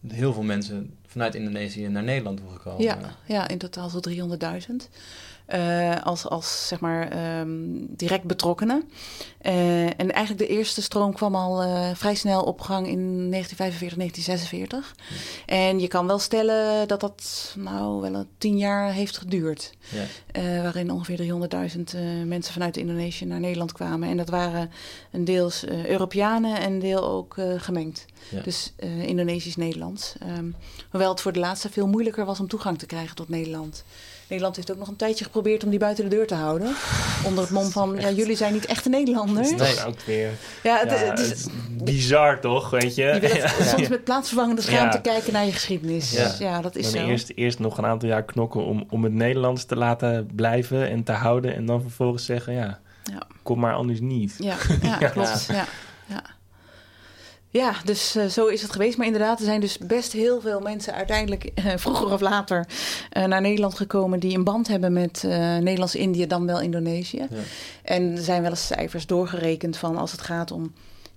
heel 0.08 0.34
veel 0.34 0.44
mensen 0.44 0.94
vanuit 1.08 1.36
Indonesië 1.36 1.88
naar 1.88 2.04
Nederland 2.04 2.38
toegekomen. 2.38 2.82
Ja, 2.82 3.16
ja, 3.26 3.48
in 3.48 3.58
totaal 3.58 3.90
zo'n 3.90 4.04
300.000. 4.10 4.90
Eh, 5.50 6.02
als, 6.04 6.26
als 6.26 6.68
zeg 6.68 6.80
maar 6.80 7.08
ehm, 7.08 7.50
direct 7.88 8.24
betrokkenen. 8.24 8.90
Eh, 9.40 9.86
en 9.86 10.12
eigenlijk 10.12 10.38
de 10.38 10.56
eerste 10.56 10.82
stroom 10.82 11.14
kwam 11.14 11.36
al 11.36 11.62
eh, 11.62 11.90
vrij 11.94 12.16
snel 12.16 12.44
op 12.44 12.62
gang 12.62 12.88
in 12.88 13.30
1945, 13.30 13.98
1946. 13.98 14.96
En 15.46 15.80
je 15.80 15.88
kan 15.88 16.08
wel 16.08 16.20
stellen 16.20 16.88
dat 16.88 17.00
dat 17.00 17.54
nou 17.58 18.02
wel 18.02 18.14
een 18.14 18.28
tien 18.38 18.58
jaar 18.58 18.92
heeft 18.92 19.18
geduurd. 19.18 19.74
Ja. 19.90 20.62
Waarin 20.62 20.92
ongeveer 20.92 21.18
300.000 21.18 21.96
eh, 21.96 22.02
mensen 22.26 22.54
vanuit 22.54 22.78
Indonesië 22.78 23.26
naar 23.26 23.40
Nederland 23.40 23.72
kwamen. 23.72 24.10
En 24.10 24.18
dat 24.18 24.30
waren 24.30 24.72
een 25.12 25.26
deels 25.26 25.66
Europeanen 25.68 26.60
en 26.60 26.72
een 26.72 26.80
deel 26.80 27.10
ook 27.10 27.36
gemengd. 27.58 28.06
Ja. 28.30 28.42
Dus 28.42 28.74
Indonesisch-Nederlands. 29.06 30.16
Ehm, 30.20 30.52
hoewel 30.90 31.10
het 31.10 31.22
voor 31.22 31.34
de 31.34 31.40
laatste 31.40 31.70
veel 31.70 31.88
moeilijker 31.88 32.26
was 32.26 32.40
om 32.40 32.48
toegang 32.48 32.80
te 32.80 32.86
krijgen 32.86 33.16
tot 33.16 33.30
Nederland. 33.30 33.84
Nederland 34.30 34.56
heeft 34.56 34.72
ook 34.72 34.78
nog 34.78 34.88
een 34.88 34.96
tijdje 34.96 35.24
geprobeerd 35.26 35.64
om 35.64 35.70
die 35.70 35.80
buiten 35.80 36.04
de 36.10 36.16
deur 36.16 36.28
te 36.28 36.36
houden. 36.36 36.76
Onder 37.26 37.44
het 37.44 37.54
mom 37.54 37.70
van, 37.80 37.96
ja, 38.00 38.10
jullie 38.12 38.36
zijn 38.36 38.54
niet 38.54 38.66
echte 38.66 38.90
Nederlanders. 38.90 39.50
Dat 39.56 39.68
is 39.68 39.84
ook 39.84 40.02
weer... 40.02 40.30
Ja, 40.64 40.78
het, 40.80 40.90
Ja, 40.92 40.96
het 40.98 41.20
is, 41.20 41.30
het 41.30 41.38
is 41.38 41.48
bizar 41.84 42.40
toch, 42.40 42.70
weet 42.70 42.96
je? 42.96 43.48
soms 43.76 43.88
met 43.88 44.04
plaatsvervangende 44.04 44.62
schaamte 44.62 44.96
Ja. 44.98 45.02
kijken 45.04 45.34
naar 45.34 45.46
je 45.46 45.52
geschiedenis. 45.52 46.12
Ja. 46.12 46.36
Ja, 46.40 46.62
dat 46.62 46.76
is 46.76 46.92
Dan 46.92 47.02
zo. 47.02 47.08
eerst, 47.08 47.32
eerst 47.36 47.60
nog 47.60 47.78
een 47.78 47.86
aantal 47.86 48.10
jaar 48.10 48.24
knokken 48.24 48.66
om, 48.66 48.86
om 48.90 49.04
het 49.04 49.14
Nederlands 49.14 49.64
te 49.66 49.76
laten 49.76 50.30
blijven 50.36 50.90
en 50.90 51.04
te 51.04 51.12
houden. 51.12 51.56
En 51.56 51.66
dan 51.66 51.82
vervolgens 51.82 52.26
zeggen, 52.26 52.54
ja, 52.54 52.80
Ja. 53.04 53.28
kom 53.44 53.60
maar 53.60 53.74
anders 53.74 54.00
niet. 54.00 54.36
Ja, 54.40 54.56
ja, 55.00 55.08
klopt. 55.10 55.48
Ja. 56.08 56.24
Ja. 57.52 57.76
Dus 57.86 58.16
eh, 58.16 58.26
zo 58.26 58.48
is 58.48 58.62
het 58.62 58.72
geweest. 58.72 58.98
Maar 58.98 59.06
inderdaad, 59.06 59.40
er 59.40 59.46
zijn 59.46 59.62
dus 59.62 59.78
best 59.78 60.12
heel 60.12 60.42
veel 60.42 60.60
mensen 60.60 60.94
uiteindelijk 60.94 61.44
eh, 61.44 61.78
vroeger 61.78 62.12
of 62.12 62.22
later 62.22 62.68
eh, 63.10 63.26
naar 63.26 63.42
Nederland 63.42 63.76
gekomen 63.76 64.20
die 64.20 64.38
een 64.38 64.44
band 64.44 64.68
hebben 64.68 64.94
met 64.94 65.24
Nederlands-Indië, 65.62 66.28
dan 66.28 66.46
wel 66.46 66.62
Indonesië. 66.62 67.28
Ja. 67.30 67.38
En 67.84 68.16
er 68.16 68.24
zijn 68.24 68.42
wel 68.42 68.52
eens 68.52 68.68
cijfers 68.68 69.06
doorgerekend 69.06 69.78
van 69.78 69.98
als 69.98 70.12
het 70.12 70.22
gaat 70.22 70.52
om 70.52 70.74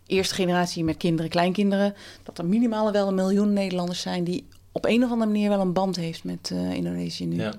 eerste 0.06 0.34
generatie 0.34 0.84
met 0.84 0.96
kinderen, 0.96 1.30
kleinkinderen, 1.30 1.94
dat 2.22 2.38
er 2.38 2.46
minimaal 2.46 2.92
wel 2.92 3.08
een 3.08 3.14
miljoen 3.14 3.52
Nederlanders 3.52 4.00
zijn 4.00 4.24
die 4.24 4.46
op 4.72 4.84
een 4.84 5.04
of 5.04 5.10
andere 5.10 5.30
manier 5.30 5.48
wel 5.48 5.60
een 5.60 5.72
band 5.72 5.96
heeft 5.96 6.24
met 6.24 6.50
Indonesië 6.50 7.26
nu. 7.26 7.36
Ja. 7.36 7.52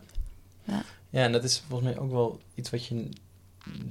Ja. 0.64 0.84
ja, 1.10 1.24
en 1.24 1.32
dat 1.32 1.44
is 1.44 1.64
volgens 1.68 1.94
mij 1.94 2.00
ook 2.00 2.12
wel 2.12 2.40
iets 2.56 2.70
wat 2.70 2.86
je 2.86 3.10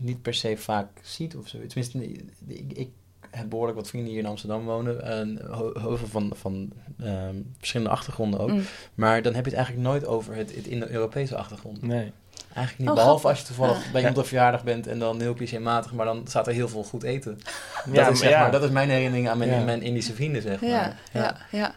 niet 0.00 0.22
per 0.22 0.34
se 0.34 0.56
vaak 0.56 0.88
ziet 1.02 1.36
of 1.36 1.48
zo. 1.48 1.58
Tenminste, 1.66 2.22
ik, 2.46 2.72
ik 2.72 2.88
heb 3.32 3.48
behoorlijk 3.48 3.78
wat 3.78 3.88
vrienden 3.88 4.10
hier 4.10 4.20
in 4.20 4.26
Amsterdam 4.26 4.64
wonen. 4.64 5.02
En 5.04 5.40
ho- 5.50 5.72
heel 5.80 5.96
veel 5.96 6.06
van, 6.08 6.32
van 6.34 6.72
ehm, 7.02 7.34
verschillende 7.58 7.92
achtergronden 7.92 8.40
ook. 8.40 8.50
Mm. 8.50 8.62
Maar 8.94 9.22
dan 9.22 9.34
heb 9.34 9.44
je 9.44 9.50
het 9.50 9.58
eigenlijk 9.58 9.88
nooit 9.88 10.06
over 10.06 10.34
het, 10.34 10.54
het 10.54 10.66
Indo-Europese 10.66 11.36
achtergrond. 11.36 11.82
Nee. 11.82 12.12
Eigenlijk 12.54 12.78
niet. 12.78 12.88
Oh, 12.88 12.94
behalve 12.94 13.18
grappig. 13.20 13.30
als 13.30 13.38
je 13.40 13.46
toevallig 13.54 13.84
Ja. 13.84 13.90
bij 13.90 14.00
iemand 14.00 14.18
op 14.18 14.26
verjaardag 14.26 14.64
bent 14.64 14.86
en 14.86 14.98
dan 14.98 15.20
heel 15.20 15.34
clichématig, 15.34 15.92
maar 15.92 16.06
dan 16.06 16.22
staat 16.26 16.46
er 16.46 16.52
heel 16.52 16.68
veel 16.68 16.84
goed 16.84 17.02
eten. 17.02 17.38
Ja, 17.92 18.04
dat, 18.04 18.12
is, 18.12 18.18
zeg 18.18 18.30
ja. 18.30 18.40
maar, 18.40 18.50
dat 18.52 18.62
is 18.62 18.70
mijn 18.70 18.88
herinnering 18.90 19.28
aan 19.28 19.38
mijn, 19.38 19.50
Ja. 19.50 19.64
mijn 19.64 19.82
Indische 19.82 20.14
vrienden, 20.14 20.42
zeg 20.42 20.60
maar. 20.60 20.70
Ja, 20.70 20.94
ja, 21.12 21.36
ja. 21.50 21.74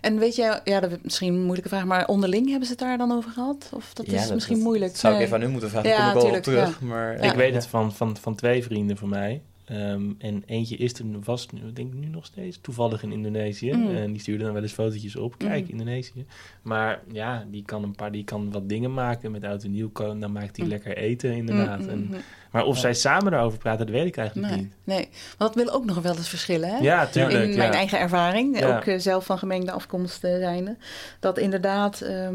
En 0.00 0.18
weet 0.18 0.36
jij, 0.36 0.60
ja, 0.64 0.80
dat 0.80 0.90
is 0.90 0.96
misschien 1.02 1.34
een 1.34 1.40
moeilijke 1.42 1.68
vraag, 1.68 1.84
maar 1.84 2.06
onderling 2.06 2.48
hebben 2.48 2.64
ze 2.66 2.70
het 2.72 2.80
daar 2.80 2.98
dan 2.98 3.12
over 3.12 3.30
gehad? 3.30 3.70
Of 3.74 3.92
dat 3.94 4.06
Ja, 4.06 4.12
is 4.16 4.22
dat- 4.24 4.34
misschien 4.34 4.54
dat 4.56 4.64
moeilijk? 4.64 4.96
zou 4.96 5.14
ik 5.14 5.20
even 5.20 5.36
aan 5.36 5.42
u 5.42 5.48
moeten 5.48 5.70
vragen. 5.70 5.88
Ja, 5.90 6.12
kom 6.12 6.20
ik 6.22 6.26
wel 6.28 6.36
op 6.36 6.42
terug. 6.42 6.80
Maar, 6.80 7.16
Ja. 7.22 7.30
Ik 7.30 7.36
weet 7.36 7.54
het 7.54 7.66
van, 7.66 7.92
van, 7.94 8.16
van 8.16 8.34
twee 8.34 8.62
vrienden 8.62 8.96
van 8.96 9.08
mij. 9.08 9.42
Ehm, 9.68 10.10
en 10.18 10.42
eentje 10.46 10.76
is 10.76 10.92
toen, 10.92 11.22
was 11.24 11.46
denk 11.72 11.92
ik 11.92 11.98
nu 11.98 12.06
nog 12.06 12.24
steeds 12.26 12.58
toevallig 12.60 13.02
in 13.02 13.12
Indonesië. 13.12 13.72
Mm. 13.72 13.96
En 13.96 14.12
die 14.12 14.20
stuurde 14.20 14.44
dan 14.44 14.52
wel 14.52 14.62
eens 14.62 14.72
fotootjes 14.72 15.16
op. 15.16 15.38
Kijk, 15.38 15.64
Mm. 15.64 15.70
Indonesië. 15.70 16.26
Maar 16.62 17.00
ja, 17.12 17.44
die 17.50 17.62
kan 17.64 17.82
een 17.82 17.94
paar, 17.94 18.12
die 18.12 18.24
kan 18.24 18.52
wat 18.52 18.68
dingen 18.68 18.94
maken 18.94 19.30
met 19.30 19.44
oud 19.44 19.64
en 19.64 19.70
nieuw. 19.70 19.90
Dan 19.92 20.32
maakt 20.32 20.56
hij 20.56 20.64
Mm. 20.64 20.70
lekker 20.70 20.96
eten 20.96 21.32
inderdaad. 21.32 21.86
En, 21.86 22.10
maar 22.52 22.64
of 22.64 22.74
Ja. 22.74 22.80
zij 22.80 22.94
samen 22.94 23.30
daarover 23.32 23.58
praten, 23.58 23.86
dat 23.86 23.94
weet 23.94 24.06
ik 24.06 24.16
eigenlijk 24.16 24.48
Nee, 24.52 24.60
niet. 24.60 24.72
nee. 24.84 25.08
Want 25.38 25.54
dat 25.54 25.64
wil 25.64 25.74
ook 25.74 25.84
nog 25.84 26.02
wel 26.02 26.16
eens 26.16 26.28
verschillen, 26.28 26.68
hè? 26.68 26.78
Ja, 26.78 27.06
tuurlijk. 27.06 27.44
in 27.44 27.50
ja. 27.50 27.56
mijn 27.56 27.72
eigen 27.72 27.98
ervaring, 27.98 28.58
Ja. 28.58 28.76
ook 28.76 28.84
eh, 28.84 28.98
zelf 28.98 29.24
van 29.24 29.38
gemengde 29.38 29.72
afkomst 29.72 30.24
eh, 30.24 30.36
zijnde, 30.38 30.76
dat 31.20 31.38
inderdaad 31.38 32.00
eh, 32.00 32.28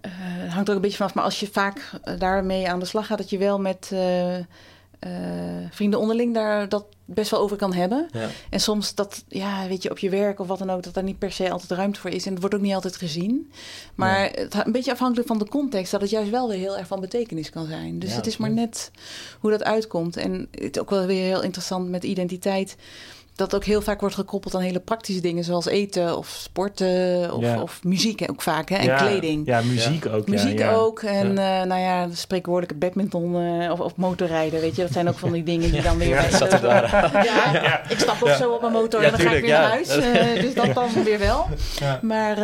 het 0.00 0.52
hangt 0.52 0.68
ook 0.70 0.76
een 0.76 0.82
beetje 0.82 0.96
vanaf, 0.96 1.14
maar 1.14 1.24
als 1.24 1.40
je 1.40 1.46
vaak 1.52 1.90
eh, 2.02 2.18
daarmee 2.18 2.68
aan 2.68 2.78
de 2.78 2.84
slag 2.84 3.06
gaat, 3.06 3.18
dat 3.18 3.30
je 3.30 3.38
wel 3.38 3.60
met 3.60 3.92
eh, 5.04 5.10
vrienden 5.70 6.00
onderling 6.00 6.34
daar 6.34 6.68
dat 6.68 6.84
best 7.04 7.30
wel 7.30 7.40
over 7.40 7.56
kan 7.56 7.72
hebben. 7.72 8.08
Ja. 8.12 8.28
En 8.50 8.60
soms 8.60 8.94
dat, 8.94 9.24
ja, 9.28 9.68
weet 9.68 9.82
je, 9.82 9.90
op 9.90 9.98
je 9.98 10.10
werk 10.10 10.40
of 10.40 10.46
wat 10.46 10.58
dan 10.58 10.70
ook, 10.70 10.82
dat 10.82 10.94
daar 10.94 11.04
niet 11.04 11.18
per 11.18 11.32
se 11.32 11.50
altijd 11.50 11.70
ruimte 11.70 12.00
voor 12.00 12.10
is. 12.10 12.24
En 12.24 12.30
het 12.30 12.40
wordt 12.40 12.54
ook 12.54 12.60
niet 12.60 12.74
altijd 12.74 12.96
gezien. 12.96 13.52
Maar 13.94 14.30
het, 14.30 14.54
een 14.64 14.72
beetje 14.72 14.92
afhankelijk 14.92 15.28
van 15.28 15.38
de 15.38 15.48
context, 15.48 15.90
dat 15.90 16.00
het 16.00 16.10
juist 16.10 16.30
wel 16.30 16.48
weer 16.48 16.58
heel 16.58 16.78
erg 16.78 16.86
van 16.86 17.00
betekenis 17.00 17.50
kan 17.50 17.66
zijn. 17.66 17.98
Dus 17.98 18.10
Ja, 18.10 18.16
het 18.16 18.26
is 18.26 18.36
maar 18.36 18.50
net 18.50 18.90
hoe 19.40 19.50
dat 19.50 19.64
uitkomt. 19.64 20.16
En 20.16 20.48
het 20.50 20.76
is 20.76 20.82
ook 20.82 20.90
wel 20.90 21.06
weer 21.06 21.24
heel 21.24 21.42
interessant 21.42 21.88
met 21.88 22.04
identiteit. 22.04 22.76
Dat 23.36 23.54
ook 23.54 23.64
heel 23.64 23.82
vaak 23.82 24.00
wordt 24.00 24.14
gekoppeld 24.14 24.54
aan 24.54 24.60
hele 24.60 24.80
praktische 24.80 25.20
dingen, 25.20 25.44
zoals 25.44 25.66
eten 25.66 26.16
of 26.18 26.28
sporten 26.28 27.32
of, 27.34 27.40
Ja. 27.42 27.62
of 27.62 27.80
muziek 27.84 28.24
ook 28.30 28.42
vaak 28.42 28.68
hè, 28.68 28.76
en 28.76 28.84
Ja, 28.84 28.96
kleding. 28.96 29.46
Ja, 29.46 29.60
muziek 29.62 30.06
ook. 30.06 30.26
ja, 30.26 30.32
Muziek 30.32 30.58
ja. 30.58 30.72
ook. 30.72 31.02
En 31.02 31.38
eh, 31.38 31.62
nou 31.62 31.80
ja, 31.80 32.06
de 32.06 32.14
spreekwoordelijke 32.16 32.74
badminton 32.86 33.36
eh, 33.62 33.70
of, 33.72 33.80
of 33.80 33.96
motorrijden. 33.96 34.60
Weet 34.60 34.76
je, 34.76 34.82
dat 34.82 34.92
zijn 34.92 35.08
ook 35.08 35.18
van 35.18 35.32
die 35.32 35.42
dingen 35.42 35.72
die 35.72 35.82
dan 35.82 35.98
weer. 35.98 36.08
Ja, 36.08 36.20
bij- 36.20 36.30
zat 36.38 36.52
ik 37.88 37.98
stap 37.98 38.22
ook 38.22 38.28
zo 38.34 38.50
op 38.52 38.60
mijn 38.60 38.72
motor 38.72 39.00
Ja, 39.00 39.06
en 39.06 39.12
dan 39.16 39.26
ga 39.26 39.32
ik 39.32 39.40
weer 39.40 39.50
naar 39.50 39.68
huis. 39.70 39.88
eh, 39.96 40.40
dus 40.42 40.54
dat 40.54 40.74
dan 40.74 40.88
weer 41.04 41.18
wel. 41.18 41.46
Ja. 41.80 41.98
Maar 42.02 42.36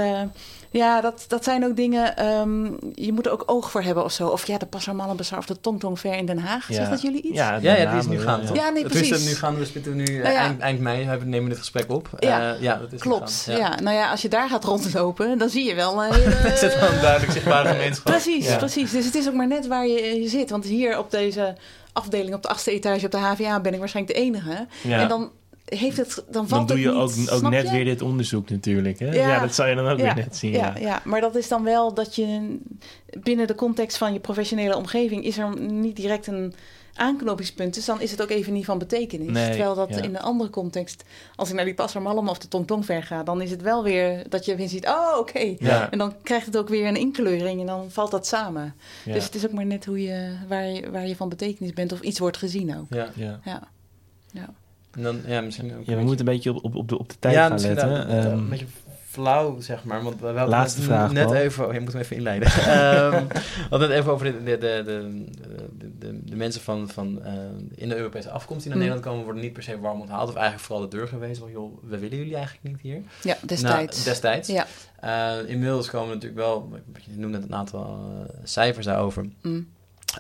ja, 0.71 1.01
dat, 1.01 1.25
dat 1.29 1.45
zijn 1.45 1.65
ook 1.65 1.77
dingen. 1.77 2.17
ehm, 2.17 2.65
je 2.95 3.13
moet 3.13 3.27
er 3.27 3.33
ook 3.33 3.43
oog 3.47 3.71
voor 3.71 3.83
hebben 3.83 4.05
of 4.05 4.13
zo. 4.13 4.29
Of 4.29 4.47
ja, 4.47 4.59
de 4.59 4.67
Passamallenbazaar 4.67 5.39
of 5.39 5.47
de 5.47 5.61
Tongtong 5.61 5.99
Fair 5.99 6.17
in 6.17 6.27
Den 6.27 6.39
Haag. 6.39 6.69
Ja. 6.69 6.75
Zegt 6.75 6.91
dat 6.91 7.03
jullie 7.03 7.23
iets? 7.23 7.35
Ja, 7.37 7.59
Ja, 7.61 7.75
ja, 7.77 7.91
die 7.91 7.99
is 7.99 8.07
nu 8.07 8.21
gaande. 8.21 8.47
toch? 8.47 8.57
Ja, 8.57 8.69
nee, 8.69 8.85
precies. 8.85 9.25
nu 9.29 9.35
gaan 9.35 9.57
we 9.59 9.65
zitten 9.65 9.97
nu 9.97 10.05
eh, 10.05 10.23
Nou 10.23 10.35
ja. 10.35 10.41
eind, 10.41 10.61
eind 10.61 10.81
mei 10.81 11.05
hebben, 11.05 11.29
nemen 11.29 11.45
we 11.45 11.51
dit 11.51 11.59
gesprek 11.59 11.91
op. 11.91 12.09
Ja. 12.19 12.55
Eh, 12.55 12.61
ja 12.63 12.77
dat 12.77 12.93
is 12.93 13.01
Klopt. 13.01 13.45
Ja. 13.49 13.81
nou 13.81 13.97
ja, 13.97 14.11
als 14.11 14.23
je 14.23 14.29
daar 14.29 14.49
gaat 14.49 14.65
rondlopen, 14.65 15.39
dan 15.39 15.49
zie 15.49 15.65
je 15.65 15.75
wel. 15.75 16.05
Is 16.05 16.61
het 16.61 16.81
wel 16.81 16.93
een 16.93 17.01
duidelijk 17.01 17.33
zichtbare 17.33 17.69
gemeenschap? 17.69 18.05
Precies, 18.13 18.47
Ja. 18.47 18.57
precies. 18.57 18.91
Dus 18.91 19.05
het 19.05 19.15
is 19.15 19.29
ook 19.29 19.35
maar 19.35 19.47
net 19.49 19.67
waar 19.67 19.87
je, 19.87 20.21
je 20.23 20.29
zit. 20.29 20.51
Want 20.51 20.65
hier 20.65 20.99
op 20.99 21.11
deze 21.11 21.55
afdeling, 21.93 22.35
op 22.35 22.43
de 22.43 22.49
achtste 22.49 22.71
etage 22.71 23.05
op 23.05 23.11
de 23.11 23.19
HVA, 23.19 23.61
ben 23.61 23.73
ik 23.73 23.79
waarschijnlijk 23.79 24.17
de 24.17 24.23
enige. 24.25 24.67
Ja. 24.83 24.99
En 25.01 25.09
dan 25.09 25.31
heeft 25.79 25.97
het, 25.97 26.15
dan 26.15 26.25
dan 26.31 26.49
valt 26.49 26.69
doe 26.69 26.77
het 26.77 26.87
je 26.87 27.21
niet, 27.21 27.31
ook, 27.31 27.45
ook 27.45 27.51
net 27.51 27.67
je? 27.67 27.71
weer 27.73 27.85
dit 27.85 28.03
onderzoek 28.03 28.51
natuurlijk. 28.51 28.99
Hè? 28.99 29.07
Ja. 29.13 29.29
Ja. 29.29 29.41
dat 29.41 29.55
zou 29.55 29.69
je 29.69 29.75
dan 29.75 29.89
ook 29.89 29.99
Ja, 29.99 30.05
weer 30.15 30.25
net 30.25 30.37
zien. 30.37 30.51
Ja, 30.53 30.59
Ja. 30.59 30.81
ja, 30.81 31.03
maar 31.05 31.21
dat 31.21 31.35
is 31.37 31.49
dan 31.49 31.65
wel 31.65 31.95
dat 31.95 32.15
je 32.15 32.59
binnen 33.21 33.47
de 33.47 33.55
context 33.55 33.97
van 33.97 34.13
je 34.13 34.21
professionele 34.21 34.77
omgeving 34.77 35.25
is 35.25 35.39
er 35.39 35.61
niet 35.61 35.97
direct 35.97 36.27
een 36.27 36.55
aanknopingspunt. 36.95 37.75
Dus 37.75 37.85
dan 37.85 38.01
is 38.01 38.11
het 38.11 38.23
ook 38.23 38.31
even 38.31 38.53
niet 38.53 38.65
van 38.65 38.79
betekenis. 38.79 39.31
Nee, 39.31 39.49
Terwijl 39.49 39.75
dat 39.75 39.91
in 39.97 40.05
een 40.05 40.21
andere 40.21 40.51
context, 40.51 41.05
als 41.37 41.49
ik 41.49 41.55
naar 41.55 41.65
die 41.65 41.75
Passermalm 41.75 42.29
of 42.29 42.39
de 42.39 42.49
Tongtong 42.49 42.85
ver 42.85 43.03
ga, 43.03 43.23
dan 43.23 43.41
is 43.43 43.51
het 43.51 43.63
wel 43.63 43.83
weer 43.85 44.23
dat 44.29 44.45
je 44.45 44.57
weer 44.57 44.69
ziet, 44.69 44.87
oh 44.87 45.17
oké. 45.19 45.55
Ja. 45.59 45.91
En 45.91 45.99
dan 45.99 46.15
krijgt 46.23 46.47
het 46.47 46.57
ook 46.57 46.69
weer 46.69 46.87
een 46.87 46.97
inkleuring 46.97 47.61
en 47.61 47.67
dan 47.67 47.91
valt 47.91 48.11
dat 48.11 48.27
samen. 48.27 48.75
Ja. 49.05 49.13
Dus 49.13 49.25
het 49.25 49.35
is 49.35 49.45
ook 49.47 49.53
maar 49.53 49.67
net 49.67 49.85
hoe 49.85 50.03
je, 50.03 50.35
waar, 50.49 50.67
je, 50.67 50.91
waar 50.91 51.07
je 51.07 51.17
van 51.17 51.29
betekenis 51.29 51.73
bent 51.73 51.93
of 51.93 52.01
iets 52.01 52.19
wordt 52.19 52.37
gezien 52.37 52.79
ook. 52.79 52.87
Ja. 52.91 53.11
Ja. 53.15 53.41
Ja, 53.45 53.63
ja. 54.33 54.49
En 54.97 55.03
dan, 55.03 55.21
ja, 55.27 55.41
misschien 55.41 55.77
ook 55.79 55.85
Ja, 55.87 55.97
we 55.97 56.01
moeten 56.03 56.27
een 56.27 56.33
beetje 56.35 56.53
op, 56.55 56.65
op, 56.65 56.75
op, 56.75 56.89
de, 56.89 56.99
op 56.99 57.09
de 57.09 57.15
tijd 57.19 57.35
ja, 57.35 57.43
gaan 57.43 57.53
misschien 57.53 57.75
letten. 57.75 58.09
eh, 58.09 58.25
Ehm, 58.25 58.33
een 58.39 58.49
beetje 58.49 58.67
flauw, 59.09 59.61
zeg 59.61 59.85
maar. 59.85 60.03
Want 60.03 60.21
we 60.21 60.27
hadden 60.27 60.49
Laatste 60.49 60.79
net, 60.79 60.89
vraag, 60.89 61.13
net 61.13 61.25
Paul. 61.25 61.35
even... 61.37 61.73
Je 61.73 61.81
moet 61.81 61.93
hem 61.93 62.01
even 62.03 62.17
inleiden. 62.17 62.49
Ehm, 62.53 63.27
we 63.27 63.67
hadden 63.71 63.89
het 63.91 63.99
even 63.99 64.13
over 64.13 64.25
de, 64.33 64.43
de, 64.43 64.59
de, 64.59 64.83
de, 64.85 65.25
de, 65.79 65.91
de, 65.99 66.21
de 66.25 66.37
mensen 66.37 66.61
van, 66.63 66.89
van 66.89 67.23
eh, 67.25 67.33
in 67.75 67.89
de 67.89 67.97
Europese 67.97 68.31
afkomst 68.31 68.63
die 68.63 68.69
naar 68.73 68.79
Mm. 68.83 68.87
Nederland 68.89 69.05
komen... 69.09 69.25
worden 69.25 69.43
niet 69.43 69.53
per 69.53 69.63
se 69.63 69.81
warm 69.81 70.01
onthaald. 70.01 70.29
Of 70.29 70.35
eigenlijk 70.35 70.65
vooral 70.67 70.89
de 70.89 70.97
deur 70.97 71.09
geweest. 71.09 71.41
Van, 71.41 71.51
joh, 71.51 71.79
we 71.83 71.99
willen 71.99 72.17
jullie 72.19 72.35
eigenlijk 72.37 72.65
niet 72.69 72.81
hier. 72.83 73.03
ja 73.23 73.37
destijds. 73.43 73.97
Nou, 73.97 74.09
destijds. 74.09 74.49
ja. 74.49 74.67
Eh, 75.01 75.49
inmiddels 75.51 75.91
komen 75.91 76.09
natuurlijk 76.09 76.41
wel... 76.41 76.69
Je 76.95 77.19
noemde 77.19 77.39
net 77.39 77.47
een 77.49 77.55
aantal 77.55 77.99
eh, 78.29 78.35
cijfers 78.45 78.87
daarover. 78.87 79.27
Mm. 79.43 79.69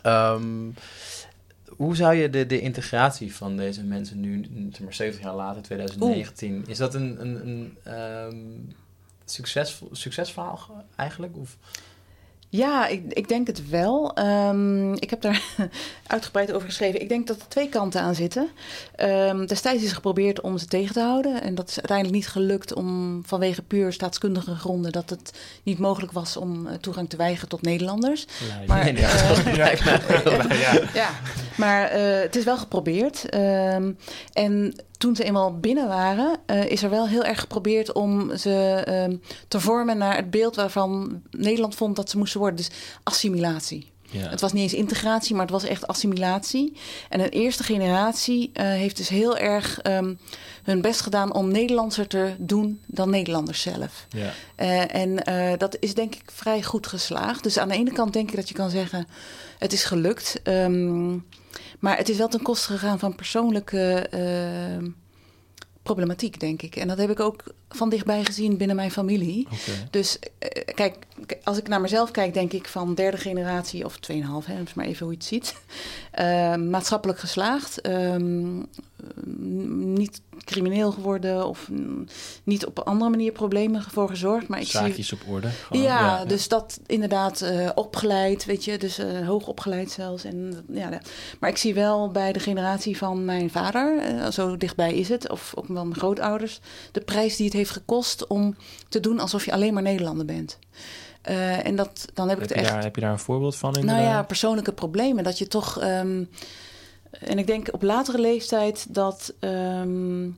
Ehm, 0.02 0.68
hoe 1.80 1.96
zou 1.96 2.14
je 2.14 2.30
de, 2.30 2.46
de 2.46 2.60
integratie 2.60 3.34
van 3.34 3.56
deze 3.56 3.84
mensen 3.84 4.20
nu, 4.20 4.44
zeg 4.72 4.80
maar 4.80 4.94
70 4.94 5.22
jaar 5.24 5.34
later, 5.34 5.62
2019, 5.62 6.64
is 6.66 6.78
dat 6.78 6.94
een, 6.94 7.20
een, 7.20 7.48
een 7.48 7.76
ehm, 7.84 8.36
succesvol, 9.24 9.88
succesverhaal 9.92 10.56
ge- 10.56 10.72
eigenlijk? 10.96 11.36
Of, 11.36 11.56
Ja, 12.52 12.86
ik, 12.86 13.02
ik 13.08 13.28
denk 13.28 13.46
het 13.46 13.68
wel. 13.68 14.14
Ehm, 14.14 14.92
ik 14.92 15.10
heb 15.10 15.20
daar 15.20 15.42
uitgebreid 16.06 16.52
over 16.52 16.68
geschreven. 16.68 17.00
Ik 17.00 17.08
denk 17.08 17.26
dat 17.26 17.36
er 17.40 17.48
twee 17.48 17.68
kanten 17.68 18.00
aan 18.00 18.14
zitten. 18.14 18.48
Ehm, 18.94 19.46
destijds 19.46 19.82
is 19.82 19.92
geprobeerd 19.92 20.40
om 20.40 20.58
ze 20.58 20.66
tegen 20.66 20.94
te 20.94 21.00
houden. 21.00 21.42
En 21.42 21.54
dat 21.54 21.68
is 21.68 21.76
uiteindelijk 21.76 22.16
niet 22.16 22.28
gelukt 22.28 22.74
om 22.74 23.20
vanwege 23.26 23.62
puur 23.62 23.92
staatskundige 23.92 24.54
gronden 24.54 24.92
dat 24.92 25.10
het 25.10 25.32
niet 25.62 25.78
mogelijk 25.78 26.12
was 26.12 26.36
om 26.36 26.66
eh, 26.66 26.74
toegang 26.74 27.08
te 27.08 27.16
weigeren 27.16 27.48
tot 27.48 27.62
Nederlanders. 27.62 28.26
Maar, 28.66 28.84
Nee, 28.84 28.92
nee, 28.92 29.02
ja, 29.02 29.70
eh, 29.70 30.60
ja. 30.60 30.80
Ja, 31.02 31.10
maar 31.56 31.88
eh, 31.88 32.20
het 32.20 32.36
is 32.36 32.44
wel 32.44 32.58
geprobeerd. 32.58 33.28
Ehm, 33.28 33.92
en 34.32 34.74
toen 35.00 35.16
ze 35.16 35.24
eenmaal 35.24 35.58
binnen 35.58 35.88
waren, 35.88 36.38
eh, 36.46 36.64
is 36.64 36.82
er 36.82 36.90
wel 36.90 37.08
heel 37.08 37.24
erg 37.24 37.40
geprobeerd 37.40 37.92
om 37.92 38.36
ze 38.36 38.82
ehm, 38.84 39.16
te 39.48 39.60
vormen 39.60 39.98
naar 39.98 40.16
het 40.16 40.30
beeld 40.30 40.56
waarvan 40.56 41.22
Nederland 41.30 41.74
vond 41.74 41.96
dat 41.96 42.10
ze 42.10 42.18
moesten 42.18 42.40
worden. 42.40 42.56
Dus 42.56 42.70
assimilatie. 43.02 43.90
Ja. 44.10 44.28
Het 44.28 44.40
was 44.40 44.52
niet 44.52 44.62
eens 44.62 44.74
integratie, 44.74 45.34
maar 45.34 45.42
het 45.42 45.52
was 45.54 45.64
echt 45.64 45.86
assimilatie. 45.86 46.72
En 47.08 47.20
een 47.20 47.28
eerste 47.28 47.62
generatie 47.62 48.50
eh, 48.52 48.64
heeft 48.64 48.96
dus 48.96 49.08
heel 49.08 49.38
erg 49.38 49.80
ehm, 49.80 50.14
hun 50.62 50.80
best 50.80 51.00
gedaan 51.00 51.34
om 51.34 51.50
Nederlandser 51.50 52.06
te 52.06 52.34
doen 52.38 52.80
dan 52.86 53.10
Nederlanders 53.10 53.62
zelf. 53.62 54.06
Ja. 54.08 54.32
Eh, 54.54 54.94
en 54.94 55.22
dat 55.58 55.76
is 55.80 55.94
denk 55.94 56.14
ik 56.14 56.30
vrij 56.32 56.62
goed 56.62 56.86
geslaagd. 56.86 57.42
Dus 57.42 57.58
aan 57.58 57.68
de 57.68 57.74
ene 57.74 57.92
kant 57.92 58.12
denk 58.12 58.30
ik 58.30 58.36
dat 58.36 58.48
je 58.48 58.54
kan 58.54 58.70
zeggen, 58.70 59.06
het 59.58 59.72
is 59.72 59.84
gelukt. 59.84 60.40
Ehm, 60.42 61.16
maar 61.80 61.96
het 61.96 62.08
is 62.08 62.16
wel 62.16 62.28
ten 62.28 62.42
koste 62.42 62.72
gegaan 62.72 62.98
van 62.98 63.14
persoonlijke 63.14 64.08
ehm, 64.10 64.88
problematiek, 65.82 66.40
denk 66.40 66.62
ik. 66.62 66.76
En 66.76 66.88
dat 66.88 66.98
heb 66.98 67.10
ik 67.10 67.20
ook 67.20 67.42
van 67.68 67.88
dichtbij 67.88 68.24
gezien 68.24 68.56
binnen 68.56 68.76
mijn 68.76 68.90
familie. 68.90 69.48
Dus 69.90 70.18
eh, 70.38 70.74
kijk, 70.74 70.96
als 71.44 71.58
ik 71.58 71.68
naar 71.68 71.80
mezelf 71.80 72.10
kijk, 72.10 72.34
denk 72.34 72.52
ik 72.52 72.68
van 72.68 72.94
derde 72.94 73.16
generatie 73.16 73.84
of 73.84 73.96
2,5, 74.12 74.18
hè, 74.46 74.54
maar 74.74 74.84
even 74.86 75.02
hoe 75.06 75.10
je 75.14 75.18
het 75.18 75.26
ziet. 75.28 75.54
Eh, 76.10 76.54
maatschappelijk 76.56 77.18
geslaagd. 77.18 77.80
ehm, 77.80 78.58
niet 79.94 80.20
crimineel 80.44 80.92
geworden 80.92 81.46
of 81.46 81.68
mm, 81.68 82.04
niet 82.44 82.66
op 82.66 82.78
een 82.78 82.84
andere 82.84 83.10
manier 83.10 83.32
problemen 83.32 83.82
voor 83.82 84.08
gezorgd. 84.08 84.48
Maar 84.48 84.60
ik 84.60 84.66
zie 84.66 84.80
Zaakjes 84.80 85.12
op 85.12 85.20
orde. 85.28 85.48
gewoon. 85.48 85.82
ja, 85.82 86.24
dus 86.24 86.48
dat 86.48 86.80
inderdaad 86.86 87.40
eh, 87.40 87.70
opgeleid, 87.74 88.44
weet 88.44 88.64
je, 88.64 88.78
dus 88.78 88.98
eh, 88.98 89.26
hoog 89.26 89.46
opgeleid 89.46 89.90
zelfs. 89.90 90.24
En, 90.24 90.64
ja, 90.72 90.90
de- 90.90 91.00
maar 91.40 91.50
ik 91.50 91.56
zie 91.56 91.74
wel 91.74 92.10
bij 92.10 92.32
de 92.32 92.40
generatie 92.40 92.96
van 92.96 93.24
mijn 93.24 93.50
vader, 93.50 93.98
eh, 93.98 94.30
zo 94.30 94.56
dichtbij 94.56 94.94
is 94.94 95.08
het, 95.08 95.30
of 95.30 95.52
ook 95.56 95.66
wel 95.66 95.84
mijn 95.84 95.98
grootouders, 95.98 96.60
de 96.92 97.00
prijs 97.00 97.36
die 97.36 97.46
het 97.46 97.54
heeft 97.54 97.70
gekost 97.70 98.26
om 98.26 98.56
te 98.88 99.00
doen 99.00 99.20
alsof 99.20 99.44
je 99.44 99.52
alleen 99.52 99.74
maar 99.74 99.82
Nederlander 99.82 100.26
bent. 100.26 100.58
Eh, 101.22 101.66
en 101.66 101.76
dat, 101.76 102.06
dan 102.14 102.28
heb 102.28 102.36
ik 102.36 102.42
het 102.42 102.52
echt 102.52 102.68
daar, 102.68 102.82
heb 102.82 102.94
je 102.94 103.00
daar 103.00 103.12
een 103.12 103.18
voorbeeld 103.18 103.56
van 103.56 103.70
nou 103.70 103.82
inderdaad? 103.82 104.04
ja, 104.12 104.22
persoonlijke 104.22 104.72
problemen. 104.72 105.24
Dat 105.24 105.38
je 105.38 105.48
toch. 105.48 105.80
ehm, 105.80 106.24
en 107.10 107.38
ik 107.38 107.46
denk 107.46 107.68
op 107.72 107.82
latere 107.82 108.18
leeftijd 108.20 108.94
dat 108.94 109.34
ehm, 109.40 110.28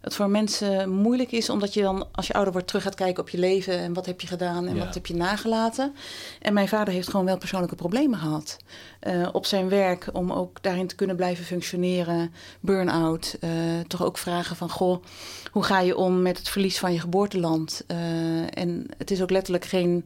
het 0.00 0.14
voor 0.14 0.28
mensen 0.30 0.90
moeilijk 0.90 1.32
is, 1.32 1.50
omdat 1.50 1.74
je 1.74 1.82
dan, 1.82 2.06
als 2.12 2.26
je 2.26 2.32
ouder 2.32 2.52
wordt, 2.52 2.66
terug 2.68 2.82
gaat 2.82 2.94
kijken 2.94 3.22
op 3.22 3.28
je 3.28 3.38
leven 3.38 3.78
en 3.78 3.92
wat 3.92 4.06
heb 4.06 4.20
je 4.20 4.26
gedaan 4.26 4.66
en 4.66 4.74
Ja. 4.76 4.84
wat 4.84 4.94
heb 4.94 5.06
je 5.06 5.14
nagelaten. 5.14 5.94
En 6.40 6.52
mijn 6.52 6.68
vader 6.68 6.94
heeft 6.94 7.10
gewoon 7.10 7.26
wel 7.26 7.38
persoonlijke 7.38 7.74
problemen 7.76 8.18
gehad 8.18 8.56
eh, 9.02 9.28
op 9.32 9.46
zijn 9.46 9.68
werk 9.68 10.08
om 10.12 10.32
ook 10.32 10.62
daarin 10.62 10.86
te 10.86 10.94
kunnen 10.94 11.16
blijven 11.16 11.44
functioneren. 11.44 12.32
Burn-out, 12.60 13.36
eh, 13.40 13.50
toch 13.86 14.04
ook 14.04 14.18
vragen 14.18 14.56
van 14.56 14.70
goh, 14.70 15.02
hoe 15.50 15.62
ga 15.62 15.80
je 15.80 15.96
om 15.96 16.22
met 16.22 16.38
het 16.38 16.48
verlies 16.48 16.78
van 16.78 16.92
je 16.92 17.00
geboorteland? 17.00 17.84
Eh, 17.86 18.58
en 18.58 18.86
het 18.98 19.10
is 19.10 19.22
ook 19.22 19.30
letterlijk 19.30 19.64
geen 19.64 20.04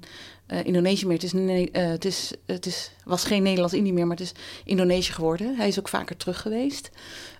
Indonesië 0.65 1.07
meer. 1.07 1.19
Het, 1.19 1.25
is, 1.25 1.33
het, 1.73 2.05
is, 2.05 2.33
het 2.47 2.67
is, 2.67 2.91
was 3.05 3.25
geen 3.25 3.43
Nederlands-Indië 3.43 3.93
meer, 3.93 4.07
maar 4.07 4.17
het 4.17 4.27
is 4.27 4.33
Indonesië 4.65 5.13
geworden. 5.13 5.57
Hij 5.57 5.69
is 5.69 5.79
ook 5.79 5.89
vaker 5.89 6.17
terug 6.17 6.41
geweest. 6.41 6.91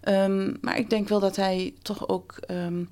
Ehm, 0.01 0.55
maar 0.61 0.79
ik 0.79 0.91
denk 0.91 1.09
wel 1.09 1.21
dat 1.21 1.37
hij 1.37 1.75
toch 1.83 2.09
ook 2.09 2.37
ehm, 2.47 2.85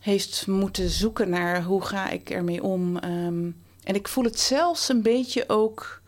heeft 0.00 0.46
moeten 0.46 0.88
zoeken 0.88 1.28
naar 1.28 1.62
hoe 1.62 1.82
ga 1.82 2.10
ik 2.10 2.30
ermee 2.30 2.62
om. 2.62 2.96
Ehm, 2.96 3.50
en 3.84 3.94
ik 3.94 4.08
voel 4.08 4.24
het 4.24 4.40
zelfs 4.40 4.88
een 4.88 5.02
beetje 5.02 5.44
ook, 5.48 6.02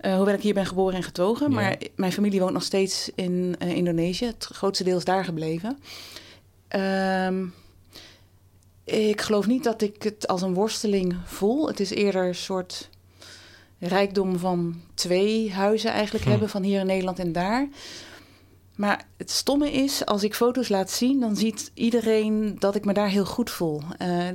eh, 0.00 0.14
hoewel 0.16 0.34
ik 0.34 0.42
hier 0.42 0.54
ben 0.54 0.66
geboren 0.66 0.94
en 0.94 1.02
getogen, 1.02 1.48
Ja. 1.50 1.54
maar 1.54 1.76
mijn 1.96 2.12
familie 2.12 2.40
woont 2.40 2.52
nog 2.52 2.62
steeds 2.62 3.10
in 3.14 3.56
eh, 3.58 3.68
Indonesië. 3.76 4.26
Het 4.26 4.44
grootste 4.52 4.84
deel 4.84 4.96
is 4.96 5.04
daar 5.04 5.24
gebleven. 5.24 5.78
Ehm, 6.68 7.44
ik 8.84 9.20
geloof 9.20 9.46
niet 9.46 9.64
dat 9.64 9.82
ik 9.82 10.02
het 10.02 10.26
als 10.28 10.42
een 10.42 10.54
worsteling 10.54 11.16
voel. 11.24 11.66
Het 11.66 11.80
is 11.80 11.90
eerder 11.90 12.26
een 12.26 12.34
soort 12.34 12.88
rijkdom 13.78 14.38
van 14.38 14.80
twee 14.94 15.52
huizen 15.52 15.90
eigenlijk 15.90 16.24
Hm. 16.24 16.30
hebben, 16.30 16.48
van 16.48 16.62
hier 16.62 16.80
in 16.80 16.86
Nederland 16.86 17.18
en 17.18 17.32
daar. 17.32 17.68
Maar 18.80 19.04
het 19.16 19.30
stomme 19.30 19.72
is, 19.72 20.06
als 20.06 20.22
ik 20.24 20.34
foto's 20.34 20.68
laat 20.68 20.90
zien, 20.90 21.20
dan 21.20 21.36
ziet 21.36 21.70
iedereen 21.74 22.56
dat 22.58 22.74
ik 22.74 22.84
me 22.84 22.92
daar 22.92 23.08
heel 23.08 23.24
goed 23.24 23.50
voel. 23.50 23.82
Eh, 23.98 24.26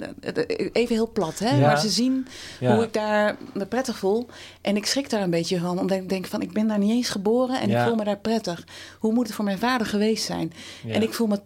even 0.71 0.95
heel 0.95 1.11
plat, 1.11 1.39
hè? 1.39 1.49
Ja. 1.55 1.67
Maar 1.67 1.79
ze 1.79 1.89
zien 1.89 2.27
Ja. 2.59 2.75
hoe 2.75 2.83
ik 2.83 2.93
daar 2.93 3.37
me 3.53 3.65
prettig 3.65 3.97
voel. 3.97 4.27
En 4.61 4.75
ik 4.75 4.85
schrik 4.85 5.09
daar 5.09 5.21
een 5.21 5.29
beetje 5.29 5.59
van, 5.59 5.79
omdat 5.79 5.97
ik 5.97 6.09
denk 6.09 6.25
van, 6.25 6.41
ik 6.41 6.51
ben 6.53 6.67
daar 6.67 6.77
niet 6.79 6.91
eens 6.91 7.09
geboren 7.09 7.61
en 7.61 7.69
Ja. 7.69 7.79
ik 7.81 7.87
voel 7.87 7.95
me 7.95 8.03
daar 8.03 8.17
prettig. 8.19 8.63
Hoe 8.99 9.13
moet 9.13 9.25
het 9.27 9.35
voor 9.35 9.45
mijn 9.45 9.57
vader 9.57 9.87
geweest 9.87 10.25
zijn? 10.25 10.53
En 10.87 11.01
ik 11.01 11.13
voel 11.13 11.27
me 11.27 11.39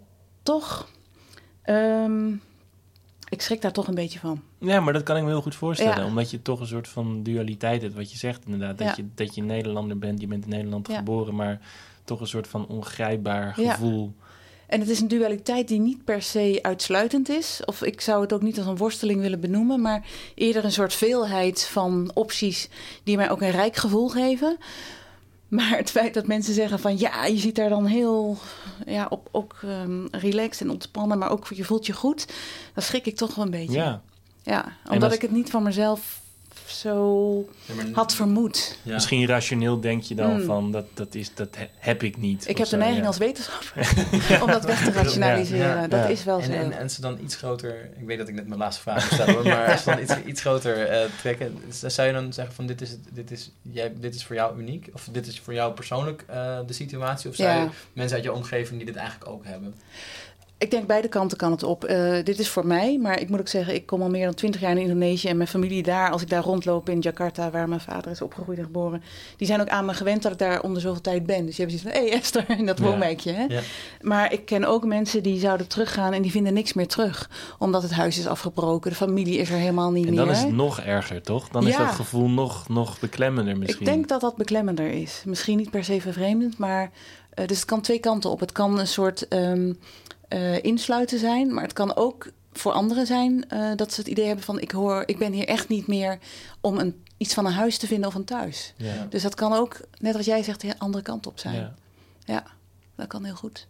toch, 0.43 0.89
ehm, 1.61 2.31
ik 3.29 3.41
schrik 3.41 3.61
daar 3.61 3.71
toch 3.73 3.87
een 3.87 3.95
beetje 3.95 4.19
van. 4.19 4.41
Ja, 4.59 4.79
maar 4.79 4.93
dat 4.93 5.03
kan 5.03 5.17
ik 5.17 5.23
me 5.23 5.29
heel 5.29 5.41
goed 5.41 5.55
voorstellen. 5.55 5.97
Ja. 5.97 6.05
Omdat 6.05 6.31
je 6.31 6.41
toch 6.41 6.59
een 6.59 6.67
soort 6.67 6.87
van 6.87 7.23
dualiteit 7.23 7.81
hebt. 7.81 7.93
Wat 7.93 8.11
je 8.11 8.17
zegt 8.17 8.45
inderdaad. 8.45 8.77
Dat, 8.77 8.87
Ja. 8.87 8.93
je, 8.97 9.05
dat 9.15 9.35
je 9.35 9.41
Nederlander 9.43 9.97
bent. 9.97 10.21
Je 10.21 10.27
bent 10.27 10.43
in 10.43 10.49
Nederland 10.49 10.87
Ja. 10.87 10.97
geboren. 10.97 11.35
Maar 11.35 11.59
toch 12.09 12.19
een 12.21 12.27
soort 12.27 12.47
van 12.47 12.67
ongrijpbaar 12.67 13.61
Ja. 13.61 13.73
gevoel. 13.73 14.13
En 14.67 14.79
het 14.79 14.89
is 14.89 14.99
een 14.99 15.07
dualiteit 15.07 15.67
die 15.67 15.79
niet 15.79 16.03
per 16.03 16.21
se 16.21 16.59
uitsluitend 16.61 17.29
is. 17.29 17.61
Of 17.65 17.81
ik 17.83 18.01
zou 18.01 18.21
het 18.21 18.33
ook 18.33 18.41
niet 18.41 18.57
als 18.57 18.67
een 18.67 18.77
worsteling 18.77 19.21
willen 19.21 19.39
benoemen, 19.39 19.81
maar 19.81 20.05
eerder 20.35 20.63
een 20.65 20.71
soort 20.71 20.93
veelheid 20.93 21.63
van 21.65 22.11
opties 22.13 22.69
die 23.03 23.17
mij 23.17 23.29
ook 23.31 23.41
een 23.41 23.51
rijk 23.51 23.75
gevoel 23.75 24.09
geven. 24.09 24.57
Maar 25.47 25.77
het 25.77 25.91
feit 25.91 26.13
dat 26.13 26.27
mensen 26.27 26.53
zeggen 26.53 26.79
van 26.79 26.97
ja, 26.97 27.25
je 27.25 27.37
ziet 27.37 27.55
daar 27.55 27.69
dan 27.69 27.85
heel 27.85 28.37
ja, 28.85 29.05
op, 29.09 29.27
ook 29.31 29.55
ehm, 29.63 30.05
relaxed 30.11 30.61
en 30.61 30.69
ontspannen, 30.73 31.17
maar 31.17 31.29
ook 31.31 31.47
je 31.53 31.63
voelt 31.63 31.85
je 31.85 31.93
goed, 31.93 32.27
dan 32.73 32.83
schrik 32.83 33.05
ik 33.05 33.15
toch 33.15 33.35
wel 33.35 33.45
een 33.45 33.51
beetje. 33.51 33.77
Ja. 33.77 34.01
Ja, 34.43 34.65
omdat 34.89 35.03
als- 35.03 35.13
ik 35.13 35.21
het 35.21 35.31
niet 35.31 35.49
van 35.49 35.63
mezelf 35.63 36.21
zo 36.69 37.49
had 37.93 38.13
vermoed. 38.15 38.77
Ja. 38.83 38.93
Misschien 38.93 39.25
rationeel 39.27 39.79
denk 39.79 40.03
je 40.03 40.15
dan 40.15 40.33
Mm. 40.39 40.45
van 40.45 40.71
dat, 40.71 40.85
dat, 40.93 41.15
is, 41.15 41.33
dat 41.33 41.55
he- 41.57 41.69
heb 41.77 42.03
ik 42.03 42.17
niet. 42.17 42.47
Ik 42.47 42.57
heb 42.57 42.67
zo, 42.67 42.71
de 42.71 42.77
neiging 42.77 43.01
ja. 43.01 43.07
als 43.07 43.17
wetenschapper 43.17 43.87
om 44.43 44.47
dat 44.51 44.65
weg 44.65 44.83
te 44.83 44.91
rationaliseren. 44.91 45.67
Ja, 45.67 45.81
ja. 45.81 45.87
dat 45.87 45.99
Ja. 45.99 46.05
is 46.05 46.23
wel 46.23 46.39
En, 46.39 46.45
zo. 46.45 46.51
en, 46.51 46.71
en 46.71 46.89
ze 46.89 47.01
dan 47.01 47.17
iets 47.23 47.35
groter, 47.35 47.89
ik 47.99 48.05
weet 48.05 48.17
dat 48.17 48.27
ik 48.27 48.33
net 48.33 48.47
mijn 48.47 48.59
laatste 48.59 48.81
vraag 48.81 49.09
hoor, 49.25 49.43
maar 49.47 49.71
als 49.71 49.83
ze 49.83 49.89
dan 49.89 49.99
iets, 50.01 50.13
iets 50.25 50.41
groter 50.41 50.85
eh, 50.87 51.09
trekken, 51.21 51.57
z- 51.69 51.83
zou 51.83 52.07
je 52.07 52.13
dan 52.13 52.33
zeggen 52.33 52.55
van 52.55 52.65
dit 52.65 52.81
is, 52.81 52.89
het- 52.89 53.07
dit, 53.13 53.31
is, 53.31 53.51
jij, 53.61 53.93
dit 53.99 54.15
is 54.15 54.25
voor 54.25 54.35
jou 54.35 54.59
uniek? 54.59 54.89
Of 54.93 55.07
dit 55.11 55.27
is 55.27 55.39
voor 55.39 55.53
jou 55.53 55.73
persoonlijk 55.73 56.23
eh, 56.27 56.59
de 56.67 56.73
situatie? 56.73 57.29
Of 57.29 57.35
zijn 57.35 57.57
Ja. 57.57 57.63
er 57.63 57.71
mensen 57.93 58.15
uit 58.15 58.25
je 58.25 58.33
omgeving 58.33 58.77
die 58.77 58.85
dit 58.85 58.95
eigenlijk 58.95 59.31
ook 59.31 59.45
hebben? 59.45 59.75
Ik 60.59 60.71
denk 60.71 60.87
beide 60.87 61.07
kanten 61.07 61.37
kan 61.37 61.51
het 61.51 61.63
op. 61.63 61.83
Eh, 61.83 62.13
dit 62.23 62.39
is 62.39 62.49
voor 62.49 62.67
mij, 62.67 62.97
maar 62.97 63.19
ik 63.19 63.29
moet 63.29 63.39
ook 63.39 63.47
zeggen, 63.47 63.73
ik 63.73 63.85
kom 63.85 64.01
al 64.01 64.09
meer 64.09 64.25
dan 64.25 64.33
twintig 64.33 64.61
jaar 64.61 64.71
in 64.71 64.77
Indonesië. 64.77 65.27
En 65.27 65.37
mijn 65.37 65.49
familie 65.49 65.83
daar, 65.83 66.11
als 66.11 66.21
ik 66.21 66.29
daar 66.29 66.43
rondloop 66.43 66.89
in 66.89 66.99
Jakarta, 66.99 67.49
waar 67.49 67.69
mijn 67.69 67.81
vader 67.81 68.11
is 68.11 68.21
opgegroeid 68.21 68.57
en 68.57 68.63
geboren, 68.63 69.03
die 69.37 69.47
zijn 69.47 69.61
ook 69.61 69.67
aan 69.67 69.85
me 69.85 69.93
gewend 69.93 70.21
dat 70.21 70.31
ik 70.31 70.37
daar 70.37 70.61
om 70.61 70.73
de 70.73 70.79
zoveel 70.79 71.01
tijd 71.01 71.25
ben. 71.25 71.45
Dus 71.45 71.55
je 71.55 71.61
hebt 71.63 71.79
zoiets 71.79 71.97
van, 71.97 72.03
hé 72.03 72.09
hey 72.09 72.19
Esther, 72.19 72.45
in 72.59 72.65
dat 72.65 72.79
woonwijkje. 72.79 73.45
Ja. 73.47 73.61
Maar 74.01 74.33
ik 74.33 74.45
ken 74.45 74.65
ook 74.65 74.85
mensen 74.85 75.23
die 75.23 75.39
zouden 75.39 75.67
teruggaan 75.67 76.13
en 76.13 76.21
die 76.21 76.31
vinden 76.31 76.53
niks 76.53 76.73
meer 76.73 76.87
terug. 76.87 77.29
Omdat 77.59 77.81
het 77.81 77.91
huis 77.91 78.17
is 78.17 78.27
afgebroken, 78.27 78.89
de 78.89 78.95
familie 78.97 79.37
is 79.37 79.49
er 79.49 79.57
helemaal 79.57 79.91
niet 79.91 80.05
En 80.05 80.13
meer. 80.13 80.19
dan 80.19 80.29
is 80.31 80.41
het 80.41 80.51
nog 80.51 80.79
erger, 80.79 81.21
toch? 81.21 81.47
Dan 81.47 81.67
is 81.67 81.77
dat 81.77 81.91
gevoel 81.91 82.29
nog, 82.29 82.69
nog 82.69 82.99
beklemmender 82.99 83.57
misschien. 83.57 83.79
Ik 83.87 83.93
denk 83.93 84.07
dat 84.07 84.21
dat 84.21 84.35
beklemmender 84.35 84.91
is. 84.91 85.23
Misschien 85.25 85.57
niet 85.57 85.69
per 85.69 85.83
se 85.83 86.01
vervreemdend, 86.01 86.57
maar 86.57 86.91
eh, 87.29 87.47
dus 87.47 87.57
het 87.57 87.65
kan 87.65 87.81
twee 87.81 87.99
kanten 87.99 88.29
op. 88.29 88.39
Het 88.39 88.51
kan 88.51 88.79
een 88.79 88.87
soort 88.87 89.27
ehm, 89.27 89.73
eh, 90.29 90.63
insluiten 90.63 91.19
zijn, 91.19 91.53
maar 91.53 91.63
het 91.63 91.73
kan 91.73 91.95
ook 91.95 92.31
voor 92.53 92.71
anderen 92.71 93.05
zijn 93.05 93.49
eh, 93.49 93.71
dat 93.75 93.93
ze 93.93 93.99
het 93.99 94.09
idee 94.09 94.25
hebben 94.25 94.45
van 94.45 94.59
ik 94.59 94.71
hoor, 94.71 95.03
ik 95.05 95.17
ben 95.17 95.31
hier 95.33 95.47
echt 95.47 95.67
niet 95.67 95.87
meer 95.87 96.17
om 96.61 96.77
een, 96.77 97.03
iets 97.17 97.33
van 97.33 97.45
een 97.45 97.51
huis 97.51 97.77
te 97.77 97.87
vinden 97.87 98.07
of 98.09 98.15
een 98.15 98.25
thuis. 98.25 98.73
Ja. 98.77 99.05
Dus 99.09 99.21
dat 99.21 99.35
kan 99.35 99.53
ook, 99.53 99.79
net 99.99 100.15
wat 100.15 100.25
jij 100.25 100.43
zegt, 100.43 100.61
de 100.61 100.73
andere 100.77 101.03
kant 101.03 101.27
op 101.27 101.39
zijn. 101.39 101.55
Ja. 101.55 101.73
Ja, 102.25 102.43
dat 102.95 103.07
kan 103.07 103.23
heel 103.23 103.35
goed. 103.35 103.65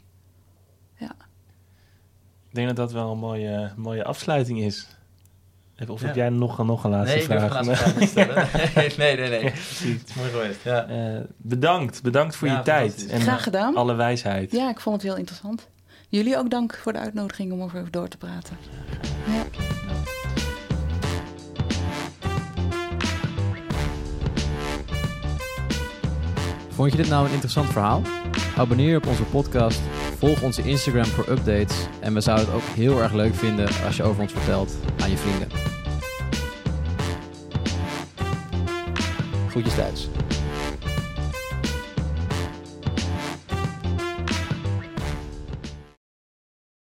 Ik 2.50 2.56
denk 2.56 2.68
dat 2.68 2.76
dat 2.76 2.92
wel 2.92 3.12
een 3.12 3.18
mooie, 3.18 3.72
mooie 3.76 4.04
afsluiting 4.04 4.60
is. 4.62 4.88
Of 5.88 6.00
Ja. 6.02 6.06
heb 6.08 6.16
jij 6.16 6.30
nog, 6.30 6.58
nog 6.66 6.84
een 6.84 6.90
laatste 6.92 7.14
nee, 7.16 7.24
ik 7.24 7.30
durf 7.30 7.40
vraag? 7.42 7.58
geen 7.58 7.66
laatste 7.66 7.84
vraag 7.90 8.00
niet 8.00 8.10
stellen. 8.10 8.48
nee, 8.98 8.98
nee, 8.98 9.18
nee. 9.18 9.30
nee. 9.30 9.44
Ja, 9.44 9.50
precies. 9.68 10.00
Het 10.00 10.10
is 10.10 10.16
mooi 10.16 10.30
geweest. 10.30 10.64
Ja. 10.64 10.88
Eh, 10.88 11.22
bedankt. 11.38 12.02
Bedankt 12.04 12.36
voor 12.36 12.48
Ja, 12.48 12.58
je 12.58 12.64
tijd. 12.64 13.08
En 13.08 13.22
Graag 13.22 13.44
gedaan. 13.44 13.76
alle 13.76 13.94
wijsheid. 13.94 14.52
Ja, 14.52 14.70
ik 14.70 14.80
vond 14.80 14.96
het 14.96 15.06
heel 15.06 15.16
interessant. 15.18 15.68
Jullie 16.12 16.38
ook 16.38 16.50
dank 16.50 16.76
voor 16.76 16.94
de 16.94 17.00
uitnodiging 17.00 17.52
om 17.52 17.62
over 17.62 17.92
door 17.92 18.08
te 18.08 18.18
praten. 18.18 18.58
Vond 26.70 26.92
je 26.92 26.98
dit 26.98 27.10
nou 27.10 27.26
een 27.26 27.32
interessant 27.32 27.70
verhaal? 27.70 28.02
Abonneer 28.58 28.90
je 28.90 28.98
op 28.98 29.08
onze 29.08 29.24
podcast, 29.24 29.82
volg 30.18 30.42
onze 30.42 30.64
Instagram 30.64 31.06
voor 31.06 31.30
updates 31.30 31.88
en 32.00 32.14
we 32.14 32.22
zouden 32.22 32.46
het 32.46 32.56
ook 32.56 32.76
heel 32.76 33.02
erg 33.02 33.14
leuk 33.14 33.36
vinden 33.36 33.70
als 33.86 33.98
je 33.98 34.04
over 34.04 34.22
ons 34.22 34.32
vertelt 34.32 34.76
aan 35.02 35.10
je 35.10 35.18
vrienden. 35.18 35.48
Groetjes 39.50 39.76
thuis. 39.76 40.10